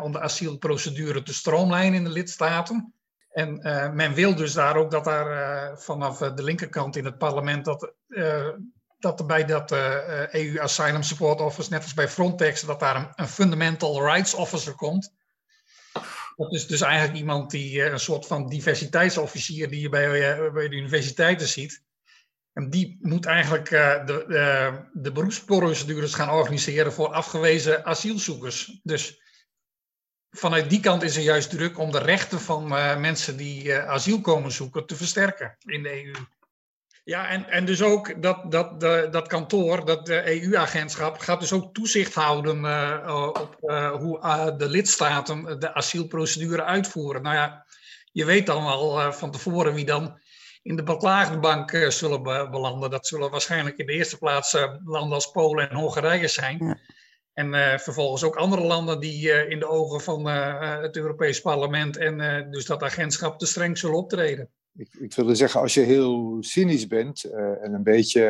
om 0.00 0.12
de 0.12 0.20
asielprocedure 0.20 1.22
te 1.22 1.34
stroomlijnen 1.34 1.98
in 1.98 2.04
de 2.04 2.10
lidstaten. 2.10 2.94
En 3.30 3.58
men 3.94 4.14
wil 4.14 4.34
dus 4.34 4.52
daar 4.52 4.76
ook 4.76 4.90
dat 4.90 5.04
daar 5.04 5.80
vanaf 5.80 6.18
de 6.18 6.42
linkerkant 6.42 6.96
in 6.96 7.04
het 7.04 7.18
parlement 7.18 7.64
dat 7.64 7.94
dat 9.00 9.20
er 9.20 9.26
bij 9.26 9.44
dat 9.44 9.72
EU 9.72 9.78
eh, 10.30 10.54
eh, 10.54 10.62
Asylum 10.62 11.02
Support 11.02 11.40
Office, 11.40 11.70
net 11.70 11.82
als 11.82 11.94
bij 11.94 12.08
Frontex, 12.08 12.60
dat 12.60 12.80
daar 12.80 13.12
een 13.14 13.28
Fundamental 13.28 14.04
Rights 14.04 14.34
Officer 14.34 14.74
komt. 14.74 15.12
Dat 16.40 16.52
is 16.54 16.66
dus 16.66 16.80
eigenlijk 16.80 17.18
iemand 17.18 17.50
die 17.50 17.82
eh, 17.82 17.92
een 17.92 18.00
soort 18.00 18.26
van 18.26 18.48
diversiteitsofficier 18.48 19.70
die 19.70 19.80
je 19.80 19.88
bij, 19.88 20.08
bij 20.52 20.68
de 20.68 20.76
universiteiten 20.76 21.48
ziet. 21.48 21.82
En 22.52 22.70
die 22.70 22.98
moet 23.00 23.26
eigenlijk 23.26 23.70
de, 23.70 24.24
de, 24.28 24.72
de 24.92 25.12
beroepsprocedures 25.12 26.14
gaan 26.14 26.30
organiseren 26.30 26.92
voor 26.92 27.08
afgewezen 27.08 27.84
asielzoekers. 27.84 28.80
Dus 28.82 29.22
vanuit 30.30 30.70
die 30.70 30.80
kant 30.80 31.02
is 31.02 31.16
er 31.16 31.22
juist 31.22 31.50
druk 31.50 31.78
om 31.78 31.90
de 31.90 31.98
rechten 31.98 32.40
van 32.40 32.68
mensen 33.00 33.36
die 33.36 33.74
asiel 33.74 34.20
komen 34.20 34.52
zoeken 34.52 34.86
te 34.86 34.96
versterken 34.96 35.56
in 35.64 35.82
de 35.82 36.04
EU. 36.04 36.12
Ja, 37.04 37.28
en, 37.28 37.48
en 37.48 37.64
dus 37.64 37.82
ook 37.82 38.22
dat, 38.22 38.52
dat, 38.52 38.80
dat 39.12 39.28
kantoor, 39.28 39.84
dat 39.84 40.08
EU-agentschap, 40.08 41.18
gaat 41.18 41.40
dus 41.40 41.52
ook 41.52 41.74
toezicht 41.74 42.14
houden 42.14 42.64
uh, 42.64 43.30
op 43.32 43.56
uh, 43.62 43.90
hoe 43.90 44.18
uh, 44.18 44.56
de 44.56 44.68
lidstaten 44.68 45.60
de 45.60 45.74
asielprocedure 45.74 46.64
uitvoeren. 46.64 47.22
Nou 47.22 47.34
ja, 47.34 47.66
je 48.12 48.24
weet 48.24 48.46
dan 48.46 48.64
al 48.64 49.12
van 49.12 49.30
tevoren 49.30 49.74
wie 49.74 49.84
dan 49.84 50.18
in 50.62 50.76
de 50.76 50.82
beklaagdenbank 50.82 51.70
zullen 51.88 52.22
be 52.22 52.48
belanden. 52.50 52.90
Dat 52.90 53.06
zullen 53.06 53.30
waarschijnlijk 53.30 53.76
in 53.76 53.86
de 53.86 53.92
eerste 53.92 54.18
plaats 54.18 54.52
landen 54.84 55.14
als 55.14 55.30
Polen 55.30 55.70
en 55.70 55.76
Hongarije 55.76 56.28
zijn. 56.28 56.58
Ja. 56.66 56.78
En 57.32 57.80
vervolgens 57.80 58.22
ook 58.22 58.36
andere 58.36 58.62
landen 58.62 59.00
die 59.00 59.48
in 59.48 59.58
de 59.58 59.68
ogen 59.68 60.00
van 60.00 60.26
het 60.26 60.96
Europees 60.96 61.40
Parlement 61.40 61.96
en 61.96 62.46
dus 62.50 62.66
dat 62.66 62.82
agentschap 62.82 63.38
te 63.38 63.46
streng 63.46 63.78
zullen 63.78 63.96
optreden 63.96 64.50
ik, 64.76 64.94
ik 64.94 65.14
wilde 65.14 65.34
zeggen, 65.34 65.60
als 65.60 65.74
je 65.74 65.80
heel 65.80 66.36
cynisch 66.40 66.86
bent 66.86 67.24
uh, 67.24 67.64
en 67.64 67.74
een 67.74 67.82
beetje, 67.82 68.22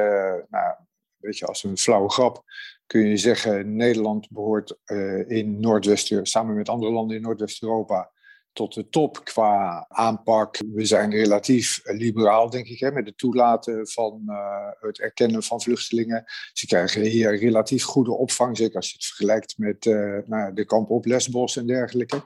nou, 0.50 0.68
een 0.68 1.28
beetje 1.28 1.46
als 1.46 1.64
een 1.64 1.78
flauwe 1.78 2.10
grap, 2.10 2.44
kun 2.86 3.06
je 3.06 3.16
zeggen, 3.16 3.76
Nederland 3.76 4.30
behoort 4.30 4.78
uh, 4.86 5.30
in 5.30 5.60
Noordwest, 5.60 6.14
samen 6.22 6.54
met 6.54 6.68
andere 6.68 6.92
landen 6.92 7.16
in 7.16 7.22
Noordwest-Europa, 7.22 8.10
tot 8.52 8.74
de 8.74 8.88
top 8.88 9.24
qua 9.24 9.84
aanpak. 9.88 10.58
We 10.72 10.84
zijn 10.84 11.10
relatief 11.10 11.80
liberaal, 11.84 12.50
denk 12.50 12.66
ik, 12.66 12.80
hè, 12.80 12.92
met 12.92 13.06
het 13.06 13.18
toelaten 13.18 13.88
van 13.88 14.22
het 14.80 15.00
erkennen 15.00 15.42
van 15.42 15.60
vluchtelingen. 15.60 16.24
Ze 16.52 16.66
krijgen 16.66 17.02
hier 17.02 17.38
relatief 17.38 17.84
goede 17.84 18.12
opvang, 18.12 18.56
zeker 18.56 18.76
als 18.76 18.88
je 18.88 18.94
het 18.94 19.04
vergelijkt 19.04 19.58
met 19.58 19.84
nou, 20.26 20.52
de 20.54 20.64
kamp 20.64 20.90
op 20.90 21.04
Lesbos 21.04 21.56
en 21.56 21.66
dergelijke. 21.66 22.22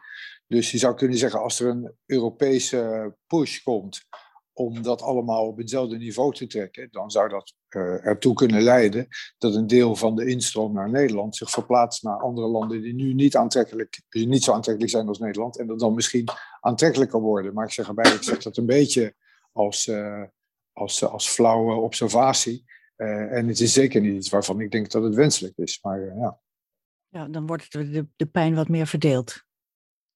Dus 0.55 0.71
je 0.71 0.79
zou 0.79 0.95
kunnen 0.95 1.19
zeggen, 1.19 1.41
als 1.41 1.61
er 1.61 1.69
een 1.69 1.93
Europese 2.07 3.15
push 3.27 3.63
komt 3.63 4.07
om 4.53 4.83
dat 4.83 5.03
allemaal 5.03 5.47
op 5.47 5.57
hetzelfde 5.57 5.97
niveau 5.97 6.35
te 6.35 6.47
trekken, 6.47 6.89
dan 6.91 7.11
zou 7.11 7.29
dat 7.29 7.55
uh, 7.71 8.07
ertoe 8.07 8.35
kunnen 8.35 8.63
leiden 8.63 9.09
dat 9.39 9.55
een 9.55 9.67
deel 9.67 9.97
van 9.97 10.17
de 10.17 10.27
instroom 10.27 10.73
naar 10.73 10.91
Nederland 10.91 11.37
zich 11.37 11.51
verplaatst 11.51 12.03
naar 12.03 12.21
andere 12.21 12.47
landen 12.47 12.83
die 12.83 12.95
nu 12.95 13.15
niet, 13.15 13.37
aantrekkelijk, 13.37 14.01
niet 14.11 14.45
zo 14.45 14.53
aantrekkelijk 14.53 14.93
zijn 14.93 15.09
als 15.09 15.19
Nederland 15.19 15.59
en 15.59 15.67
dat 15.67 15.79
dan 15.79 15.95
misschien 15.95 16.29
aantrekkelijker 16.61 17.21
worden. 17.21 17.55
Maar 17.55 17.65
ik 17.65 17.73
zeg 17.73 17.89
erbij, 17.89 18.13
ik 18.13 18.23
zeg 18.23 18.43
dat 18.43 18.57
een 18.57 18.67
beetje 18.67 19.15
als, 19.53 19.87
uh, 19.87 20.23
als, 20.73 21.05
als 21.05 21.29
flauwe 21.29 21.75
observatie. 21.75 22.65
En 22.97 23.49
het 23.49 23.61
is 23.61 23.73
zeker 23.73 24.01
niet 24.01 24.15
iets 24.17 24.29
waarvan 24.29 24.61
ik 24.61 24.71
denk 24.71 24.91
dat 24.91 25.03
het 25.03 25.15
wenselijk 25.15 25.57
is. 25.57 25.79
Maar 25.83 26.01
ja. 26.01 26.39
Ja, 27.09 27.29
dan 27.29 27.47
wordt 27.47 27.73
de, 27.73 28.07
de 28.17 28.27
pijn 28.27 28.55
wat 28.55 28.69
meer 28.69 28.87
verdeeld 28.87 29.44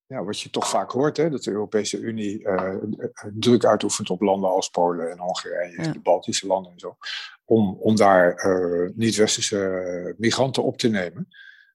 ja, 0.09 0.25
wat 0.25 0.41
je 0.41 0.51
toch 0.51 0.69
vaak 0.69 0.91
hoort, 0.91 1.17
hè, 1.17 1.31
dat 1.31 1.43
de 1.43 1.51
Europese 1.51 1.99
Unie 1.99 2.41
uh, 2.41 2.75
druk 3.33 3.65
uitoefent 3.65 4.11
op 4.11 4.21
landen 4.21 4.51
als 4.51 4.69
Polen 4.69 5.11
en 5.11 5.19
Hongarije, 5.19 5.93
de 5.93 6.01
Baltische 6.01 6.47
landen 6.47 6.73
en 6.73 6.79
zo, 6.79 6.97
om, 7.45 7.77
om 7.81 7.97
daar 7.97 8.47
uh, 8.47 8.91
niet-westerse 8.95 10.15
migranten 10.19 10.63
op 10.63 10.79
te 10.79 10.89
nemen. 10.89 11.29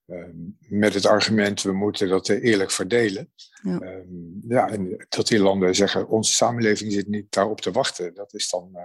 Ehm, 0.06 0.36
met 0.58 0.94
het 0.94 1.06
argument, 1.06 1.62
we 1.62 1.72
moeten 1.72 2.08
dat 2.08 2.28
eerlijk 2.28 2.70
verdelen. 2.70 3.32
Ja. 3.62 3.80
Um, 3.80 4.42
ja, 4.48 4.68
en 4.68 5.06
dat 5.08 5.26
die 5.26 5.38
landen 5.38 5.74
zeggen, 5.74 6.08
onze 6.08 6.34
samenleving 6.34 6.92
zit 6.92 7.08
niet 7.08 7.32
daarop 7.32 7.60
te 7.60 7.70
wachten, 7.70 8.14
dat 8.14 8.34
is 8.34 8.50
dan 8.50 8.76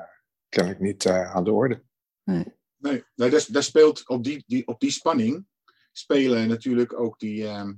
kennelijk 0.50 0.82
niet 0.82 1.08
aan 1.08 1.44
de 1.44 1.52
orde. 1.52 1.84
Nee, 2.24 2.46
nee, 2.78 3.04
nee 3.16 3.30
daar, 3.30 3.46
daar 3.48 3.64
speelt 3.64 4.08
op 4.08 4.24
die, 4.24 4.44
die, 4.48 4.68
op 4.68 4.80
die 4.80 4.92
spanning 4.92 5.48
spelen 5.92 6.48
natuurlijk 6.48 7.00
ook 7.00 7.20
die 7.20 7.42
uh, 7.42 7.70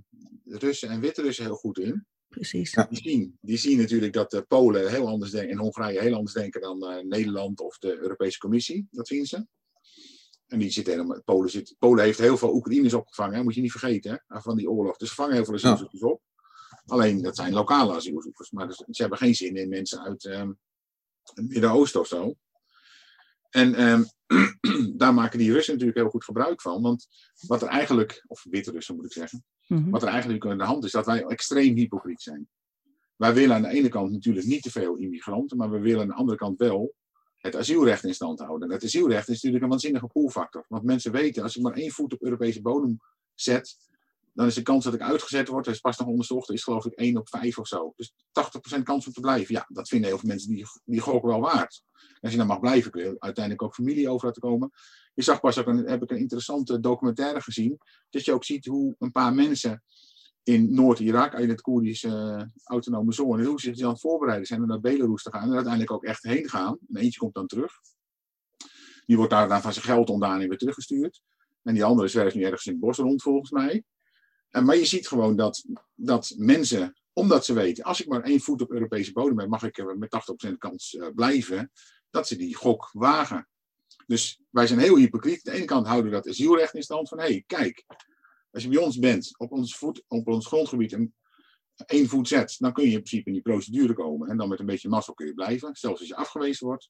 Russen 0.46 0.90
en 0.90 1.00
Wit-Russen 1.00 1.46
heel 1.46 1.56
goed 1.56 1.80
in. 1.80 2.06
Precies. 2.28 2.72
Die, 2.90 3.02
zien, 3.02 3.38
die 3.42 3.58
zien 3.58 3.78
natuurlijk 3.78 4.14
dat 4.14 4.32
de 4.32 4.42
Polen 4.42 4.90
heel 4.90 5.08
anders 5.08 5.32
denken 5.32 5.52
en 5.52 5.58
Hongarije 5.58 6.02
heel 6.02 6.16
anders 6.16 6.34
denken 6.34 6.62
dan 6.62 6.84
uh, 6.84 7.04
Nederland 7.04 7.60
of 7.60 7.78
de 7.78 7.98
Europese 7.98 8.38
Commissie. 8.38 8.88
Dat 8.92 9.08
zien 9.08 9.26
ze. 9.26 9.46
En 10.48 10.60
die 10.60 10.70
zitten 10.70 10.94
helemaal, 10.94 11.22
Polen, 11.24 11.50
zit, 11.50 11.76
Polen 11.80 12.04
heeft 12.04 12.20
heel 12.20 12.38
veel 12.38 12.54
Oekraïners 12.54 12.94
opgevangen, 12.94 13.36
hè? 13.36 13.44
moet 13.44 13.56
je 13.56 13.62
niet 13.62 13.72
vergeten, 13.72 14.24
hè? 14.28 14.42
van 14.42 14.58
die 14.58 14.70
oorlog. 14.70 14.98
Dus 14.98 15.10
ze 15.10 15.16
vangen 15.16 15.34
heel 15.34 15.46
veel 15.46 15.54
asielzoekers 15.54 16.02
op. 16.02 16.22
Alleen 16.86 17.22
dat 17.22 17.36
zijn 17.36 17.54
lokale 17.54 17.94
asielzoekers. 17.94 18.52
Maar 18.52 18.68
dus, 18.68 18.78
ze 18.78 19.02
hebben 19.02 19.20
geen 19.20 19.36
zin 19.36 19.56
in 19.56 19.70
mensen 19.70 20.04
uit 20.04 20.24
um, 20.24 20.60
het 21.24 21.48
Midden-Oosten 21.48 22.00
of 22.00 22.08
zo. 22.08 22.36
En 23.52 23.88
um, 23.88 24.06
daar 24.98 25.14
maken 25.14 25.40
die 25.40 25.52
Russen 25.52 25.74
natuurlijk 25.74 26.00
heel 26.00 26.10
goed 26.10 26.24
gebruik 26.24 26.62
van. 26.62 26.82
Want 26.82 27.08
wat 27.48 27.62
er 27.62 27.68
eigenlijk, 27.68 28.24
of 28.28 28.46
Wit-Russen 28.50 28.96
moet 28.96 29.06
ik 29.06 29.12
zeggen, 29.12 29.46
mhm. 29.68 29.90
wat 29.90 30.02
er 30.02 30.08
eigenlijk 30.08 30.46
aan 30.46 30.58
de 30.58 30.64
hand 30.64 30.84
is, 30.84 30.92
dat 30.92 31.06
wij 31.06 31.24
extreem 31.24 31.76
hypocriet 31.76 32.22
zijn. 32.22 32.50
Wij 33.16 33.34
willen 33.34 33.56
aan 33.56 33.62
de 33.62 33.70
ene 33.70 33.90
kant 33.90 34.12
natuurlijk 34.12 34.46
niet 34.46 34.62
te 34.62 34.72
veel 34.72 34.96
immigranten, 34.96 35.58
maar 35.58 35.72
we 35.72 35.80
willen 35.80 36.02
aan 36.02 36.08
de 36.08 36.14
andere 36.14 36.38
kant 36.38 36.60
wel 36.60 36.94
het 37.38 37.56
asielrecht 37.56 38.04
in 38.04 38.14
stand 38.14 38.40
houden. 38.40 38.68
En 38.68 38.74
het 38.74 38.84
asielrecht 38.84 39.28
is 39.28 39.34
natuurlijk 39.34 39.64
een 39.64 39.70
waanzinnige 39.70 40.08
poolfactor. 40.08 40.66
Want 40.68 40.84
mensen 40.84 41.12
weten, 41.12 41.44
als 41.44 41.56
ik 41.56 41.64
maar 41.64 41.74
één 41.74 41.92
voet 41.92 42.14
op 42.14 42.22
Europese 42.22 42.62
bodem 42.62 43.00
zet, 43.34 43.78
dan 44.34 44.46
is 44.46 44.54
de 44.54 44.62
kans 44.62 44.84
dat 44.84 44.94
ik 44.94 45.02
uitgezet 45.02 45.48
word, 45.48 45.66
dat 45.66 45.74
is 45.74 45.80
pas 45.80 45.98
nog 45.98 46.08
onderzocht, 46.08 46.50
is 46.50 46.64
geloof 46.64 46.86
ik 46.86 46.94
1 46.94 47.18
op 47.18 47.30
5 47.30 47.58
of 47.58 47.68
zo. 47.68 47.94
Dus 47.96 48.14
80% 48.78 48.84
kans 48.84 49.08
om 49.08 49.14
te 49.14 49.20
blijven. 49.20 49.56
Ja, 49.56 49.66
dat 49.68 49.88
vinden 49.88 50.10
heel 50.10 50.18
veel 50.18 50.30
mensen 50.30 50.50
die, 50.50 50.66
die 50.86 51.00
gokken 51.00 51.30
wel 51.30 51.40
waard. 51.40 51.84
als 52.20 52.32
je 52.32 52.38
dan 52.38 52.48
mag 52.48 52.60
blijven, 52.60 52.92
kun 52.92 53.04
je 53.04 53.16
uiteindelijk 53.20 53.64
ook 53.64 53.74
familie 53.74 54.10
over 54.10 54.26
laten 54.26 54.42
komen. 54.42 54.72
Je 55.14 55.24
zag 55.24 55.40
pas 55.40 55.58
ook, 55.58 55.68
een, 55.68 55.88
heb 55.88 56.04
ik 56.04 56.12
een 56.12 56.18
interessante 56.18 56.80
documentaire 56.80 57.42
gezien, 57.42 57.78
dat 58.10 58.26
je 58.26 58.34
ook 58.34 58.44
ziet 58.44 58.66
hoe 58.66 58.96
een 59.00 59.12
paar 59.12 59.34
mensen 59.34 59.84
in 60.44 60.74
Noord-Irak, 60.74 61.34
in 61.34 61.50
het 61.50 61.62
Koerdische 61.62 62.08
uh, 62.08 62.48
autonome 62.64 63.14
zone, 63.14 63.46
hoe 63.46 63.60
ze 63.60 63.76
zich 63.76 63.86
aan 63.86 63.92
het 63.92 64.02
voorbereiden 64.02 64.48
zijn 64.48 64.62
om 64.62 64.68
naar 64.68 64.80
Belarus 64.80 65.24
te 65.24 65.32
gaan 65.32 65.48
en 65.48 65.54
uiteindelijk 65.54 65.92
ook 65.92 66.04
echt 66.04 66.24
heen 66.24 66.50
gaan. 66.50 66.78
En 66.88 67.02
eentje 67.02 67.20
komt 67.20 67.34
dan 67.34 67.48
terug. 67.48 67.74
Die 69.06 69.18
wordt 69.18 69.32
daar 69.32 69.48
dan 69.48 69.62
van 69.62 69.74
zijn 69.74 69.86
geld 69.86 70.10
ontdaan 70.10 70.42
en 70.42 70.50
weer 70.50 70.58
teruggestuurd. 70.58 71.22
En 71.64 71.74
die 71.74 71.84
andere 71.84 72.08
zwerft 72.08 72.36
nu 72.36 72.44
ergens 72.44 72.66
in 72.66 72.72
het 72.72 72.82
bos 72.82 72.98
rond, 72.98 73.22
volgens 73.22 73.52
mij. 73.52 73.84
En, 74.52 74.66
maar 74.66 74.76
je 74.76 74.86
ziet 74.86 75.08
gewoon 75.08 75.36
dat, 75.36 75.66
dat 75.96 76.34
mensen, 76.38 77.00
omdat 77.14 77.46
ze 77.46 77.54
weten, 77.54 77.84
als 77.84 78.02
ik 78.02 78.08
maar 78.08 78.24
één 78.24 78.40
voet 78.40 78.62
op 78.62 78.72
Europese 78.72 79.12
bodem 79.12 79.40
heb, 79.40 79.50
mag 79.50 79.64
ik 79.64 79.96
met 79.98 80.50
80% 80.50 80.58
kans 80.58 80.94
uh, 80.94 81.08
blijven, 81.16 81.72
dat 82.10 82.28
ze 82.28 82.36
die 82.36 82.56
gok 82.56 82.90
wagen. 82.92 83.48
Dus 84.08 84.42
wij 84.50 84.68
zijn 84.68 84.80
heel 84.80 84.98
hypocriet. 84.98 85.48
Aan 85.48 85.54
de 85.54 85.60
ene 85.60 85.66
kant 85.66 85.88
houden 85.88 86.12
we 86.12 86.18
dat 86.18 86.28
asielrecht 86.28 86.74
in 86.74 86.84
stand 86.84 87.10
van, 87.10 87.20
hé, 87.20 87.26
hey, 87.26 87.44
kijk, 87.48 87.86
als 88.52 88.64
je 88.64 88.70
bij 88.70 88.84
ons 88.84 89.00
bent, 89.00 89.38
op 89.38 89.52
ons, 89.52 89.78
voet, 89.78 90.04
op 90.08 90.28
ons 90.28 90.48
grondgebied, 90.48 90.94
en 90.94 91.14
één 91.86 92.08
voet 92.08 92.28
zet, 92.28 92.56
dan 92.60 92.74
kun 92.74 92.84
je 92.84 92.92
in 92.92 93.04
principe 93.04 93.28
in 93.28 93.34
die 93.34 93.42
procedure 93.42 93.94
komen. 93.94 94.30
En 94.30 94.38
dan 94.38 94.50
met 94.50 94.60
een 94.60 94.66
beetje 94.66 94.90
mazzel 94.90 95.14
kun 95.14 95.26
je 95.26 95.34
blijven, 95.34 95.76
zelfs 95.76 96.00
als 96.00 96.10
je 96.10 96.16
afgewezen 96.16 96.68
wordt. 96.68 96.90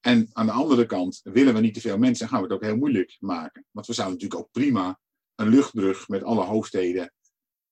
En 0.00 0.28
aan 0.32 0.46
de 0.46 0.52
andere 0.52 0.86
kant 0.86 1.20
willen 1.22 1.54
we 1.54 1.60
niet 1.60 1.74
te 1.74 1.80
veel 1.80 1.98
mensen 1.98 2.24
en 2.24 2.30
gaan 2.30 2.40
we 2.42 2.46
het 2.46 2.54
ook 2.56 2.64
heel 2.64 2.76
moeilijk 2.76 3.16
maken. 3.20 3.64
Want 3.70 3.86
we 3.86 3.92
zouden 3.92 4.18
natuurlijk 4.18 4.46
ook 4.46 4.52
prima 4.52 5.00
een 5.38 5.48
luchtbrug 5.48 6.08
met 6.08 6.22
alle 6.22 6.44
hoofdsteden 6.44 7.12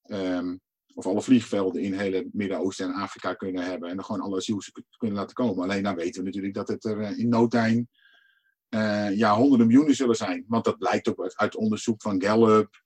um, 0.03 0.61
of 0.95 1.07
alle 1.07 1.23
vliegvelden 1.23 1.83
in 1.83 1.93
hele 1.93 2.29
Midden-Oosten 2.33 2.87
en 2.87 2.95
Afrika 2.95 3.35
kunnen 3.35 3.65
hebben. 3.65 3.89
En 3.89 3.97
dan 3.97 4.05
gewoon 4.05 4.21
alle 4.21 4.37
asielzoekers 4.37 4.97
kunnen 4.97 5.17
laten 5.17 5.35
komen. 5.35 5.65
Alleen 5.65 5.83
dan 5.83 5.95
weten 5.95 6.21
we 6.21 6.27
natuurlijk 6.27 6.55
dat 6.55 6.69
het 6.69 6.85
er 6.85 7.01
eh, 7.01 7.19
in 7.19 7.29
no 7.29 7.47
time 7.47 7.87
uh, 8.71 9.17
ja, 9.17 9.37
honderden 9.37 9.67
miljoenen 9.67 9.95
zullen 9.95 10.17
zijn. 10.17 10.45
Want 10.49 10.65
dat 10.65 10.79
blijkt 10.79 11.09
ook 11.09 11.33
uit 11.35 11.57
onderzoek 11.57 12.03
van 12.03 12.23
Gallup 12.23 12.85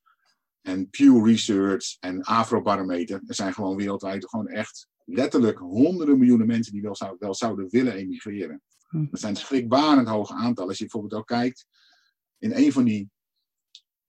en 0.61 0.91
Pew 0.91 1.27
Research 1.27 1.97
en 1.99 2.23
Afrobarometer. 2.23 3.23
Er 3.27 3.35
zijn 3.35 3.53
gewoon 3.53 3.77
wereldwijd 3.77 4.29
gewoon 4.29 4.49
echt 4.49 4.89
letterlijk 5.05 5.59
honderden 5.59 6.19
miljoenen 6.19 6.47
mensen 6.47 6.73
die 6.73 6.83
wel, 6.83 6.97
zou, 6.97 7.17
wel 7.19 7.35
zouden 7.35 7.69
willen 7.69 7.95
emigreren. 7.95 8.63
Hm. 8.89 9.07
Dat 9.11 9.21
zijn 9.21 9.37
schrikbarend 9.37 10.09
hoge 10.09 10.35
aantallen. 10.35 10.69
Als 10.69 10.79
je 10.79 10.85
bijvoorbeeld 10.85 11.21
ook 11.21 11.27
kijkt, 11.27 11.67
in 12.39 12.55
een 12.55 12.73
van 12.73 12.85
die 12.85 13.11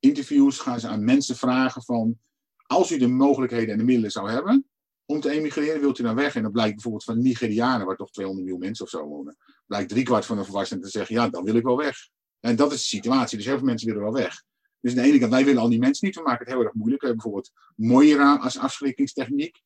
interviews 0.02 0.60
gaan 0.60 0.80
ze 0.80 0.88
aan 0.88 1.04
mensen 1.04 1.36
vragen 1.36 1.84
van, 1.84 2.18
als 2.66 2.92
u 2.92 2.98
de 2.98 3.08
mogelijkheden 3.08 3.70
en 3.70 3.78
de 3.78 3.84
middelen 3.84 4.12
zou 4.12 4.30
hebben 4.30 4.66
om 5.06 5.20
te 5.20 5.30
emigreren, 5.30 5.82
wilt 5.82 6.00
u 6.00 6.04
dan 6.04 6.16
weg? 6.16 6.36
En 6.36 6.42
dan 6.42 6.52
blijkt 6.52 6.74
bijvoorbeeld 6.74 7.04
van 7.04 7.22
Nigerianen, 7.22 7.86
waar 7.86 7.96
toch 7.96 8.12
200 8.12 8.46
miljoen 8.46 8.66
mensen 8.66 8.86
of 8.86 8.92
zo 8.92 9.06
wonen, 9.06 9.38
blijkt 9.68 9.90
driekwart 9.90 10.26
van 10.26 10.38
de 10.38 10.44
volwassenen 10.44 10.84
te 10.84 10.90
zeggen, 10.90 11.16
ja, 11.16 11.30
dan 11.30 11.44
wil 11.44 11.56
ik 11.56 11.64
wel 11.64 11.78
weg. 11.78 11.96
En 12.40 12.56
dat 12.56 12.72
is 12.72 12.80
de 12.80 12.86
situatie. 12.86 13.38
Dus 13.38 13.46
heel 13.46 13.58
veel 13.58 13.66
mensen 13.66 13.88
willen 13.88 14.04
wel 14.04 14.14
weg. 14.14 14.44
Dus 14.80 14.92
aan 14.92 15.04
de 15.04 15.10
ene 15.10 15.20
kant, 15.20 15.32
wij 15.32 15.46
willen 15.46 15.62
al 15.62 15.70
die 15.70 15.80
mensen 15.80 16.06
niet, 16.06 16.16
we 16.16 16.22
maken 16.22 16.46
het 16.46 16.54
heel 16.54 16.64
erg 16.64 16.74
moeilijk. 16.74 17.02
We 17.02 17.08
hebben 17.08 17.24
bijvoorbeeld 17.24 17.52
Moira 17.76 18.36
als 18.36 18.58
afschrikkingstechniek. 18.58 19.62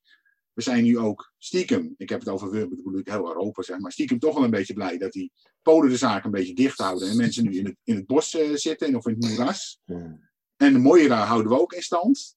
We 0.54 0.62
zijn 0.62 0.84
nu 0.84 0.98
ook 0.98 1.34
stiekem, 1.38 1.94
ik 1.98 2.10
heb 2.10 2.20
het 2.20 2.30
over 2.30 2.50
we, 2.52 2.68
bedoel 2.68 2.98
ik 2.98 3.08
heel 3.08 3.28
Europa 3.28 3.62
zeg 3.62 3.80
maar, 3.80 3.92
stiekem 3.92 4.20
toch 4.20 4.34
wel 4.34 4.44
een 4.44 4.50
beetje 4.50 4.74
blij 4.74 4.98
dat 4.98 5.12
die 5.12 5.32
Polen 5.62 5.90
de 5.90 5.98
zaak 5.98 6.24
een 6.24 6.32
beetje 6.32 6.54
dicht 6.54 6.80
houden 6.80 7.10
en 7.10 7.18
mensen 7.18 7.44
nu 7.44 7.58
in 7.58 7.66
het, 7.66 7.76
in 7.84 7.96
het 7.96 8.06
bos 8.06 8.36
uh, 8.36 8.56
zitten 8.56 8.96
of 8.96 9.08
in 9.08 9.16
het 9.20 9.30
moeras. 9.30 9.80
En 10.58 10.74
de 10.74 10.80
Moira 10.80 11.26
houden 11.26 11.51
we 11.51 11.60
ook 11.60 11.74
in 11.74 11.82
stand. 11.82 12.36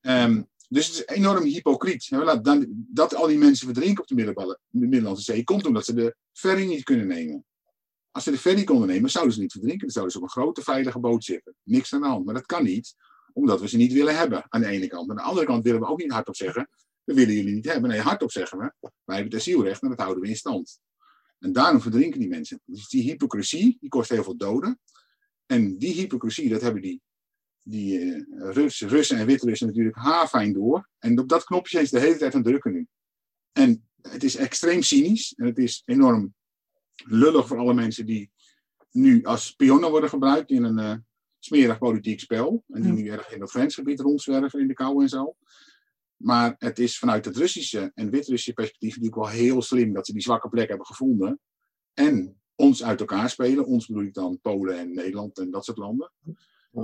Um, 0.00 0.48
dus 0.68 0.86
het 0.86 0.96
is 0.96 1.16
enorm 1.16 1.44
hypocriet. 1.44 2.08
Dan, 2.42 2.66
dat 2.70 3.14
al 3.14 3.26
die 3.26 3.38
mensen 3.38 3.66
verdrinken 3.66 4.02
op 4.02 4.08
de 4.08 4.58
Middellandse 4.70 5.24
Zee 5.24 5.44
komt 5.44 5.66
omdat 5.66 5.84
ze 5.84 5.94
de 5.94 6.16
ferry 6.32 6.66
niet 6.66 6.84
kunnen 6.84 7.06
nemen. 7.06 7.44
Als 8.10 8.24
ze 8.24 8.30
de 8.30 8.38
ferry 8.38 8.64
konden 8.64 8.88
nemen, 8.88 9.10
zouden 9.10 9.34
ze 9.34 9.40
niet 9.40 9.52
verdrinken. 9.52 9.82
Dan 9.82 9.90
zouden 9.90 10.14
ze 10.14 10.18
op 10.18 10.24
een 10.24 10.42
grote 10.42 10.62
veilige 10.62 10.98
boot 10.98 11.24
zitten. 11.24 11.54
Niks 11.62 11.94
aan 11.94 12.00
de 12.00 12.06
hand. 12.06 12.24
Maar 12.24 12.34
dat 12.34 12.46
kan 12.46 12.64
niet, 12.64 12.94
omdat 13.32 13.60
we 13.60 13.68
ze 13.68 13.76
niet 13.76 13.92
willen 13.92 14.16
hebben 14.16 14.44
aan 14.48 14.60
de 14.60 14.66
ene 14.66 14.86
kant. 14.86 15.10
Aan 15.10 15.16
de 15.16 15.22
andere 15.22 15.46
kant 15.46 15.64
willen 15.64 15.80
we 15.80 15.86
ook 15.86 16.00
niet 16.00 16.12
hardop 16.12 16.36
zeggen, 16.36 16.68
we 17.04 17.14
willen 17.14 17.34
jullie 17.34 17.54
niet 17.54 17.64
hebben. 17.64 17.90
Nee, 17.90 18.00
hardop 18.00 18.30
zeggen 18.30 18.58
we, 18.58 18.72
wij 18.80 19.16
hebben 19.16 19.32
het 19.32 19.34
asielrecht 19.34 19.82
en 19.82 19.88
dat 19.88 19.98
houden 19.98 20.22
we 20.22 20.28
in 20.28 20.36
stand. 20.36 20.80
En 21.38 21.52
daarom 21.52 21.80
verdrinken 21.80 22.20
die 22.20 22.28
mensen. 22.28 22.60
Dus 22.64 22.88
die 22.88 23.02
hypocrisie, 23.02 23.76
die 23.80 23.88
kost 23.88 24.08
heel 24.08 24.22
veel 24.22 24.36
doden. 24.36 24.80
En 25.46 25.78
die 25.78 25.94
hypocrisie, 25.94 26.48
dat 26.48 26.60
hebben 26.60 26.82
die 26.82 27.00
die 27.68 28.00
uh, 28.00 28.52
Russen, 28.78 29.18
en 29.18 29.26
Wit-Russen 29.26 29.66
natuurlijk 29.66 29.96
haarfijn 29.96 30.52
door. 30.52 30.88
En 30.98 31.18
op 31.18 31.28
dat 31.28 31.44
knopje 31.44 31.70
zijn 31.70 31.86
ze 31.86 31.94
de 31.94 32.00
hele 32.00 32.16
tijd 32.16 32.34
aan 32.34 32.40
het 32.40 32.48
drukken 32.48 32.72
nu. 32.72 32.86
En 33.52 33.88
het 34.02 34.24
is 34.24 34.36
extreem 34.36 34.82
cynisch 34.82 35.34
en 35.36 35.46
het 35.46 35.58
is 35.58 35.82
enorm 35.84 36.34
lullig 37.04 37.46
voor 37.46 37.58
alle 37.58 37.74
mensen 37.74 38.06
die 38.06 38.30
nu 38.90 39.24
als 39.24 39.46
spionnen 39.46 39.90
worden 39.90 40.08
gebruikt 40.08 40.50
in 40.50 40.64
een 40.64 40.78
uh, 40.78 40.94
smerig 41.38 41.78
politiek 41.78 42.20
spel. 42.20 42.64
En 42.68 42.82
die 42.82 42.92
nu 42.92 43.08
erg 43.08 43.32
in 43.32 43.40
het 43.40 43.50
grensgebied 43.50 44.00
rondzwerven 44.00 44.60
in 44.60 44.68
de 44.68 44.74
kou 44.74 45.02
en 45.02 45.08
zo. 45.08 45.36
Maar 46.16 46.54
het 46.58 46.78
is 46.78 46.98
vanuit 46.98 47.24
het 47.24 47.36
Russische 47.36 47.90
en 47.94 48.10
Wit-Russische 48.10 48.52
perspectief 48.52 48.90
natuurlijk 48.90 49.22
wel 49.22 49.28
heel 49.28 49.62
slim 49.62 49.92
dat 49.92 50.06
ze 50.06 50.12
die 50.12 50.22
zwakke 50.22 50.48
plek 50.48 50.68
hebben 50.68 50.86
gevonden. 50.86 51.40
En 51.94 52.40
ons 52.54 52.84
uit 52.84 53.00
elkaar 53.00 53.30
spelen. 53.30 53.66
Ons 53.66 53.86
bedoel 53.86 54.02
ik 54.02 54.14
dan 54.14 54.40
Polen 54.40 54.78
en 54.78 54.94
Nederland 54.94 55.38
en 55.38 55.50
dat 55.50 55.64
soort 55.64 55.78
landen. 55.78 56.12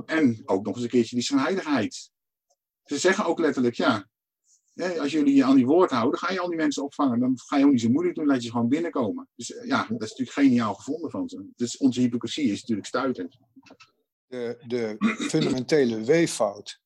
En 0.06 0.42
ook 0.44 0.64
nog 0.64 0.74
eens 0.74 0.84
een 0.84 0.90
keertje 0.90 1.16
die 1.16 1.24
schijnheiligheid. 1.24 2.10
Ze 2.84 2.98
zeggen 2.98 3.24
ook 3.24 3.38
letterlijk, 3.38 3.74
ja, 3.74 4.06
als 4.74 5.12
jullie 5.12 5.34
je 5.34 5.44
aan 5.44 5.56
die 5.56 5.66
woord 5.66 5.90
houden, 5.90 6.18
ga 6.18 6.32
je 6.32 6.40
al 6.40 6.48
die 6.48 6.56
mensen 6.56 6.82
opvangen. 6.82 7.20
Dan 7.20 7.38
ga 7.38 7.56
je 7.56 7.64
ook 7.64 7.70
niet 7.70 7.80
zo 7.80 7.88
moeilijk 7.88 8.16
doen, 8.16 8.26
laat 8.26 8.42
je 8.42 8.50
gewoon 8.50 8.68
binnenkomen. 8.68 9.28
Dus 9.34 9.54
eh, 9.54 9.66
ja, 9.66 9.78
dat 9.78 10.02
is 10.02 10.10
natuurlijk 10.10 10.38
geniaal 10.38 10.74
gevonden 10.74 11.10
van 11.10 11.28
ze. 11.28 11.46
Dus 11.56 11.76
onze 11.76 12.00
hypocrisie 12.00 12.50
is 12.50 12.60
natuurlijk 12.60 12.86
stuitend. 12.86 13.38
De, 14.26 14.56
de 14.66 14.96
fundamentele 15.30 16.04
weeffout 16.04 16.80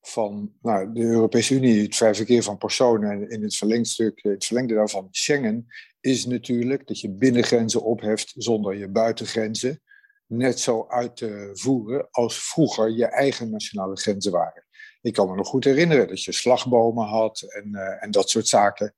van 0.00 0.52
nou, 0.62 0.92
de 0.92 1.00
Europese 1.00 1.54
Unie, 1.54 1.82
het 1.82 1.96
vrij 1.96 2.14
verkeer 2.14 2.42
van 2.42 2.58
personen 2.58 3.10
en 3.10 3.30
in 3.30 3.42
het 3.42 3.56
verlengstuk, 3.56 4.22
het 4.22 4.44
verlengde 4.44 4.74
daarvan 4.74 5.08
Schengen, 5.10 5.66
is 6.00 6.26
natuurlijk 6.26 6.86
dat 6.86 7.00
je 7.00 7.10
binnengrenzen 7.10 7.82
opheft 7.82 8.34
zonder 8.36 8.76
je 8.76 8.88
buitengrenzen 8.88 9.82
net 10.30 10.60
zo 10.60 10.86
uit 10.88 11.16
te 11.16 11.50
voeren 11.52 12.08
als 12.10 12.48
vroeger 12.48 12.90
je 12.90 13.06
eigen 13.06 13.50
nationale 13.50 13.96
grenzen 13.96 14.32
waren. 14.32 14.64
Ik 15.00 15.12
kan 15.12 15.28
me 15.28 15.36
nog 15.36 15.48
goed 15.48 15.64
herinneren 15.64 16.08
dat 16.08 16.24
je 16.24 16.32
slagbomen 16.32 17.06
had 17.06 17.40
en, 17.40 17.68
uh, 17.72 18.02
en 18.02 18.10
dat 18.10 18.30
soort 18.30 18.48
zaken. 18.48 18.94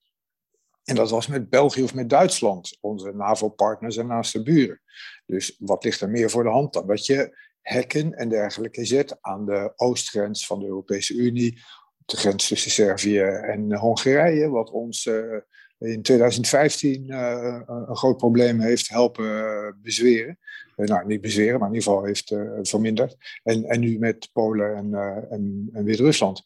En 0.84 0.94
dat 0.94 1.10
was 1.10 1.26
met 1.26 1.50
België 1.50 1.82
of 1.82 1.94
met 1.94 2.10
Duitsland, 2.10 2.78
onze 2.80 3.12
NAVO-partners 3.12 3.96
en 3.96 4.06
naaste 4.06 4.42
buren. 4.42 4.80
Dus 5.26 5.56
wat 5.58 5.84
ligt 5.84 6.00
er 6.00 6.10
meer 6.10 6.30
voor 6.30 6.42
de 6.42 6.50
hand 6.50 6.72
dan 6.72 6.86
dat 6.86 7.06
je 7.06 7.38
hekken 7.60 8.14
en 8.14 8.28
dergelijke 8.28 8.84
zet 8.84 9.16
aan 9.20 9.46
de 9.46 9.72
oostgrens 9.76 10.46
van 10.46 10.58
de 10.58 10.66
Europese 10.66 11.14
Unie, 11.14 11.62
op 11.98 12.06
de 12.08 12.16
grens 12.16 12.48
tussen 12.48 12.70
Servië 12.70 13.20
en 13.22 13.76
Hongarije, 13.76 14.48
wat 14.48 14.70
ons 14.70 15.06
uh, 15.06 15.36
in 15.82 16.02
2015 16.02 17.06
uh, 17.08 17.60
een 17.66 17.96
groot 17.96 18.16
probleem 18.16 18.60
heeft 18.60 18.88
helpen 18.88 19.78
bezweren. 19.82 20.38
Eh, 20.76 20.86
nou, 20.86 21.06
niet 21.06 21.20
bezweren, 21.20 21.58
maar 21.58 21.68
in 21.68 21.74
ieder 21.74 21.88
geval 21.88 22.04
heeft 22.04 22.34
verminderd. 22.62 23.16
En, 23.42 23.64
en 23.64 23.80
nu 23.80 23.98
met 23.98 24.28
Polen 24.32 24.76
en, 24.76 24.94
en, 25.30 25.70
en 25.72 25.84
Wit-Rusland. 25.84 26.44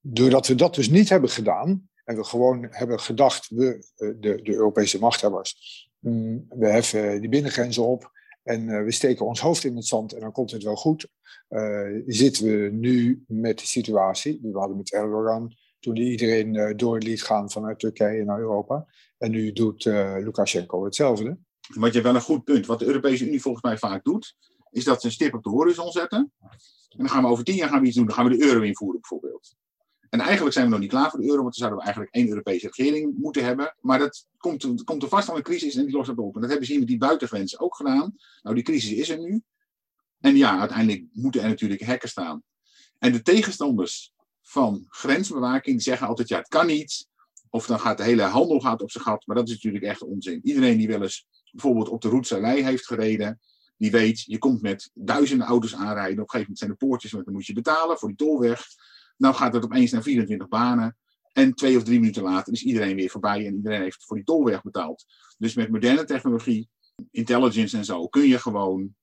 doordat 0.00 0.46
we 0.46 0.54
dat 0.54 0.74
dus 0.74 0.88
niet 0.88 1.08
hebben 1.08 1.30
gedaan, 1.30 1.88
en 2.04 2.16
we 2.16 2.24
gewoon 2.24 2.66
hebben 2.70 3.00
gedacht, 3.00 3.48
we, 3.48 3.86
de, 3.96 4.42
de 4.42 4.54
Europese 4.54 4.98
machthebbers, 4.98 5.88
mm, 5.98 6.46
we 6.48 6.66
heffen 6.66 7.20
die 7.20 7.30
binnengrenzen 7.30 7.86
op 7.86 8.10
en 8.42 8.84
we 8.84 8.92
steken 8.92 9.26
ons 9.26 9.40
hoofd 9.40 9.64
in 9.64 9.76
het 9.76 9.86
zand 9.86 10.12
en 10.12 10.20
dan 10.20 10.32
komt 10.32 10.50
het 10.50 10.62
wel 10.62 10.76
goed. 10.76 11.08
zitten 12.06 12.44
we 12.44 12.68
nu 12.72 13.24
met 13.26 13.58
de 13.58 13.66
situatie 13.66 14.40
die 14.40 14.52
we 14.52 14.58
hadden 14.58 14.76
met 14.76 14.92
Erdogan, 14.92 15.54
toen 15.94 15.96
iedereen 15.96 16.76
door 16.76 16.98
liet 16.98 17.22
gaan 17.22 17.50
vanuit 17.50 17.78
Turkije 17.78 18.24
naar 18.24 18.38
Europa. 18.38 18.86
En 19.18 19.30
nu 19.30 19.52
doet 19.52 19.84
Lukashenko 19.84 20.84
hetzelfde. 20.84 21.38
Want 21.74 21.94
je 21.94 22.00
wel 22.00 22.14
een 22.14 22.20
goed 22.20 22.44
punt. 22.44 22.66
Wat 22.66 22.78
de 22.78 22.86
Europese 22.86 23.26
Unie 23.26 23.40
volgens 23.40 23.64
mij 23.64 23.78
vaak 23.78 24.04
doet, 24.04 24.36
is 24.70 24.84
dat 24.84 25.00
ze 25.00 25.06
een 25.06 25.12
stip 25.12 25.34
op 25.34 25.42
de 25.42 25.50
horizon 25.50 25.90
zetten. 25.90 26.32
En 26.88 26.98
dan 26.98 27.08
gaan 27.08 27.22
we 27.22 27.28
over 27.28 27.44
tien 27.44 27.54
jaar 27.54 27.68
gaan 27.68 27.80
we 27.80 27.86
iets 27.86 27.96
doen. 27.96 28.06
Dan 28.06 28.14
gaan 28.14 28.28
we 28.28 28.36
de 28.36 28.44
euro 28.44 28.60
invoeren 28.60 29.00
bijvoorbeeld. 29.00 29.54
En 30.08 30.20
eigenlijk 30.20 30.52
zijn 30.52 30.64
we 30.64 30.70
nog 30.70 30.80
niet 30.80 30.90
klaar 30.90 31.10
voor 31.10 31.20
de 31.20 31.26
euro, 31.26 31.42
want 31.42 31.56
dan 31.56 31.68
zouden 31.68 31.78
we 31.78 31.84
eigenlijk 31.84 32.14
één 32.14 32.28
Europese 32.28 32.66
regering 32.66 33.14
moeten 33.18 33.44
hebben. 33.44 33.74
Maar 33.80 33.98
dat 33.98 34.26
komt, 34.36 34.84
komt 34.84 35.02
er 35.02 35.08
vast 35.08 35.28
al 35.28 35.36
een 35.36 35.42
crisis 35.42 35.76
en 35.76 35.84
die 35.84 35.94
lost 35.94 36.08
dat 36.08 36.18
op. 36.18 36.34
En 36.34 36.40
dat 36.40 36.50
hebben 36.50 36.68
ze 36.68 36.78
met 36.78 36.88
die 36.88 36.98
buitengrenzen 36.98 37.60
ook 37.60 37.76
gedaan. 37.76 38.14
Nou, 38.42 38.54
die 38.54 38.64
crisis 38.64 38.92
is 38.92 39.08
er 39.08 39.18
nu. 39.18 39.42
En 40.20 40.36
ja, 40.36 40.58
uiteindelijk 40.58 41.04
moeten 41.12 41.42
er 41.42 41.48
natuurlijk 41.48 41.80
hekken 41.80 42.08
staan. 42.08 42.42
En 42.98 43.12
de 43.12 43.22
tegenstanders 43.22 44.12
van 44.48 44.86
grensbewaking 44.88 45.82
zeggen 45.82 46.06
altijd, 46.06 46.28
ja, 46.28 46.38
het 46.38 46.48
kan 46.48 46.66
niet. 46.66 47.06
Of 47.50 47.66
dan 47.66 47.80
gaat 47.80 47.96
de 47.96 48.02
hele 48.02 48.22
handel 48.22 48.60
gaat 48.60 48.82
op 48.82 48.90
zijn 48.90 49.04
gat. 49.04 49.26
Maar 49.26 49.36
dat 49.36 49.48
is 49.48 49.54
natuurlijk 49.54 49.84
echt 49.84 50.02
onzin. 50.02 50.40
Iedereen 50.42 50.78
die 50.78 50.88
wel 50.88 51.02
eens 51.02 51.26
bijvoorbeeld 51.50 51.88
op 51.88 52.00
de 52.00 52.08
Route 52.08 52.46
heeft 52.46 52.86
gereden, 52.86 53.40
die 53.76 53.90
weet, 53.90 54.20
je 54.20 54.38
komt 54.38 54.62
met 54.62 54.90
duizenden 54.94 55.46
auto's 55.46 55.74
aanrijden. 55.74 56.22
Op 56.22 56.24
een 56.24 56.30
gegeven 56.30 56.40
moment 56.40 56.58
zijn 56.58 56.70
de 56.70 56.76
poortjes, 56.76 57.12
want 57.12 57.24
dan 57.24 57.34
moet 57.34 57.46
je 57.46 57.52
betalen 57.52 57.98
voor 57.98 58.08
die 58.08 58.16
tolweg. 58.16 58.66
Nou 59.16 59.34
gaat 59.34 59.54
het 59.54 59.64
opeens 59.64 59.90
naar 59.90 60.02
24 60.02 60.48
banen. 60.48 60.96
En 61.32 61.54
twee 61.54 61.76
of 61.76 61.82
drie 61.82 62.00
minuten 62.00 62.22
later 62.22 62.52
is 62.52 62.62
iedereen 62.62 62.96
weer 62.96 63.10
voorbij 63.10 63.46
en 63.46 63.54
iedereen 63.54 63.82
heeft 63.82 64.04
voor 64.04 64.16
die 64.16 64.24
tolweg 64.24 64.62
betaald. 64.62 65.04
Dus 65.38 65.54
met 65.54 65.70
moderne 65.70 66.04
technologie, 66.04 66.68
intelligence 67.10 67.76
en 67.76 67.84
zo, 67.84 68.06
kun 68.06 68.28
je 68.28 68.38
gewoon 68.38 68.94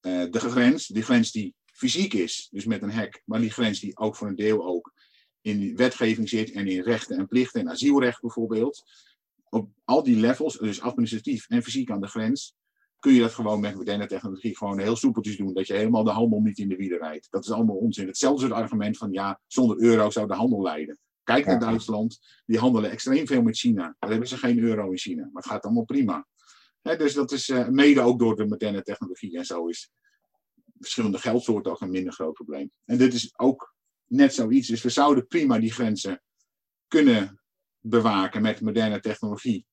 uh, 0.00 0.30
de 0.30 0.40
grens, 0.40 0.86
die 0.86 1.02
grens 1.02 1.30
die 1.30 1.54
fysiek 1.80 2.14
is, 2.14 2.48
dus 2.50 2.64
met 2.64 2.82
een 2.82 2.90
hek, 2.90 3.22
maar 3.24 3.40
die 3.40 3.50
grens 3.50 3.80
die 3.80 3.98
ook 3.98 4.16
voor 4.16 4.28
een 4.28 4.36
deel 4.36 4.66
ook 4.66 4.92
in 5.40 5.76
wetgeving 5.76 6.28
zit 6.28 6.52
en 6.52 6.66
in 6.66 6.82
rechten 6.82 7.18
en 7.18 7.26
plichten 7.26 7.60
en 7.60 7.68
asielrecht 7.68 8.20
bijvoorbeeld, 8.20 8.82
op 9.48 9.70
al 9.84 10.02
die 10.02 10.16
levels, 10.16 10.58
dus 10.58 10.80
administratief 10.80 11.48
en 11.48 11.62
fysiek 11.62 11.90
aan 11.90 12.00
de 12.00 12.06
grens, 12.06 12.54
kun 12.98 13.12
je 13.12 13.20
dat 13.20 13.34
gewoon 13.34 13.60
met 13.60 13.74
moderne 13.74 14.06
technologie 14.06 14.56
gewoon 14.56 14.78
heel 14.78 14.96
soepeltjes 14.96 15.36
doen. 15.36 15.54
Dat 15.54 15.66
je 15.66 15.74
helemaal 15.74 16.04
de 16.04 16.10
handel 16.10 16.40
niet 16.40 16.58
in 16.58 16.68
de 16.68 16.76
wielen 16.76 16.98
rijdt. 16.98 17.26
Dat 17.30 17.44
is 17.44 17.50
allemaal 17.50 17.76
onzin. 17.76 18.06
Hetzelfde 18.06 18.40
soort 18.40 18.52
argument 18.52 18.96
van 18.96 19.12
ja, 19.12 19.40
zonder 19.46 19.78
euro 19.78 20.10
zou 20.10 20.26
de 20.26 20.34
handel 20.34 20.62
leiden. 20.62 20.98
Kijk 21.24 21.46
naar 21.46 21.58
Duitsland, 21.58 22.18
die 22.46 22.58
handelen 22.58 22.90
extreem 22.90 23.26
veel 23.26 23.42
met 23.42 23.56
China. 23.56 23.96
Daar 23.98 24.10
hebben 24.10 24.28
ze 24.28 24.36
geen 24.36 24.58
euro 24.58 24.90
in 24.90 24.98
China, 24.98 25.22
maar 25.22 25.42
het 25.42 25.52
gaat 25.52 25.64
allemaal 25.64 25.84
prima. 25.84 26.26
dus 26.82 27.14
dat 27.14 27.32
is 27.32 27.48
uh, 27.48 27.68
mede 27.68 28.00
ook 28.00 28.18
door 28.18 28.36
de 28.36 28.46
moderne 28.46 28.82
technologie 28.82 29.36
en 29.38 29.44
zo 29.44 29.66
is 29.66 29.90
verschillende 30.80 31.18
geldsoorten 31.18 31.72
ook 31.72 31.80
een 31.80 31.90
minder 31.90 32.12
groot 32.12 32.34
probleem. 32.34 32.70
En 32.84 32.98
dit 32.98 33.14
is 33.14 33.32
ook 33.36 33.74
net 34.06 34.34
zoiets. 34.34 34.68
Dus 34.68 34.82
we 34.82 34.88
zouden 34.88 35.26
prima 35.26 35.58
die 35.58 35.72
grenzen 35.72 36.22
kunnen 36.88 37.40
bewaken 37.80 38.42
met 38.42 38.60
moderne 38.60 39.00
technologie. 39.00 39.66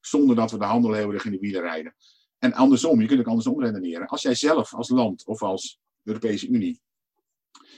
Zonder 0.00 0.36
dat 0.36 0.50
we 0.50 0.58
de 0.58 0.64
handel 0.64 0.92
heel 0.92 1.12
erg 1.12 1.24
in 1.24 1.32
de 1.32 1.38
wielen 1.38 1.60
rijden. 1.60 1.94
En 2.38 2.52
andersom, 2.52 3.00
je 3.00 3.06
kunt 3.06 3.20
ook 3.20 3.26
andersom 3.26 3.62
redeneren. 3.62 4.06
Als 4.06 4.22
jij 4.22 4.34
zelf 4.34 4.74
als 4.74 4.88
land 4.88 5.26
of 5.26 5.42
als 5.42 5.78
Europese 6.02 6.48
Unie 6.48 6.82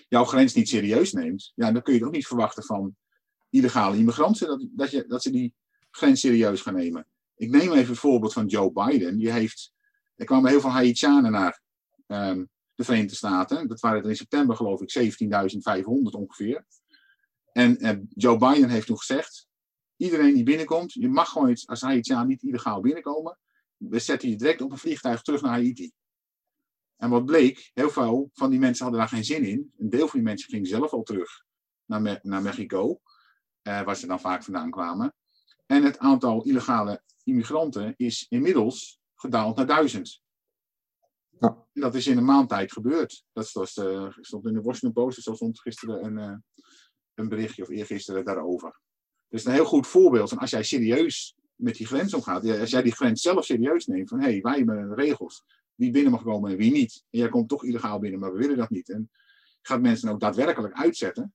jouw 0.08 0.24
grens 0.24 0.54
niet 0.54 0.68
serieus 0.68 1.12
neemt, 1.12 1.52
ja, 1.54 1.72
dan 1.72 1.82
kun 1.82 1.92
je 1.92 1.98
het 1.98 2.08
ook 2.08 2.14
niet 2.14 2.26
verwachten 2.26 2.62
van 2.62 2.96
illegale 3.50 3.96
immigranten 3.96 4.46
dat, 4.46 4.66
dat, 4.70 4.90
je, 4.90 5.04
dat 5.06 5.22
ze 5.22 5.30
die 5.30 5.54
grens 5.90 6.20
serieus 6.20 6.60
gaan 6.60 6.74
nemen. 6.74 7.06
Ik 7.36 7.50
neem 7.50 7.72
even 7.72 7.88
het 7.90 7.98
voorbeeld 7.98 8.32
van 8.32 8.46
Joe 8.46 8.72
Biden. 8.72 9.16
Die 9.16 9.30
heeft, 9.30 9.72
er 10.14 10.24
kwamen 10.24 10.50
heel 10.50 10.60
veel 10.60 10.70
Haitianen 10.70 11.32
naar 11.32 11.60
ehm, 12.06 12.44
de 12.76 12.84
Verenigde 12.84 13.14
Staten. 13.14 13.68
Dat 13.68 13.80
waren 13.80 14.02
er 14.02 14.08
in 14.08 14.16
september 14.16 14.56
geloof 14.56 14.80
ik 14.80 15.16
17.500 15.24 15.86
ongeveer. 16.10 16.64
En 17.52 17.78
eh, 17.78 17.96
Joe 18.08 18.38
Biden 18.38 18.68
heeft 18.68 18.86
toen 18.86 18.98
gezegd, 18.98 19.48
iedereen 19.96 20.34
die 20.34 20.44
binnenkomt, 20.44 20.92
je 20.92 21.08
mag 21.08 21.28
gewoon 21.28 21.56
als 21.64 21.80
Haitiaan 21.80 22.26
niet 22.26 22.42
illegaal 22.42 22.80
binnenkomen. 22.80 23.38
We 23.76 23.98
zetten 23.98 24.28
je 24.28 24.36
direct 24.36 24.60
op 24.60 24.70
een 24.70 24.78
vliegtuig 24.78 25.22
terug 25.22 25.42
naar 25.42 25.52
Haiti. 25.52 25.92
En 26.96 27.10
wat 27.10 27.24
bleek, 27.24 27.70
heel 27.74 27.90
veel 27.90 28.30
van 28.32 28.50
die 28.50 28.58
mensen 28.58 28.82
hadden 28.82 29.00
daar 29.00 29.10
geen 29.10 29.24
zin 29.24 29.44
in. 29.44 29.72
Een 29.78 29.90
deel 29.90 30.08
van 30.08 30.18
die 30.18 30.28
mensen 30.28 30.50
ging 30.50 30.66
zelf 30.66 30.92
al 30.92 31.02
terug 31.02 31.44
naar, 31.84 32.18
naar 32.22 32.42
Mexico, 32.42 33.00
eh, 33.62 33.82
waar 33.82 33.96
ze 33.96 34.06
dan 34.06 34.20
vaak 34.20 34.42
vandaan 34.42 34.70
kwamen. 34.70 35.14
En 35.66 35.84
het 35.84 35.98
aantal 35.98 36.42
illegale 36.42 37.02
immigranten 37.24 37.94
is 37.96 38.26
inmiddels 38.28 39.00
gedaald 39.14 39.56
naar 39.56 39.66
duizend. 39.66 40.22
En 41.38 41.66
dat 41.72 41.94
is 41.94 42.06
in 42.06 42.16
een 42.16 42.24
maand 42.24 42.48
tijd 42.48 42.72
gebeurd. 42.72 43.24
Dat 43.32 43.52
uh, 43.54 44.08
stond 44.20 44.46
in 44.46 44.54
de 44.54 44.60
Washington 44.60 44.92
Post, 44.92 45.24
dus 45.24 45.34
stond 45.36 45.60
gisteren 45.60 46.04
een, 46.04 46.18
uh, 46.18 46.36
een 47.14 47.28
berichtje 47.28 47.62
of 47.62 47.68
eergisteren 47.68 48.24
daarover. 48.24 48.80
Dus 49.28 49.44
een 49.44 49.52
heel 49.52 49.64
goed 49.64 49.86
voorbeeld 49.86 50.28
van 50.28 50.38
als 50.38 50.50
jij 50.50 50.62
serieus 50.62 51.36
met 51.54 51.74
die 51.74 51.86
grens 51.86 52.14
omgaat, 52.14 52.48
als 52.48 52.70
jij 52.70 52.82
die 52.82 52.94
grens 52.94 53.20
zelf 53.20 53.44
serieus 53.44 53.86
neemt, 53.86 54.08
van 54.08 54.20
hé, 54.20 54.30
hey, 54.30 54.40
wij 54.40 54.56
hebben 54.56 54.94
regels, 54.94 55.44
wie 55.74 55.90
binnen 55.90 56.12
mag 56.12 56.22
komen 56.22 56.50
en 56.50 56.56
wie 56.56 56.72
niet. 56.72 57.04
En 57.10 57.18
jij 57.18 57.28
komt 57.28 57.48
toch 57.48 57.64
illegaal 57.64 57.98
binnen, 57.98 58.20
maar 58.20 58.32
we 58.32 58.38
willen 58.38 58.56
dat 58.56 58.70
niet. 58.70 58.88
En 58.88 59.10
gaat 59.62 59.80
mensen 59.80 60.08
ook 60.08 60.20
daadwerkelijk 60.20 60.74
uitzetten, 60.74 61.34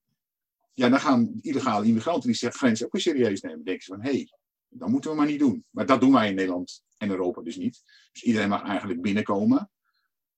ja, 0.74 0.90
dan 0.90 1.00
gaan 1.00 1.40
illegale 1.42 1.86
immigranten 1.86 2.28
die 2.28 2.38
zich 2.38 2.56
grens 2.56 2.86
ook 2.86 2.92
weer 2.92 3.02
serieus 3.02 3.42
nemen. 3.42 3.64
Denken 3.64 3.84
ze 3.84 3.94
van, 3.94 4.02
hé, 4.02 4.12
hey, 4.12 4.34
dat 4.68 4.90
moeten 4.90 5.12
we 5.12 5.18
maar 5.18 5.26
niet 5.26 5.40
doen. 5.40 5.66
Maar 5.70 5.86
dat 5.86 6.02
doen 6.02 6.12
wij 6.12 6.30
in 6.30 6.36
Nederland 6.36 6.84
en 6.98 7.10
Europa 7.10 7.42
dus 7.42 7.58
niet. 7.58 7.84
Dus 8.12 8.24
iedereen 8.24 8.50
mag 8.50 8.64
eigenlijk 8.64 9.02
binnenkomen. 9.02 9.70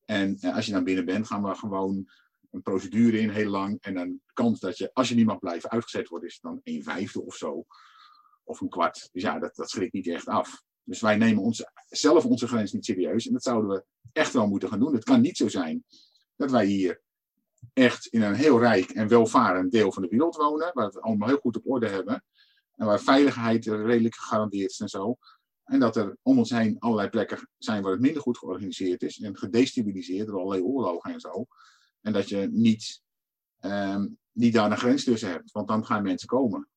En 0.05 0.37
eh, 0.39 0.55
als 0.55 0.65
je 0.65 0.71
dan 0.71 0.83
binnen 0.83 1.05
bent, 1.05 1.27
gaan 1.27 1.43
we 1.43 1.55
gewoon 1.55 2.09
een 2.51 2.61
procedure 2.61 3.19
in, 3.19 3.29
heel 3.29 3.49
lang. 3.49 3.77
En 3.81 3.93
dan 3.93 4.09
de 4.09 4.33
kans 4.33 4.59
dat 4.59 4.77
je, 4.77 4.89
als 4.93 5.09
je 5.09 5.15
niet 5.15 5.25
mag 5.25 5.39
blijven, 5.39 5.69
uitgezet 5.69 6.07
wordt, 6.07 6.25
is 6.25 6.39
dan 6.39 6.61
een 6.63 6.83
vijfde 6.83 7.21
of 7.25 7.35
zo. 7.35 7.65
Of 8.43 8.61
een 8.61 8.69
kwart. 8.69 9.09
Dus 9.11 9.21
ja, 9.21 9.39
dat, 9.39 9.55
dat 9.55 9.69
schrikt 9.69 9.93
niet 9.93 10.07
echt 10.07 10.27
af. 10.27 10.63
Dus 10.83 11.01
wij 11.01 11.17
nemen 11.17 11.43
ons, 11.43 11.65
zelf 11.85 12.25
onze 12.25 12.47
grens 12.47 12.71
niet 12.71 12.85
serieus. 12.85 13.27
En 13.27 13.33
dat 13.33 13.43
zouden 13.43 13.69
we 13.69 13.85
echt 14.11 14.33
wel 14.33 14.47
moeten 14.47 14.69
gaan 14.69 14.79
doen. 14.79 14.93
Het 14.93 15.03
kan 15.03 15.21
niet 15.21 15.37
zo 15.37 15.47
zijn 15.47 15.83
dat 16.35 16.51
wij 16.51 16.65
hier 16.65 17.01
echt 17.73 18.05
in 18.05 18.21
een 18.21 18.33
heel 18.33 18.59
rijk 18.59 18.89
en 18.89 19.07
welvarend 19.07 19.71
deel 19.71 19.91
van 19.91 20.01
de 20.01 20.09
wereld 20.09 20.35
wonen. 20.35 20.71
Waar 20.73 20.87
we 20.87 20.93
het 20.93 21.01
allemaal 21.01 21.27
heel 21.27 21.37
goed 21.37 21.57
op 21.57 21.69
orde 21.69 21.87
hebben. 21.87 22.23
En 22.75 22.85
waar 22.85 23.01
veiligheid 23.01 23.65
redelijk 23.65 24.15
gegarandeerd 24.15 24.71
is 24.71 24.79
en 24.79 24.89
zo. 24.89 25.17
En 25.73 25.79
dat 25.79 25.95
er 25.95 26.17
om 26.21 26.37
ons 26.37 26.49
heen 26.49 26.79
allerlei 26.79 27.09
plekken 27.09 27.49
zijn 27.57 27.83
waar 27.83 27.91
het 27.91 28.01
minder 28.01 28.21
goed 28.21 28.37
georganiseerd 28.37 29.03
is. 29.03 29.19
En 29.19 29.37
gedestabiliseerd 29.37 30.27
door 30.27 30.39
allerlei 30.39 30.61
oorlogen 30.61 31.13
en 31.13 31.19
zo. 31.19 31.45
En 32.01 32.13
dat 32.13 32.29
je 32.29 32.49
niet, 32.51 33.01
um, 33.59 34.17
niet 34.31 34.53
daar 34.53 34.71
een 34.71 34.77
grens 34.77 35.03
tussen 35.03 35.29
hebt. 35.29 35.51
Want 35.51 35.67
dan 35.67 35.85
gaan 35.85 36.03
mensen 36.03 36.27
komen. 36.27 36.69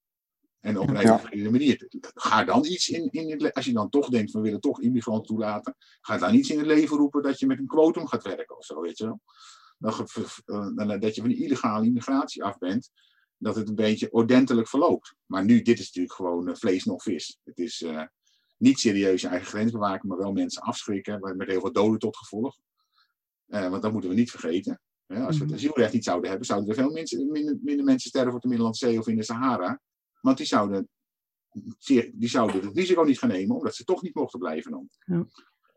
En 0.60 0.78
op 0.78 0.88
een 0.88 1.00
ja. 1.00 1.20
hele 1.24 1.50
manier. 1.50 1.88
Ga 2.14 2.44
dan 2.44 2.64
iets 2.64 2.88
in, 2.88 3.10
in 3.10 3.30
het 3.30 3.54
Als 3.54 3.64
je 3.64 3.72
dan 3.72 3.88
toch 3.88 4.08
denkt, 4.08 4.32
we 4.32 4.40
willen 4.40 4.60
toch 4.60 4.80
immigranten 4.80 5.26
toelaten. 5.26 5.76
Ga 6.00 6.18
dan 6.18 6.34
iets 6.34 6.50
in 6.50 6.58
het 6.58 6.66
leven 6.66 6.96
roepen 6.96 7.22
dat 7.22 7.38
je 7.38 7.46
met 7.46 7.58
een 7.58 7.66
quotum 7.66 8.06
gaat 8.06 8.22
werken 8.22 8.56
of 8.56 8.64
zo, 8.64 8.80
weet 8.80 8.98
je 8.98 9.04
wel. 9.04 9.20
Dat, 9.78 9.96
dat 11.00 11.14
je 11.14 11.20
van 11.20 11.30
die 11.30 11.44
illegale 11.44 11.86
immigratie 11.86 12.44
af 12.44 12.58
bent 12.58 12.90
dat 13.38 13.56
het 13.56 13.68
een 13.68 13.74
beetje 13.74 14.12
ordentelijk 14.12 14.68
verloopt. 14.68 15.14
Maar 15.26 15.44
nu, 15.44 15.62
dit 15.62 15.78
is 15.78 15.86
natuurlijk 15.86 16.14
gewoon 16.14 16.48
uh, 16.48 16.54
vlees 16.54 16.84
nog 16.84 17.02
vis. 17.02 17.38
Het 17.44 17.58
is 17.58 17.80
uh, 17.80 18.02
niet 18.56 18.78
serieus 18.78 19.20
je 19.20 19.28
eigen 19.28 19.48
grens 19.48 19.72
bewaken, 19.72 20.08
maar 20.08 20.18
wel 20.18 20.32
mensen 20.32 20.62
afschrikken, 20.62 21.36
met 21.36 21.48
heel 21.48 21.60
veel 21.60 21.72
doden 21.72 21.98
tot 21.98 22.16
gevolg. 22.16 22.58
Uh, 23.46 23.68
want 23.68 23.82
dat 23.82 23.92
moeten 23.92 24.10
we 24.10 24.16
niet 24.16 24.30
vergeten. 24.30 24.80
als 25.06 25.18
we 25.18 25.24
het 25.24 25.44
mhm. 25.44 25.54
asielrecht 25.54 25.92
niet 25.92 26.04
zouden 26.04 26.28
hebben, 26.28 26.46
zouden 26.46 26.68
er 26.68 26.74
veel 26.74 26.90
mensen, 26.90 27.30
minder, 27.30 27.58
minder, 27.62 27.84
mensen 27.84 28.08
sterven 28.08 28.34
op 28.34 28.42
de 28.42 28.48
Middellandse 28.48 28.86
Zee 28.86 28.98
of 28.98 29.08
in 29.08 29.16
de 29.16 29.22
Sahara. 29.22 29.80
Want 30.20 30.36
die 30.36 30.46
zouden, 30.46 30.88
die 32.12 32.28
zouden 32.28 32.64
het 32.64 32.76
risico 32.76 33.02
niet 33.02 33.18
gaan 33.18 33.28
nemen, 33.28 33.56
omdat 33.56 33.74
ze 33.74 33.84
toch 33.84 34.02
niet 34.02 34.14
mochten 34.14 34.38
blijven 34.38 34.70
dan. 34.70 34.88
Ja. 35.04 35.26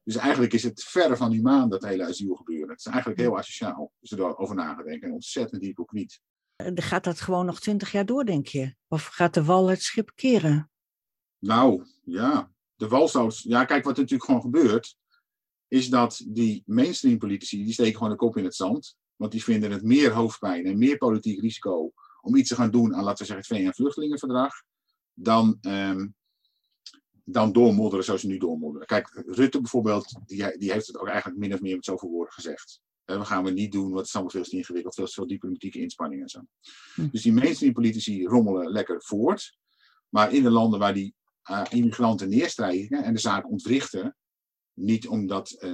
Dus 0.03 0.15
eigenlijk 0.15 0.53
is 0.53 0.63
het 0.63 0.83
verre 0.83 1.17
van 1.17 1.31
humaan, 1.31 1.69
dat 1.69 1.83
hele 1.83 2.07
asielgebeuren. 2.07 2.69
Het 2.69 2.79
is 2.79 2.85
eigenlijk 2.85 3.19
heel 3.19 3.37
asociaal, 3.37 3.91
als 3.99 4.09
je 4.09 4.17
erover 4.17 4.55
na 4.55 4.73
gaat 4.73 4.85
denken. 4.85 5.07
En 5.07 5.13
ontzettend 5.13 5.61
hypocriet. 5.61 6.21
Gaat 6.75 7.03
dat 7.03 7.21
gewoon 7.21 7.45
nog 7.45 7.59
twintig 7.59 7.91
jaar 7.91 8.05
door, 8.05 8.25
denk 8.25 8.47
je? 8.47 8.75
Of 8.87 9.05
gaat 9.05 9.33
de 9.33 9.43
wal 9.43 9.67
het 9.67 9.81
schip 9.81 10.11
keren? 10.15 10.71
Nou, 11.39 11.85
ja. 12.03 12.51
De 12.79 12.87
wal 12.87 13.07
zou... 13.07 13.31
Ja, 13.35 13.65
kijk, 13.65 13.83
wat 13.83 13.93
er 13.93 14.01
natuurlijk 14.01 14.29
gewoon 14.29 14.41
gebeurt... 14.41 14.97
is 15.67 15.89
dat 15.89 16.23
die 16.27 16.63
mainstream 16.65 17.17
politici... 17.17 17.63
die 17.63 17.73
steken 17.73 17.93
gewoon 17.93 18.09
de 18.09 18.15
kop 18.15 18.37
in 18.37 18.43
het 18.43 18.55
zand. 18.55 18.97
Want 19.15 19.31
die 19.31 19.43
vinden 19.43 19.71
het 19.71 19.83
meer 19.83 20.11
hoofdpijn 20.11 20.65
en 20.65 20.77
meer 20.77 20.97
politiek 20.97 21.41
risico... 21.41 21.93
om 22.21 22.35
iets 22.35 22.49
te 22.49 22.55
gaan 22.55 22.71
doen 22.71 22.95
aan, 22.95 23.03
laten 23.03 23.25
we 23.25 23.33
zeggen, 23.33 23.55
het 23.55 23.65
VN-vluchtelingenverdrag... 23.65 24.53
dan, 25.13 25.57
um, 25.61 26.15
dan 27.23 27.51
doormodderen 27.51 28.05
zoals 28.05 28.21
ze 28.21 28.27
nu 28.27 28.37
doormodderen. 28.37 28.87
Kijk, 28.87 29.23
Rutte 29.25 29.61
bijvoorbeeld... 29.61 30.19
Die, 30.25 30.57
die 30.57 30.71
heeft 30.71 30.87
het 30.87 30.97
ook 30.97 31.07
eigenlijk 31.07 31.39
min 31.39 31.53
of 31.53 31.61
meer 31.61 31.75
met 31.75 31.85
zoveel 31.85 32.09
woorden 32.09 32.33
gezegd. 32.33 32.81
We 33.05 33.25
gaan 33.25 33.43
we 33.43 33.51
niet 33.51 33.71
doen, 33.71 33.83
want 33.83 33.97
het 33.97 34.07
is 34.07 34.13
allemaal 34.13 34.31
veel 34.31 34.43
te 34.43 34.57
ingewikkeld, 34.57 34.95
veel 34.95 35.05
te 35.05 35.13
veel 35.13 35.27
diplomatieke 35.27 35.79
inspanningen 35.79 36.23
en 36.23 36.29
zo. 36.29 36.41
Hm. 36.95 37.07
Dus 37.11 37.21
die 37.21 37.33
mainstream 37.33 37.73
politici 37.73 38.25
rommelen 38.25 38.71
lekker 38.71 39.03
voort. 39.03 39.57
Maar 40.09 40.33
in 40.33 40.43
de 40.43 40.49
landen 40.49 40.79
waar 40.79 40.93
die 40.93 41.13
uh, 41.13 41.18
immigranten 41.69 42.29
neerstrijden 42.29 43.03
en 43.03 43.13
de 43.13 43.19
zaak 43.19 43.49
ontwrichten, 43.49 44.15
niet 44.73 45.07
omdat 45.07 45.57
uh, 45.59 45.73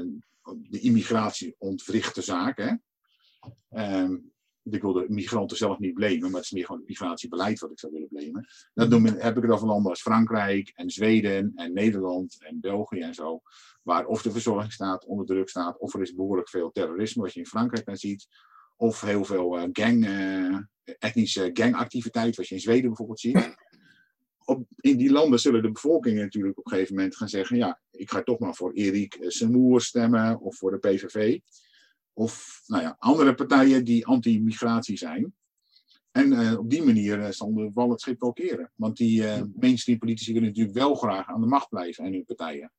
de 0.69 0.79
immigratie 0.79 1.55
ontwricht 1.57 2.15
de 2.15 2.21
zaak, 2.21 2.57
hè. 2.57 2.73
Um, 4.01 4.33
ik 4.71 4.81
wil 4.81 4.93
de 4.93 5.05
migranten 5.07 5.57
zelf 5.57 5.79
niet 5.79 5.93
blamen, 5.93 6.19
maar 6.19 6.31
het 6.31 6.43
is 6.43 6.51
meer 6.51 6.65
gewoon 6.65 6.79
het 6.79 6.89
migratiebeleid 6.89 7.59
wat 7.59 7.71
ik 7.71 7.79
zou 7.79 7.93
willen 7.93 8.07
blamen. 8.07 8.47
Dan 8.73 8.89
doen, 8.89 9.05
heb 9.05 9.37
ik 9.37 9.43
het 9.43 9.51
over 9.51 9.67
landen 9.67 9.89
als 9.89 10.01
Frankrijk 10.01 10.71
en 10.75 10.89
Zweden 10.89 11.51
en 11.55 11.73
Nederland 11.73 12.35
en 12.39 12.59
België 12.59 12.99
en 12.99 13.13
zo 13.13 13.41
waar 13.81 14.05
of 14.05 14.21
de 14.21 14.31
verzorgingsstaat 14.31 15.05
onder 15.05 15.25
druk 15.25 15.49
staat, 15.49 15.77
of 15.77 15.93
er 15.93 16.01
is 16.01 16.15
behoorlijk 16.15 16.49
veel 16.49 16.71
terrorisme, 16.71 17.21
wat 17.21 17.33
je 17.33 17.39
in 17.39 17.45
Frankrijk 17.45 17.85
dan 17.85 17.95
ziet, 17.95 18.27
of 18.75 19.01
heel 19.01 19.25
veel 19.25 19.57
uh, 19.57 19.63
gang, 19.71 20.07
etnische 20.99 21.49
gangactiviteit, 21.53 22.35
wat 22.35 22.47
je 22.47 22.55
in 22.55 22.61
Zweden 22.61 22.87
bijvoorbeeld 22.87 23.19
ziet. 23.19 23.55
Op, 24.45 24.65
in 24.75 24.97
die 24.97 25.11
landen 25.11 25.39
zullen 25.39 25.61
de 25.61 25.71
bevolkingen 25.71 26.21
natuurlijk 26.21 26.57
op 26.57 26.65
een 26.65 26.71
gegeven 26.71 26.95
moment 26.95 27.15
gaan 27.15 27.29
zeggen: 27.29 27.57
ja, 27.57 27.79
ik 27.91 28.11
ga 28.11 28.23
toch 28.23 28.39
maar 28.39 28.55
voor 28.55 28.73
Erik 28.73 29.17
Semoer 29.21 29.81
stemmen 29.81 30.39
of 30.39 30.57
voor 30.57 30.71
de 30.71 30.77
PVV. 30.77 31.39
Of 32.13 32.61
nou 32.65 32.83
ja, 32.83 32.95
andere 32.99 33.35
partijen 33.35 33.83
die 33.85 34.05
anti-migratie 34.05 34.97
zijn. 34.97 35.33
En 36.11 36.31
uh, 36.31 36.57
op 36.57 36.69
die 36.69 36.83
manier 36.83 37.19
uh, 37.19 37.29
zal 37.29 37.53
de 37.53 37.71
wal 37.73 37.89
het 37.89 38.01
schip 38.01 38.21
wel 38.21 38.33
keren. 38.33 38.71
Want 38.75 38.97
die 38.97 39.21
uh, 39.21 39.41
mainstream 39.55 39.99
politici 39.99 40.33
willen 40.33 40.47
natuurlijk 40.47 40.77
wel 40.77 40.95
graag 40.95 41.27
aan 41.27 41.41
de 41.41 41.47
macht 41.47 41.69
blijven 41.69 42.05
en 42.05 42.13
hun 42.13 42.25
partijen. 42.25 42.71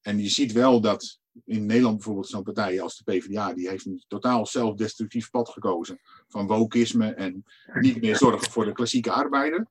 En 0.00 0.18
je 0.18 0.28
ziet 0.28 0.52
wel 0.52 0.80
dat 0.80 1.20
in 1.44 1.66
Nederland 1.66 1.94
bijvoorbeeld 1.94 2.28
zo'n 2.28 2.42
partij 2.42 2.80
als 2.80 2.96
de 2.96 3.12
PvdA, 3.12 3.54
die 3.54 3.68
heeft 3.68 3.86
een 3.86 4.04
totaal 4.08 4.46
zelfdestructief 4.46 5.30
pad 5.30 5.48
gekozen. 5.48 6.00
Van 6.28 6.46
wokisme 6.46 7.14
en 7.14 7.44
niet 7.80 8.00
meer 8.00 8.16
zorgen 8.16 8.50
voor 8.50 8.64
de 8.64 8.72
klassieke 8.72 9.10
arbeider. 9.10 9.66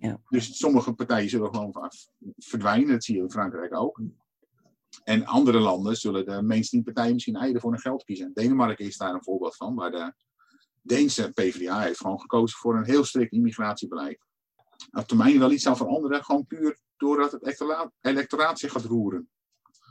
Ja. 0.00 0.20
Dus 0.28 0.58
sommige 0.58 0.92
partijen 0.92 1.28
zullen 1.28 1.54
gewoon 1.54 1.92
verdwijnen, 2.36 2.88
dat 2.88 3.04
zie 3.04 3.16
je 3.16 3.22
in 3.22 3.30
Frankrijk 3.30 3.76
ook. 3.76 4.00
En 5.04 5.26
andere 5.26 5.58
landen 5.58 5.96
zullen 5.96 6.26
de 6.26 6.42
mainstream 6.42 6.84
partijen 6.84 7.12
misschien 7.12 7.36
eieren 7.36 7.60
voor 7.60 7.70
hun 7.70 7.80
geld 7.80 8.04
kiezen. 8.04 8.30
Denemarken 8.34 8.84
is 8.84 8.96
daar 8.96 9.14
een 9.14 9.22
voorbeeld 9.22 9.56
van, 9.56 9.74
waar 9.74 9.90
de 9.90 10.12
Deense 10.82 11.30
PvdA 11.32 11.80
heeft 11.80 12.00
gewoon 12.00 12.20
gekozen 12.20 12.58
voor 12.58 12.76
een 12.76 12.84
heel 12.84 13.04
strikt 13.04 13.32
immigratiebeleid. 13.32 14.18
Op 14.92 15.06
termijn 15.06 15.38
wel 15.38 15.52
iets 15.52 15.62
zal 15.62 15.76
veranderen, 15.76 16.24
gewoon 16.24 16.46
puur 16.46 16.78
doordat 16.96 17.32
het 17.32 17.60
electoraat 18.00 18.58
zich 18.58 18.72
gaat 18.72 18.84
roeren. 18.84 19.28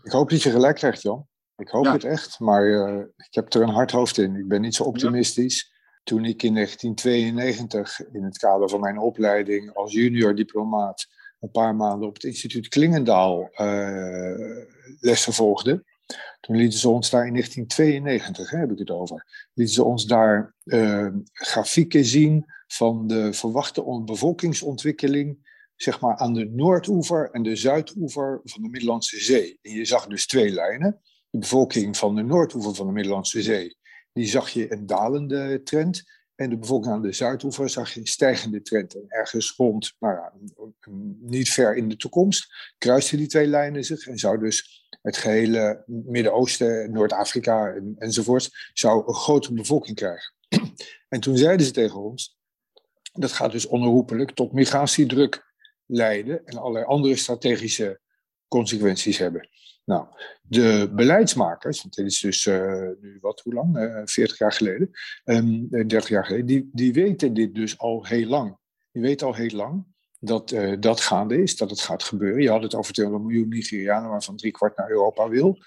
Ik 0.04 0.12
hoop 0.12 0.30
dat 0.30 0.42
je 0.42 0.52
gelijk 0.52 0.76
krijgt, 0.76 1.02
Jan. 1.02 1.28
Ik 1.58 1.70
hoop 1.70 1.86
het 1.86 2.04
echt, 2.04 2.40
maar 2.40 2.66
uh, 2.66 3.06
ik 3.18 3.34
heb 3.34 3.54
er 3.54 3.62
een 3.62 3.70
hard 3.70 3.92
hoofd 3.92 4.18
in. 4.18 4.36
Ik 4.36 4.48
ben 4.48 4.62
niet 4.62 4.76
zo 4.76 4.84
optimistisch. 4.84 5.72
Toen 6.08 6.26
ik 6.26 6.44
in 6.44 6.54
1992 6.54 8.02
in 8.12 8.24
het 8.24 8.38
kader 8.38 8.70
van 8.70 8.80
mijn 8.80 8.98
opleiding 8.98 9.74
als 9.74 9.94
junior 9.94 10.36
diplomaat 10.36 11.08
een 11.40 11.52
paar 11.52 11.76
maanden 11.76 12.08
op 12.08 12.14
het 12.14 12.24
instituut 12.24 12.68
Klingendaal 12.68 13.50
uh, 13.62 14.66
lessen 15.00 15.34
volgde, 15.34 15.84
toen 16.40 16.58
lieten 16.58 16.80
ze 16.80 16.90
ons 16.90 17.10
daar 17.10 17.26
in 17.26 17.34
1992, 17.34 18.50
hè, 18.50 18.58
heb 18.58 18.72
ik 18.72 18.80
het 18.80 18.90
over, 18.90 19.50
lieten 19.54 19.76
ze 19.76 19.84
ons 19.84 20.06
daar 20.06 20.56
uh, 20.64 21.08
grafieken 21.32 22.06
zien 22.06 22.46
van 22.68 23.08
de 23.08 23.34
verwachte 23.34 24.02
bevolkingsontwikkeling 24.06 25.38
zeg 25.76 26.00
maar 26.00 26.18
aan 26.18 26.34
de 26.34 26.46
noordoever 26.46 27.30
en 27.32 27.44
de 27.44 27.56
zuidoever 27.56 28.42
van 28.44 28.62
de 28.62 28.70
Middellandse 28.70 29.20
Zee. 29.20 29.60
En 29.62 29.72
je 29.72 29.86
zag 29.86 30.08
dus 30.08 30.28
twee 30.28 30.50
lijnen. 30.50 31.02
De 31.30 31.38
bevolking 31.38 31.98
van 31.98 32.16
de 32.16 32.24
noordoever 32.24 32.76
van 32.76 32.86
de 32.86 32.94
Middellandse 32.94 33.42
Zee, 33.42 33.78
die 34.18 34.28
zag 34.28 34.50
je 34.50 34.72
een 34.72 34.86
dalende 34.86 35.62
trend. 35.64 36.04
En 36.36 36.50
de 36.50 36.58
bevolking 36.58 36.94
aan 36.94 37.02
de 37.02 37.12
Zuidoever 37.12 37.70
zag 37.70 37.94
je 37.94 38.00
een 38.00 38.08
stijgende 38.08 38.62
trend. 38.62 38.96
En 38.96 39.06
ergens 39.08 39.54
rond, 39.56 39.94
nou 40.00 40.18
niet 41.20 41.50
ver 41.50 41.76
in 41.76 41.90
de 41.90 41.96
toekomst, 41.96 42.74
kruisten 42.78 43.18
die 43.18 43.28
twee 43.28 43.48
lijnen 43.48 43.84
zich. 43.84 44.08
En 44.08 44.18
zou 44.18 44.40
dus 44.40 44.88
het 45.02 45.18
gehele 45.18 45.84
Midden-Oosten, 45.86 46.92
Noord-Afrika 46.92 47.68
en, 47.68 47.96
enzovoort, 47.98 48.70
zou 48.74 49.08
een 49.08 49.14
grote 49.14 49.54
bevolking 49.54 49.96
krijgen. 49.96 50.34
En 51.10 51.20
toen 51.20 51.38
zeiden 51.38 51.66
ze 51.66 51.72
tegen 51.72 52.00
ons, 52.00 52.38
dat 53.14 53.32
gaat 53.32 53.52
dus 53.52 53.66
onherroepelijk 53.66 54.32
tot 54.32 54.54
migratiedruk 54.54 55.54
leiden 55.86 56.46
en 56.46 56.58
allerlei 56.58 56.86
andere 56.86 57.16
strategische 57.16 58.00
consequenties 58.48 59.18
hebben. 59.18 59.50
Nou, 59.88 60.06
de 60.42 60.92
beleidsmakers, 60.94 61.82
want 61.82 61.96
dit 61.96 62.06
is 62.06 62.20
dus 62.20 62.46
uh, 62.46 62.90
nu 63.02 63.18
wat, 63.22 63.40
hoe 63.40 63.54
lang? 63.54 63.78
Uh, 63.78 63.98
eh, 63.98 64.02
40 64.06 64.38
jaar 64.38 64.52
geleden, 64.52 64.90
um, 65.26 65.68
ehm, 65.70 65.88
30 65.88 66.10
jaar 66.10 66.26
geleden, 66.26 66.46
die, 66.46 66.70
die 66.74 66.94
weten 66.94 67.34
dit 67.34 67.56
dus 67.56 67.78
al 67.78 68.06
heel 68.06 68.28
lang. 68.28 68.58
Die 68.92 69.02
weten 69.02 69.28
al 69.28 69.36
heel 69.36 69.56
lang 69.56 69.86
dat 70.20 70.56
dat 70.80 71.02
gaande 71.02 71.42
is, 71.42 71.58
dat 71.58 71.70
het 71.70 71.82
gaat 71.82 72.04
gebeuren. 72.04 72.42
Je 72.42 72.50
had 72.50 72.64
het 72.64 72.76
over 72.76 72.94
200 72.94 73.30
miljoen 73.30 73.50
Nigerianen, 73.50 74.10
waarvan 74.10 74.36
drie 74.36 74.52
kwart 74.52 74.78
naar 74.78 74.90
Europa 74.90 75.30
wil. 75.30 75.58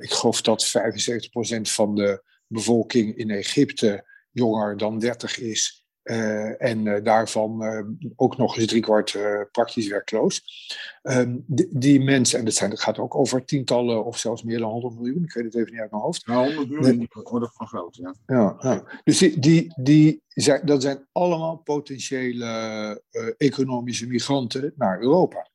ik 0.00 0.10
geloof 0.10 0.42
dat 0.42 0.66
75% 0.66 1.60
van 1.60 1.94
de 1.94 2.22
bevolking 2.46 3.16
in 3.16 3.30
Egypte 3.30 4.04
jonger 4.30 4.76
dan 4.76 4.98
30 4.98 5.38
is. 5.38 5.87
Uh, 6.08 6.62
en 6.62 6.84
uh, 6.86 7.04
daarvan 7.04 7.64
uh, 7.64 7.80
ook 8.16 8.36
nog 8.36 8.56
eens 8.56 8.66
driekwart 8.66 9.18
praktisch 9.52 9.88
werkloos. 9.88 10.42
Um, 11.02 11.44
die, 11.70 12.00
mensen, 12.00 12.38
en 12.38 12.44
dat, 12.44 12.54
zijn, 12.54 12.70
dat 12.70 12.80
gaat 12.80 12.98
ook 12.98 13.14
over 13.14 13.44
tientallen 13.44 14.04
of 14.04 14.18
zelfs 14.18 14.42
meer 14.42 14.58
dan 14.58 14.70
100 14.70 14.94
miljoen, 14.94 15.24
ik 15.24 15.32
weet 15.32 15.44
het 15.44 15.54
even 15.54 15.72
niet 15.72 15.80
uit 15.80 15.90
mijn 15.90 16.02
hoofd. 16.02 16.22
Ja, 16.26 16.44
100 16.44 16.68
miljoen, 16.68 16.98
die 16.98 17.08
worden 17.10 17.50
van 17.52 17.66
groot, 17.66 17.96
ja. 17.96 18.14
ja, 18.26 18.56
ja. 18.60 18.84
Dus 19.04 19.18
die, 19.18 19.40
die, 19.40 19.72
die 19.76 20.22
zijn, 20.28 20.66
dat 20.66 20.82
zijn 20.82 21.06
allemaal 21.12 21.56
potentiële 21.56 23.02
economische 23.36 24.06
migranten 24.06 24.72
naar 24.76 25.00
Europa. 25.00 25.48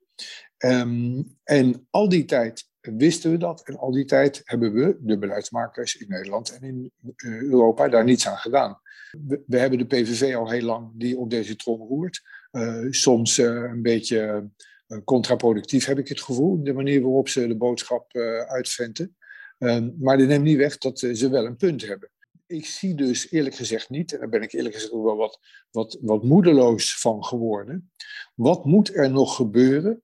Um, 0.57 1.37
en 1.43 1.87
al 1.89 2.09
die 2.09 2.25
tijd 2.25 2.71
wisten 2.91 3.31
we 3.31 3.37
dat. 3.37 3.61
En 3.63 3.77
al 3.77 3.91
die 3.91 4.05
tijd 4.05 4.41
hebben 4.43 4.73
we, 4.73 4.97
de 4.99 5.17
beleidsmakers 5.17 5.95
in 5.95 6.07
Nederland 6.09 6.57
en 6.57 6.63
in 6.63 6.91
Europa, 7.49 7.87
daar 7.87 8.03
niets 8.03 8.27
aan 8.27 8.37
gedaan. 8.37 8.79
We, 9.45 9.57
hebben 9.57 9.79
de 9.79 9.85
PVV 9.85 10.35
al 10.35 10.49
heel 10.49 10.65
lang 10.65 10.91
die 10.93 11.17
op 11.17 11.29
deze 11.29 11.55
trom 11.55 11.81
roert. 11.81 12.21
Uh, 12.51 12.85
soms 12.89 13.37
uh, 13.37 13.45
een 13.45 13.81
beetje 13.81 14.49
contraproductief 15.03 15.85
heb 15.85 15.99
ik 15.99 16.07
het 16.07 16.21
gevoel, 16.21 16.63
de 16.63 16.73
manier 16.73 17.01
waarop 17.01 17.29
ze 17.29 17.47
de 17.47 17.57
boodschap 17.57 18.15
uitventen. 18.47 19.15
Maar 19.99 20.17
dat 20.17 20.27
neemt 20.27 20.43
niet 20.43 20.57
weg 20.57 20.77
dat 20.77 20.99
ze 20.99 21.29
wel 21.29 21.45
een 21.45 21.55
punt 21.55 21.87
hebben. 21.87 22.09
Ik 22.45 22.65
zie 22.65 22.95
dus 22.95 23.31
eerlijk 23.31 23.55
gezegd 23.55 23.89
niet, 23.89 24.13
en 24.13 24.19
daar 24.19 24.29
ben 24.29 24.41
ik 24.41 24.53
eerlijk 24.53 24.75
gezegd 24.75 24.93
ook 24.93 25.03
wel 25.03 25.15
wat, 25.15 25.39
wat, 25.71 25.97
wat 26.01 26.23
moedeloos 26.23 26.99
van 26.99 27.23
geworden. 27.23 27.91
Wat 28.35 28.65
moet 28.65 28.95
er 28.95 29.11
nog 29.11 29.35
gebeuren? 29.35 30.01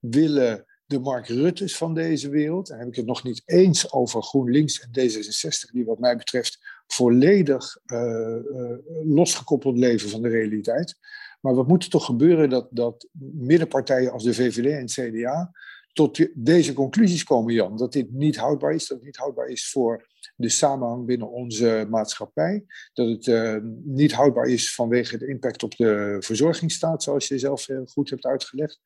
Willen 0.00 0.66
de 0.92 1.00
Mark 1.00 1.26
Rutte's 1.26 1.76
van 1.76 1.94
deze 1.94 2.28
wereld, 2.28 2.70
en 2.70 2.78
heb 2.78 2.88
ik 2.88 2.96
het 2.96 3.06
nog 3.06 3.22
niet 3.22 3.42
eens 3.44 3.92
over 3.92 4.22
GroenLinks 4.22 4.80
en 4.80 4.88
D66, 4.88 5.70
die 5.72 5.84
wat 5.84 5.98
mij 5.98 6.16
betreft 6.16 6.58
volledig 6.86 7.78
uh, 7.86 7.98
uh, 7.98 8.76
losgekoppeld 9.04 9.78
leven 9.78 10.10
van 10.10 10.22
de 10.22 10.28
realiteit. 10.28 10.98
Maar 11.40 11.54
wat 11.54 11.68
moet 11.68 11.84
er 11.84 11.90
toch 11.90 12.04
gebeuren 12.04 12.50
dat, 12.50 12.68
dat 12.70 13.08
middenpartijen 13.32 14.12
als 14.12 14.24
de 14.24 14.34
VVD 14.34 14.66
en 14.66 14.80
het 14.80 14.92
CDA 14.92 15.52
tot 15.92 16.26
deze 16.34 16.72
conclusies 16.72 17.24
komen, 17.24 17.54
Jan? 17.54 17.76
Dat 17.76 17.92
dit 17.92 18.12
niet 18.12 18.36
houdbaar 18.36 18.74
is, 18.74 18.86
dat 18.86 18.96
het 18.96 19.06
niet 19.06 19.16
houdbaar 19.16 19.48
is 19.48 19.70
voor 19.70 20.06
de 20.34 20.48
samenhang 20.48 21.06
binnen 21.06 21.30
onze 21.30 21.86
maatschappij. 21.90 22.64
Dat 22.92 23.08
het 23.08 23.26
uh, 23.26 23.56
niet 23.84 24.12
houdbaar 24.12 24.46
is 24.46 24.74
vanwege 24.74 25.18
de 25.18 25.28
impact 25.28 25.62
op 25.62 25.76
de 25.76 26.16
verzorgingsstaat, 26.20 27.02
zoals 27.02 27.28
je 27.28 27.38
zelf 27.38 27.66
goed 27.84 28.10
hebt 28.10 28.24
uitgelegd. 28.24 28.80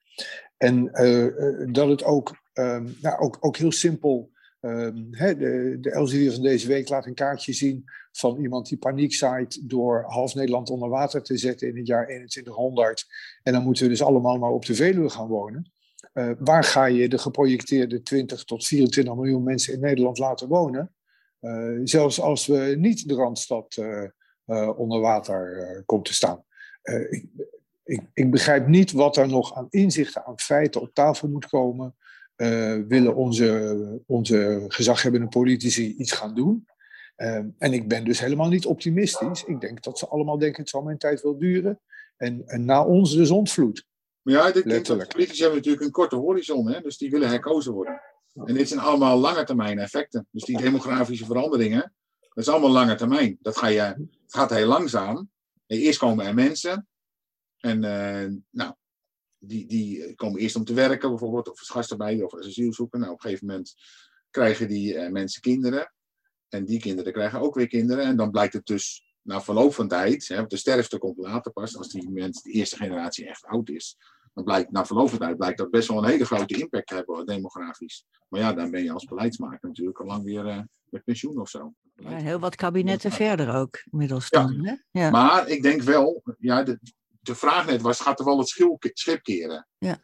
En 0.57 0.85
dat 1.73 1.89
het 1.89 2.05
ook, 2.05 2.37
nou, 3.01 3.19
ook, 3.19 3.37
ook 3.41 3.57
heel 3.57 3.73
simpel 3.73 4.35
Um, 4.67 5.11
de, 5.11 5.77
de 5.81 5.91
Elsevier 5.91 6.33
van 6.33 6.43
deze 6.43 6.69
week 6.69 6.89
laat 6.89 7.07
een 7.07 7.15
kaartje 7.15 7.53
zien 7.53 7.85
van 8.13 8.37
iemand 8.41 8.69
die 8.69 8.79
paniek 8.79 9.15
zaait 9.15 9.69
door 9.69 10.05
half 10.07 10.35
Nederland 10.35 10.71
onder 10.71 10.89
water 10.89 11.23
te 11.23 11.37
zetten 11.37 11.69
in 11.69 11.77
het 11.77 11.87
jaar 11.87 12.07
2100. 12.07 13.05
En 13.43 13.53
dan 13.53 13.63
moeten 13.63 13.83
we 13.83 13.89
dus 13.89 14.03
allemaal 14.03 14.39
maar 14.39 14.51
op 14.51 14.65
de 14.65 14.75
Veluwe 14.75 15.09
gaan 15.09 15.29
wonen. 15.29 15.73
Waar 16.39 16.65
ga 16.65 16.85
je 16.85 17.09
de 17.09 17.19
geprojecteerde 17.19 18.03
20 18.03 18.45
tot 18.45 18.67
24 18.67 19.15
miljoen 19.15 19.43
mensen 19.43 19.75
in 19.75 19.81
Nederland 19.81 20.19
laten 20.19 20.49
wonen? 20.49 20.95
Uh, 21.47 21.81
zelfs 21.85 22.21
als 22.21 22.47
we 22.47 22.75
niet 22.79 23.09
de 23.09 23.15
Randstad 23.15 23.77
uh, 23.77 24.79
onder 24.79 25.01
water 25.01 25.83
komt 25.87 26.05
te 26.05 26.15
staan. 26.15 26.45
Ik, 27.09 27.27
ik, 27.85 28.01
ik 28.15 28.31
begrijp 28.31 28.67
niet 28.67 28.93
wat 28.93 29.17
er 29.17 29.29
nog 29.29 29.55
aan 29.55 29.67
inzichten, 29.71 30.25
aan 30.25 30.39
feiten 30.39 30.81
op 30.81 30.95
tafel 30.95 31.29
moet 31.29 31.47
komen 31.47 31.95
willen 32.89 33.15
onze, 33.15 34.03
onze 34.07 34.65
gezaghebbende 34.69 35.29
politici 35.29 35.95
iets 35.99 36.13
gaan 36.13 36.35
doen. 36.35 36.67
En 37.59 37.73
ik 37.73 37.89
ben 37.89 38.05
dus 38.05 38.21
helemaal 38.21 38.49
niet 38.49 38.67
optimistisch. 38.67 39.45
Ik 39.45 39.61
denk 39.61 39.83
dat 39.83 39.99
ze 39.99 40.09
allemaal 40.09 40.39
denken, 40.39 40.61
het 40.61 40.71
zal 40.71 40.83
mijn 40.83 40.99
tijd 40.99 41.23
wel 41.23 41.39
duren. 41.39 41.81
En, 42.17 42.43
en 42.47 42.65
na 42.65 42.85
ons 42.85 43.15
de 43.15 43.25
zondvloed. 43.25 43.87
Maar 44.23 44.35
ja, 44.35 44.47
ik 44.47 44.65
denk 44.69 44.87
dat 44.87 45.09
politici 45.09 45.41
hebben 45.41 45.59
natuurlijk 45.59 45.85
een 45.85 45.91
korte 45.91 46.17
horizon. 46.17 46.71
Hè? 46.71 46.81
Dus 46.81 46.99
die 46.99 47.11
willen 47.11 47.29
herkozen 47.29 47.73
worden. 47.73 48.01
En 48.45 48.55
dit 48.55 48.69
zijn 48.69 48.81
allemaal 48.81 49.19
lange 49.19 49.45
termijn 49.45 49.79
effecten. 49.79 50.27
Dus 50.31 50.45
die 50.45 50.61
demografische 50.61 51.25
veranderingen, 51.25 51.95
dat 52.21 52.45
is 52.45 52.49
allemaal 52.49 52.71
lange 52.71 52.95
termijn. 52.95 53.39
Dat 53.41 53.61
je, 53.61 53.81
het 53.81 54.15
gaat 54.27 54.51
heel 54.51 54.67
langzaam. 54.67 55.31
Eerst 55.67 55.99
komen 55.99 56.27
er 56.27 56.35
mensen. 56.35 56.89
En 57.57 57.77
uh, 57.85 58.39
nou, 58.51 58.75
die, 59.39 59.67
die 59.67 60.15
komen 60.15 60.41
eerst 60.41 60.57
om 60.57 60.65
te 60.65 60.75
werken, 60.75 61.09
bijvoorbeeld, 61.09 61.51
of 61.51 61.59
als 61.59 61.71
gastenarbeider 61.71 62.27
of 62.27 62.33
als 62.35 62.47
asielzoeker. 62.47 62.99
Nou, 62.99 63.13
op 63.13 63.17
een 63.17 63.23
gegeven 63.23 63.47
moment 63.47 63.75
krijgen 64.31 64.69
die 64.69 64.95
uh, 64.95 65.09
mensen 65.09 65.41
kinderen. 65.41 65.93
En 66.49 66.65
die 66.65 66.81
kinderen 66.81 67.13
krijgen 67.13 67.41
ook 67.41 67.55
weer 67.55 67.69
kinderen. 67.69 68.05
En 68.05 68.17
dan 68.17 68.31
blijkt 68.31 68.53
het 68.53 68.67
dus 68.67 69.05
na 69.23 69.43
verloop 69.43 69.75
van 69.75 69.89
tijd, 69.89 70.29
hè, 70.29 70.47
de 70.47 70.57
sterfte 70.57 70.99
komt 70.99 71.17
later 71.17 71.53
pas, 71.53 71.77
als 71.77 71.89
die 71.89 72.11
mensen, 72.11 72.43
de 72.43 72.59
eerste 72.59 72.77
generatie 72.77 73.29
echt 73.29 73.45
oud 73.45 73.69
is. 73.69 73.97
Dan 74.37 74.45
blijkt 74.45 74.71
na 74.71 74.87
verloop 74.87 75.09
van 75.09 75.19
tijd 75.19 75.37
blijkt 75.37 75.59
dat 75.59 75.71
best 75.71 75.89
wel 75.89 75.99
een 75.99 76.11
hele 76.11 76.25
grote 76.25 76.59
impact 76.59 76.87
te 76.87 76.95
hebben 76.95 77.27
demografisch. 77.27 78.05
Maar 78.29 78.41
ja, 78.41 78.53
dan 78.53 78.71
ben 78.71 78.83
je 78.83 78.93
als 78.93 79.05
beleidsmaker 79.05 79.69
natuurlijk 79.69 80.01
al 80.01 80.07
lang 80.07 80.25
weer 80.25 80.47
uh, 80.47 80.61
met 80.85 81.05
pensioen 81.05 81.41
of 81.41 81.49
zo. 81.49 81.75
Ja, 81.95 82.17
heel 82.17 82.39
wat 82.39 82.57
kabinetten 82.57 83.11
verder 83.11 83.55
ook 83.55 83.83
inmiddels 83.91 84.31
dan. 84.31 84.61
Ja. 84.63 84.71
Hè? 84.71 85.01
Ja. 85.01 85.11
Maar 85.11 85.49
ik 85.49 85.63
denk 85.63 85.83
wel, 85.83 86.23
ja, 86.39 86.63
de, 86.63 86.79
de 87.21 87.35
vraag 87.35 87.67
net 87.67 87.81
was, 87.81 88.01
gaat 88.01 88.19
er 88.19 88.25
wel 88.25 88.39
het 88.39 88.99
schip 88.99 89.23
keren? 89.23 89.69
Ja. 89.79 90.03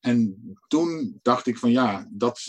En 0.00 0.42
toen 0.68 1.18
dacht 1.22 1.46
ik 1.46 1.58
van 1.58 1.70
ja, 1.70 2.08
dat, 2.10 2.40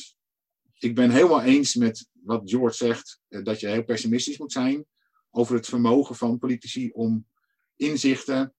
ik 0.78 0.96
ben 0.96 1.10
helemaal 1.10 1.42
eens 1.42 1.76
met 1.76 2.10
wat 2.14 2.42
George 2.46 2.76
zegt, 2.76 3.20
eh, 3.28 3.44
dat 3.44 3.60
je 3.60 3.68
heel 3.68 3.84
pessimistisch 3.84 4.38
moet 4.38 4.52
zijn 4.52 4.86
over 5.30 5.56
het 5.56 5.66
vermogen 5.66 6.16
van 6.16 6.40
politici 6.40 6.90
om 6.92 7.28
inzichten 7.76 8.54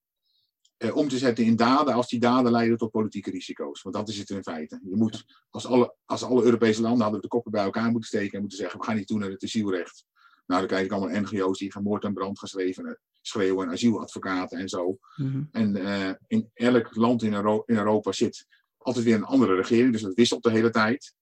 eh, 0.77 0.97
om 0.97 1.09
te 1.09 1.19
zetten 1.19 1.45
in 1.45 1.57
daden 1.57 1.95
als 1.95 2.09
die 2.09 2.21
daden 2.21 2.53
leiden 2.53 2.79
tot 2.79 2.91
politieke 2.91 3.31
risico's. 3.31 3.83
Want 3.83 3.95
dat 3.95 4.09
is 4.09 4.19
het 4.19 4.31
in 4.31 4.43
feite. 4.43 4.81
Je 4.85 4.97
moet, 4.97 5.25
als 5.51 5.67
alle, 5.67 5.95
als 6.05 6.23
alle 6.23 6.45
Europese 6.45 6.83
landen 6.83 7.03
hadden 7.03 7.21
de 7.21 7.29
koppen 7.29 7.53
bij 7.53 7.65
elkaar 7.65 7.91
moeten 7.91 8.09
steken 8.09 8.33
en 8.33 8.41
moeten 8.41 8.59
zeggen, 8.59 8.79
we 8.79 8.85
gaan 8.85 8.97
niet 8.97 9.07
toe 9.07 9.19
naar 9.19 9.31
het 9.31 9.45
asielrecht. 9.45 10.05
Nou, 10.47 10.61
dan 10.61 10.69
krijg 10.69 10.85
ik 10.85 10.93
allemaal 10.93 11.21
NGO's 11.21 11.59
die 11.59 11.73
gemoord 11.73 12.05
en 12.05 12.15
brand 12.15 12.39
geschreven 12.39 12.99
schreeuwen 13.27 13.67
en 13.67 13.73
asieladvocaten 13.73 14.59
en 14.59 14.69
zo. 14.69 14.99
Mhm. 15.17 15.43
En 15.51 15.77
uh, 15.77 16.11
in 16.27 16.51
elk 16.55 16.97
land 16.97 17.23
in, 17.23 17.35
Euro 17.35 17.63
in, 17.67 17.77
Europa 17.77 18.13
zit 18.13 18.47
altijd 18.79 19.05
weer 19.05 19.15
een 19.15 19.25
andere 19.25 19.55
regering, 19.55 19.93
dus 19.93 20.03
dat 20.03 20.15
wisselt 20.15 20.43
de 20.43 20.51
hele 20.51 20.71
tijd. 20.71 21.15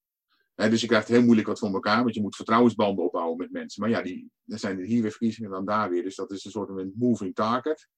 Dus 0.55 0.81
je 0.81 0.87
krijgt 0.87 1.09
heel 1.09 1.23
moeilijk 1.23 1.47
wat 1.49 1.59
voor 1.59 1.73
elkaar, 1.73 2.03
want 2.03 2.15
je 2.15 2.21
moet 2.21 2.37
vertrouwensbanden 2.37 3.05
opbouwen 3.05 3.37
met 3.37 3.53
mensen. 3.53 3.83
Maar 3.83 3.91
ja, 3.91 4.03
die, 4.03 4.31
dan 4.45 4.59
zijn 4.59 4.79
er 4.79 4.85
hier 4.85 5.03
weer 5.03 5.11
verkiezingen 5.11 5.51
dan 5.51 5.65
daar 5.65 5.91
weer, 5.91 6.03
dus 6.03 6.17
dat 6.17 6.31
is 6.31 6.45
een 6.45 6.51
soort 6.51 6.69
van 6.69 6.93
moving 6.95 7.35
target. 7.35 7.89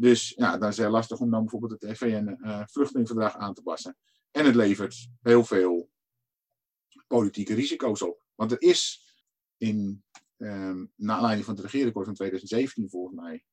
Dus 0.00 0.32
ja, 0.36 0.58
dan 0.58 0.68
is 0.68 0.76
het 0.76 0.84
heel 0.84 0.94
lastig 0.94 1.20
om 1.20 1.30
dan 1.30 1.40
bijvoorbeeld 1.40 1.82
het 1.82 1.98
VN-vluchtelingenverdrag 1.98 3.36
uh, 3.36 3.40
aan 3.40 3.54
te 3.54 3.62
passen. 3.62 3.96
En 4.30 4.44
het 4.44 4.54
levert 4.54 5.08
heel 5.20 5.44
veel 5.44 5.90
politieke 7.06 7.54
risico's 7.54 8.02
op. 8.02 8.24
Want 8.34 8.52
er 8.52 8.62
is 8.62 9.04
in 9.56 10.04
um, 10.36 10.92
naar 10.96 11.16
aanleiding 11.16 11.44
van 11.44 11.54
het 11.54 11.64
regeerakkoord 11.64 12.06
van 12.06 12.14
2017 12.14 12.90
volgens 12.90 13.16
mij, 13.20 13.44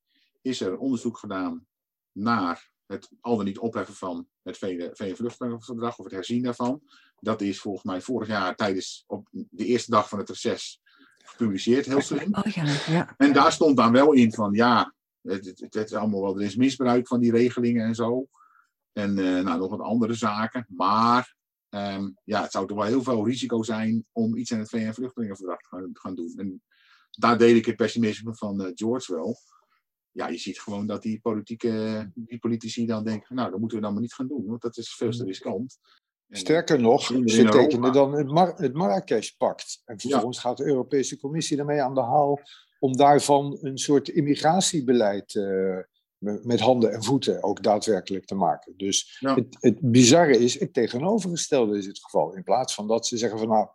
is 0.41 0.61
er 0.61 0.77
onderzoek 0.77 1.17
gedaan 1.17 1.67
naar 2.11 2.71
het 2.85 3.09
al 3.21 3.35
dan 3.35 3.45
niet 3.45 3.59
opheffen 3.59 3.95
van 3.95 4.27
het 4.41 4.57
VN-vluchtelingenverdrag 4.57 5.97
of 5.97 6.05
het 6.05 6.13
herzien 6.13 6.43
daarvan. 6.43 6.81
Dat 7.19 7.41
is 7.41 7.59
volgens 7.59 7.83
mij 7.83 8.01
vorig 8.01 8.27
jaar 8.27 8.55
tijdens 8.55 9.03
op 9.07 9.27
de 9.31 9.65
eerste 9.65 9.91
dag 9.91 10.09
van 10.09 10.19
het 10.19 10.29
reces 10.29 10.81
gepubliceerd, 11.17 11.85
heel 11.85 12.01
slim. 12.01 12.35
Oh, 12.35 12.51
ja, 12.51 12.75
ja. 12.87 13.13
En 13.17 13.33
daar 13.33 13.51
stond 13.51 13.77
dan 13.77 13.91
wel 13.91 14.11
in 14.13 14.33
van 14.33 14.53
ja, 14.53 14.95
het, 15.27 15.45
het, 15.45 15.73
het, 15.73 15.75
is 15.75 15.93
allemaal 15.93 16.21
wel, 16.21 16.35
er 16.35 16.45
is 16.45 16.55
misbruik 16.55 17.07
van 17.07 17.19
die 17.19 17.31
regelingen 17.31 17.85
en 17.85 17.95
zo. 17.95 18.27
En 18.93 19.17
uh, 19.17 19.43
nou, 19.43 19.59
nog 19.59 19.69
wat 19.69 19.79
andere 19.79 20.13
zaken. 20.13 20.65
Maar 20.69 21.35
um, 21.69 22.17
ja, 22.23 22.41
het 22.41 22.51
zou 22.51 22.67
toch 22.67 22.77
wel 22.77 22.87
heel 22.87 23.03
veel 23.03 23.25
risico 23.25 23.63
zijn 23.63 24.05
om 24.11 24.35
iets 24.35 24.53
aan 24.53 24.59
het 24.59 24.69
VN-vluchtelingenverdrag 24.69 25.61
te 25.61 25.67
gaan, 25.67 25.89
gaan 25.93 26.15
doen. 26.15 26.33
En 26.35 26.61
daar 27.09 27.37
deel 27.37 27.55
ik 27.55 27.65
het 27.65 27.75
pessimisme 27.75 28.35
van 28.35 28.61
uh, 28.61 28.71
George 28.73 29.13
wel. 29.13 29.37
Ja, 30.11 30.27
je 30.27 30.37
ziet 30.37 30.59
gewoon 30.59 30.87
dat 30.87 31.01
die, 31.01 31.19
politieke, 31.19 32.11
die 32.15 32.39
politici 32.39 32.85
dan 32.85 33.03
denken, 33.03 33.35
nou, 33.35 33.51
dat 33.51 33.59
moeten 33.59 33.77
we 33.77 33.83
dan 33.83 33.93
maar 33.93 34.01
niet 34.01 34.13
gaan 34.13 34.27
doen, 34.27 34.45
want 34.45 34.61
dat 34.61 34.77
is 34.77 34.95
veel 34.95 35.11
te 35.11 35.23
riskant. 35.23 35.77
Sterker 36.29 36.79
nog, 36.79 37.05
ze 37.05 37.47
tekenen 37.49 37.93
dan 37.93 38.13
het, 38.13 38.27
Mar 38.27 38.53
het 38.55 38.73
Marrakesh-pact. 38.73 39.81
En 39.85 39.99
vervolgens 39.99 40.39
gaat 40.39 40.57
de 40.57 40.65
Europese 40.65 41.17
Commissie 41.17 41.57
daarmee 41.57 41.81
aan 41.81 41.93
de 41.93 42.01
haal 42.01 42.41
om 42.79 42.95
daarvan 42.95 43.57
een 43.61 43.77
soort 43.77 44.09
immigratiebeleid 44.09 45.33
uh, 45.33 45.77
met 46.19 46.59
handen 46.59 46.91
en 46.91 47.03
voeten 47.03 47.43
ook 47.43 47.63
daadwerkelijk 47.63 48.25
te 48.25 48.35
maken. 48.35 48.73
Dus 48.77 49.17
het, 49.19 49.57
het 49.59 49.79
bizarre 49.81 50.37
is, 50.37 50.59
het 50.59 50.73
tegenovergestelde 50.73 51.77
is 51.77 51.85
het 51.85 51.99
geval. 51.99 52.35
In 52.35 52.43
plaats 52.43 52.73
van 52.73 52.87
dat 52.87 53.07
ze 53.07 53.17
zeggen 53.17 53.39
van 53.39 53.47
nou, 53.47 53.67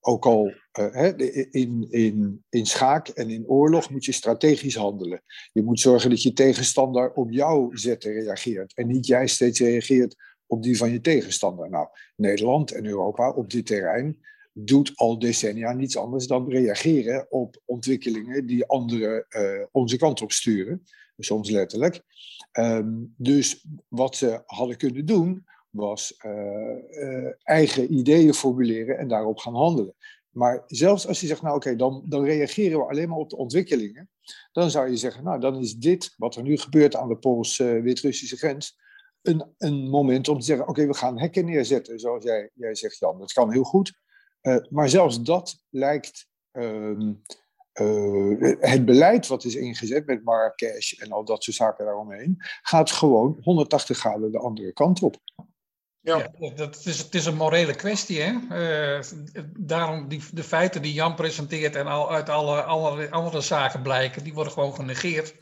ook 0.00 0.26
al 0.26 0.52
uh, 0.80 1.12
in, 1.50 1.86
in, 1.90 2.44
in 2.48 2.66
schaak 2.66 3.08
en 3.08 3.30
in 3.30 3.46
oorlog 3.46 3.90
moet 3.90 4.04
je 4.04 4.12
strategisch 4.12 4.76
handelen. 4.76 5.22
Je 5.52 5.62
moet 5.62 5.80
zorgen 5.80 6.10
dat 6.10 6.22
je 6.22 6.32
tegenstander 6.32 7.12
op 7.12 7.30
jouw 7.30 7.70
zetten 7.72 8.12
reageert. 8.12 8.74
En 8.74 8.86
niet 8.86 9.06
jij 9.06 9.26
steeds 9.26 9.60
reageert 9.60 10.14
op 10.46 10.62
die 10.62 10.76
van 10.76 10.90
je 10.90 11.00
tegenstander. 11.00 11.70
Nou, 11.70 11.88
Nederland 12.16 12.72
en 12.72 12.86
Europa 12.86 13.30
op 13.30 13.50
dit 13.50 13.66
terrein 13.66 14.18
doet 14.60 14.92
al 14.94 15.18
decennia 15.18 15.72
niets 15.72 15.96
anders 15.96 16.26
dan 16.26 16.50
reageren 16.50 17.26
op 17.30 17.62
ontwikkelingen 17.64 18.46
die 18.46 18.66
anderen 18.66 19.26
uh, 19.28 19.64
onze 19.72 19.96
kant 19.96 20.22
op 20.22 20.32
sturen. 20.32 20.82
Soms 21.18 21.50
letterlijk. 21.50 22.02
Um, 22.52 23.14
dus 23.16 23.66
wat 23.88 24.16
ze 24.16 24.42
hadden 24.46 24.76
kunnen 24.76 25.06
doen, 25.06 25.44
was 25.70 26.20
uh, 26.26 26.32
uh, 26.90 27.32
eigen 27.42 27.94
ideeën 27.94 28.34
formuleren 28.34 28.98
en 28.98 29.08
daarop 29.08 29.38
gaan 29.38 29.54
handelen. 29.54 29.94
Maar 30.30 30.62
zelfs 30.66 31.06
als 31.06 31.20
je 31.20 31.26
zegt, 31.26 31.42
nou 31.42 31.56
oké, 31.56 31.76
dan, 31.76 32.04
dan 32.06 32.24
reageren 32.24 32.78
we 32.78 32.88
alleen 32.88 33.08
maar 33.08 33.18
op 33.18 33.30
de 33.30 33.36
ontwikkelingen, 33.36 34.10
dan 34.52 34.70
zou 34.70 34.90
je 34.90 34.96
zeggen, 34.96 35.24
nou 35.24 35.40
dan 35.40 35.58
is 35.58 35.74
dit 35.74 36.14
wat 36.16 36.36
er 36.36 36.42
nu 36.42 36.56
gebeurt 36.56 36.96
aan 36.96 37.08
de 37.08 37.16
Pools-Wit-Russische 37.16 38.36
grens, 38.36 38.78
een, 39.22 39.44
een 39.58 39.88
moment 39.88 40.28
om 40.28 40.38
te 40.38 40.44
zeggen, 40.44 40.68
oké, 40.68 40.86
we 40.86 40.94
gaan 40.94 41.18
hekken 41.18 41.44
neerzetten, 41.44 41.98
zoals 41.98 42.24
jij, 42.24 42.50
jij 42.54 42.74
zegt 42.74 42.98
Jan. 42.98 43.18
Dat 43.18 43.32
kan 43.32 43.52
heel 43.52 43.62
goed. 43.62 43.98
Uh, 44.48 44.56
maar 44.70 44.88
zelfs 44.88 45.22
dat 45.22 45.62
lijkt 45.70 46.28
uh, 46.52 46.98
uh, 47.80 48.54
het 48.60 48.84
beleid 48.84 49.26
wat 49.26 49.44
is 49.44 49.54
ingezet 49.54 50.06
met 50.06 50.24
Marrakesh 50.24 50.92
en 50.92 51.12
al 51.12 51.24
dat 51.24 51.42
soort 51.42 51.56
zaken 51.56 51.84
daaromheen, 51.84 52.36
gaat 52.62 52.90
gewoon 52.90 53.38
180 53.42 53.98
graden 53.98 54.32
de 54.32 54.38
andere 54.38 54.72
kant 54.72 55.02
op. 55.02 55.16
Ja, 56.00 56.30
ja 56.38 56.50
dat 56.54 56.82
is, 56.84 56.98
het 56.98 57.14
is 57.14 57.26
een 57.26 57.36
morele 57.36 57.74
kwestie. 57.74 58.20
Hè? 58.20 58.32
Uh, 58.96 59.04
daarom 59.58 60.08
die, 60.08 60.22
de 60.32 60.42
feiten 60.42 60.82
die 60.82 60.92
Jan 60.92 61.14
presenteert 61.14 61.76
en 61.76 61.86
al, 61.86 62.10
uit 62.10 62.28
alle, 62.28 62.62
alle 62.62 63.10
andere 63.10 63.40
zaken 63.40 63.82
blijken, 63.82 64.24
die 64.24 64.34
worden 64.34 64.52
gewoon 64.52 64.74
genegeerd. 64.74 65.34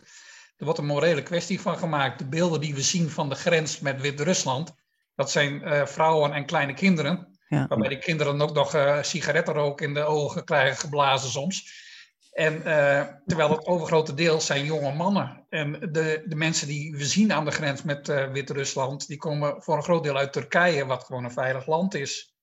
Er 0.56 0.64
wordt 0.64 0.78
een 0.78 0.86
morele 0.86 1.22
kwestie 1.22 1.60
van 1.60 1.78
gemaakt. 1.78 2.18
De 2.18 2.28
beelden 2.28 2.60
die 2.60 2.74
we 2.74 2.82
zien 2.82 3.10
van 3.10 3.28
de 3.28 3.34
grens 3.34 3.80
met 3.80 4.00
Wit-Rusland, 4.00 4.74
dat 5.14 5.30
zijn 5.30 5.62
uh, 5.62 5.86
vrouwen 5.86 6.32
en 6.32 6.46
kleine 6.46 6.74
kinderen. 6.74 7.35
Ja. 7.48 7.66
Waarbij 7.66 7.88
die 7.88 7.98
kinderen 7.98 8.40
ook 8.40 8.54
nog 8.54 8.74
uh, 8.74 9.02
sigarettenrook 9.02 9.80
in 9.80 9.94
de 9.94 10.04
ogen 10.04 10.44
krijgen 10.44 10.76
geblazen 10.76 11.30
soms. 11.30 11.84
En 12.32 12.54
uh, 12.54 13.06
terwijl 13.26 13.50
het 13.50 13.66
overgrote 13.66 14.14
deel 14.14 14.40
zijn 14.40 14.64
jonge 14.64 14.92
mannen. 14.92 15.46
En 15.48 15.72
de, 15.72 16.22
de 16.26 16.36
mensen 16.36 16.66
die 16.66 16.96
we 16.96 17.04
zien 17.04 17.32
aan 17.32 17.44
de 17.44 17.50
grens 17.50 17.82
met 17.82 18.08
uh, 18.08 18.30
Wit-Rusland, 18.32 19.06
die 19.06 19.16
komen 19.16 19.62
voor 19.62 19.76
een 19.76 19.82
groot 19.82 20.02
deel 20.02 20.16
uit 20.16 20.32
Turkije, 20.32 20.86
wat 20.86 21.04
gewoon 21.04 21.24
een 21.24 21.30
veilig 21.30 21.66
land 21.66 21.94
is. 21.94 22.34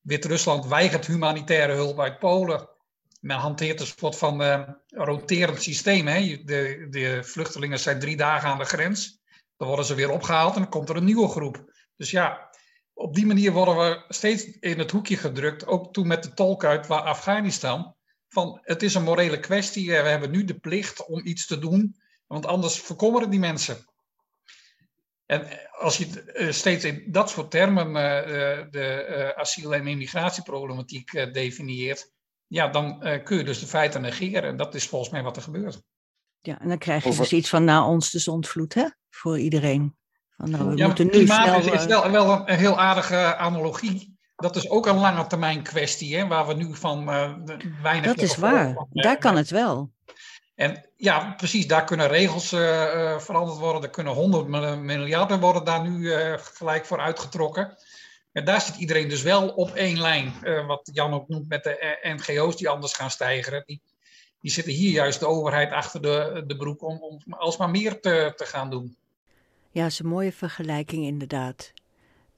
Wit-Rusland 0.00 0.66
weigert 0.66 1.06
humanitaire 1.06 1.72
hulp 1.72 2.00
uit 2.00 2.18
Polen. 2.18 2.68
Men 3.20 3.36
hanteert 3.36 3.80
een 3.80 3.86
soort 3.86 4.16
van 4.16 4.42
uh, 4.42 4.68
roterend 4.88 5.62
systeem. 5.62 6.06
Hè? 6.06 6.42
De, 6.44 6.86
de 6.90 7.24
vluchtelingen 7.24 7.78
zijn 7.78 7.98
drie 7.98 8.16
dagen 8.16 8.48
aan 8.48 8.58
de 8.58 8.64
grens. 8.64 9.20
Dan 9.56 9.68
worden 9.68 9.86
ze 9.86 9.94
weer 9.94 10.10
opgehaald 10.10 10.54
en 10.54 10.60
dan 10.60 10.70
komt 10.70 10.88
er 10.88 10.96
een 10.96 11.04
nieuwe 11.04 11.28
groep. 11.28 11.64
Dus 11.96 12.10
ja, 12.10 12.45
op 12.96 13.14
die 13.14 13.26
manier 13.26 13.52
worden 13.52 13.76
we 13.76 14.04
steeds 14.08 14.58
in 14.58 14.78
het 14.78 14.90
hoekje 14.90 15.16
gedrukt. 15.16 15.66
Ook 15.66 15.92
toen 15.92 16.06
met 16.06 16.22
de 16.22 16.34
tolk 16.34 16.64
uit 16.64 16.90
Afghanistan 16.90 17.94
van 18.28 18.58
het 18.62 18.82
is 18.82 18.94
een 18.94 19.02
morele 19.02 19.40
kwestie, 19.40 19.86
we 19.86 19.94
hebben 19.94 20.30
nu 20.30 20.44
de 20.44 20.58
plicht 20.58 21.06
om 21.06 21.26
iets 21.26 21.46
te 21.46 21.58
doen, 21.58 21.96
want 22.26 22.46
anders 22.46 22.80
verkommeren 22.80 23.30
die 23.30 23.38
mensen. 23.38 23.76
En 25.26 25.70
als 25.70 25.96
je 25.96 26.32
uh, 26.34 26.50
steeds 26.50 26.84
in 26.84 27.04
dat 27.06 27.30
soort 27.30 27.50
termen 27.50 27.92
de 28.70 29.32
asiel- 29.36 29.74
en 29.74 29.86
immigratieproblematiek 29.86 31.12
definieert, 31.12 32.12
ja, 32.46 32.68
dan 32.68 32.98
kun 33.24 33.36
je 33.36 33.44
dus 33.44 33.60
de 33.60 33.66
feiten 33.66 34.00
negeren. 34.00 34.42
En 34.42 34.56
dat 34.56 34.74
is 34.74 34.86
volgens 34.86 35.10
mij 35.10 35.22
wat 35.22 35.36
er 35.36 35.42
gebeurt. 35.42 35.82
Ja, 36.40 36.60
en 36.60 36.68
dan 36.68 36.78
krijg 36.78 37.02
je 37.02 37.08
Over... 37.08 37.22
dus 37.22 37.32
iets 37.32 37.48
van 37.48 37.64
na 37.64 37.86
ons 37.86 38.10
de 38.10 38.18
zondvloed, 38.18 38.74
hè? 38.74 38.88
Voor 39.10 39.38
iedereen. 39.38 39.96
Van, 40.36 40.50
nou, 40.50 40.68
we 40.68 40.76
ja, 40.76 40.86
moeten 40.86 41.06
nu 41.06 41.26
snel... 41.26 41.72
is 41.72 41.84
wel, 41.84 42.10
wel 42.10 42.32
een, 42.32 42.50
een 42.50 42.58
heel 42.58 42.78
aardige 42.78 43.36
analogie 43.36 44.16
dat 44.36 44.56
is 44.56 44.70
ook 44.70 44.86
een 44.86 44.98
lange 44.98 45.26
termijn 45.26 45.62
kwestie, 45.62 46.16
hè, 46.16 46.26
waar 46.26 46.46
we 46.46 46.54
nu 46.54 46.74
van 46.74 47.08
uh, 47.08 47.32
weinig. 47.82 48.14
Dat 48.14 48.24
is 48.24 48.36
waar, 48.36 48.86
daar 48.90 49.18
kan 49.18 49.36
het 49.36 49.50
wel. 49.50 49.90
En 50.54 50.88
ja, 50.96 51.34
precies, 51.36 51.66
daar 51.66 51.84
kunnen 51.84 52.08
regels 52.08 52.52
uh, 52.52 53.18
veranderd 53.18 53.58
worden. 53.58 53.82
Er 53.82 53.90
kunnen 53.90 54.12
honderd 54.12 54.46
miljarden 54.78 55.40
worden 55.40 55.64
daar 55.64 55.88
nu 55.88 56.12
gelijk 56.36 56.86
voor 56.86 57.00
uitgetrokken. 57.00 57.76
En 58.32 58.44
daar 58.44 58.60
zit 58.60 58.76
iedereen 58.76 59.08
dus 59.08 59.22
wel 59.22 59.48
op 59.48 59.74
één 59.74 60.00
lijn. 60.00 60.34
wat 60.66 60.90
Jan 60.92 61.14
ook 61.14 61.28
noemt 61.28 61.48
met 61.48 61.64
de 61.64 61.98
NGO's 62.02 62.56
die 62.56 62.68
anders 62.68 62.92
gaan 62.92 63.10
stijgen. 63.10 63.62
Die, 63.66 63.82
die 64.40 64.50
zitten 64.50 64.72
hier 64.72 64.90
juist 64.90 65.20
de 65.20 65.26
overheid 65.26 65.72
achter 65.72 66.02
de, 66.02 66.44
de 66.46 66.56
broek 66.56 66.82
om, 66.82 67.02
om 67.02 67.22
alsmaar 67.28 67.70
meer 67.70 68.00
te, 68.00 68.32
te 68.36 68.46
gaan 68.46 68.70
doen. 68.70 68.96
Ja, 69.76 69.82
dat 69.82 69.90
is 69.90 69.98
een 69.98 70.06
mooie 70.06 70.32
vergelijking 70.32 71.04
inderdaad. 71.04 71.72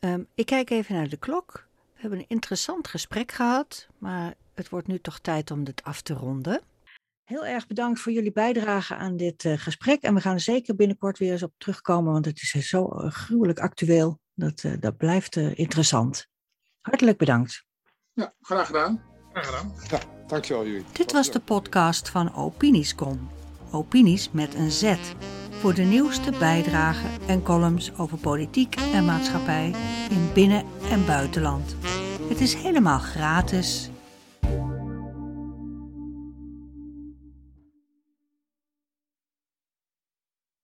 Um, 0.01 0.27
ik 0.35 0.47
kijk 0.47 0.71
even 0.71 0.95
naar 0.95 1.09
de 1.09 1.17
klok. 1.17 1.67
We 1.95 2.01
hebben 2.01 2.19
een 2.19 2.29
interessant 2.29 2.89
gesprek 2.89 3.33
gehad, 3.33 3.89
maar 3.99 4.35
het 4.55 4.69
wordt 4.69 4.87
nu 4.87 5.01
toch 5.01 5.19
tijd 5.19 5.51
om 5.51 5.65
dit 5.65 5.83
af 5.83 6.03
te 6.03 6.15
ronden. 6.15 6.61
Heel 7.25 7.47
erg 7.47 7.67
bedankt 7.67 8.01
voor 8.01 8.13
jullie 8.13 8.33
bijdrage 8.33 8.95
aan 8.95 9.17
dit 9.17 9.45
uh, 9.45 9.59
gesprek. 9.59 10.03
En 10.03 10.15
we 10.15 10.21
gaan 10.21 10.35
er 10.35 10.41
zeker 10.41 10.77
binnenkort 10.77 11.19
weer 11.19 11.33
eens 11.33 11.43
op 11.43 11.53
terugkomen, 11.59 12.13
want 12.13 12.25
het 12.25 12.43
is 12.43 12.69
zo 12.69 12.91
uh, 12.93 13.11
gruwelijk 13.11 13.59
actueel. 13.59 14.21
Dat, 14.35 14.63
uh, 14.63 14.73
dat 14.81 14.97
blijft 14.97 15.37
interessant. 15.37 16.27
Hartelijk 16.81 17.19
bedankt. 17.19 17.65
Ja, 18.13 18.33
graag 18.41 18.67
gedaan. 18.67 19.03
Graag 19.33 19.47
gedaan. 19.47 19.73
Ja, 19.91 20.01
dankjewel 20.27 20.67
jullie. 20.67 20.85
Dit 20.93 21.13
was 21.13 21.31
de 21.31 21.41
podcast 21.41 22.09
van 22.09 22.35
Opiniescom. 22.35 23.31
Opinies 23.71 24.31
met 24.31 24.55
een 24.55 24.71
Z 24.71 24.97
voor 25.59 25.75
de 25.75 25.83
nieuwste 25.83 26.33
bijdragen 26.39 27.11
en 27.27 27.43
columns 27.43 27.93
over 27.97 28.19
politiek 28.19 28.77
en 28.93 29.05
maatschappij 29.05 29.75
in 30.11 30.31
binnen- 30.35 30.65
en 30.91 31.07
buitenland. 31.07 31.77
Het 32.29 32.41
is 32.41 32.55
helemaal 32.55 32.99
gratis 32.99 33.91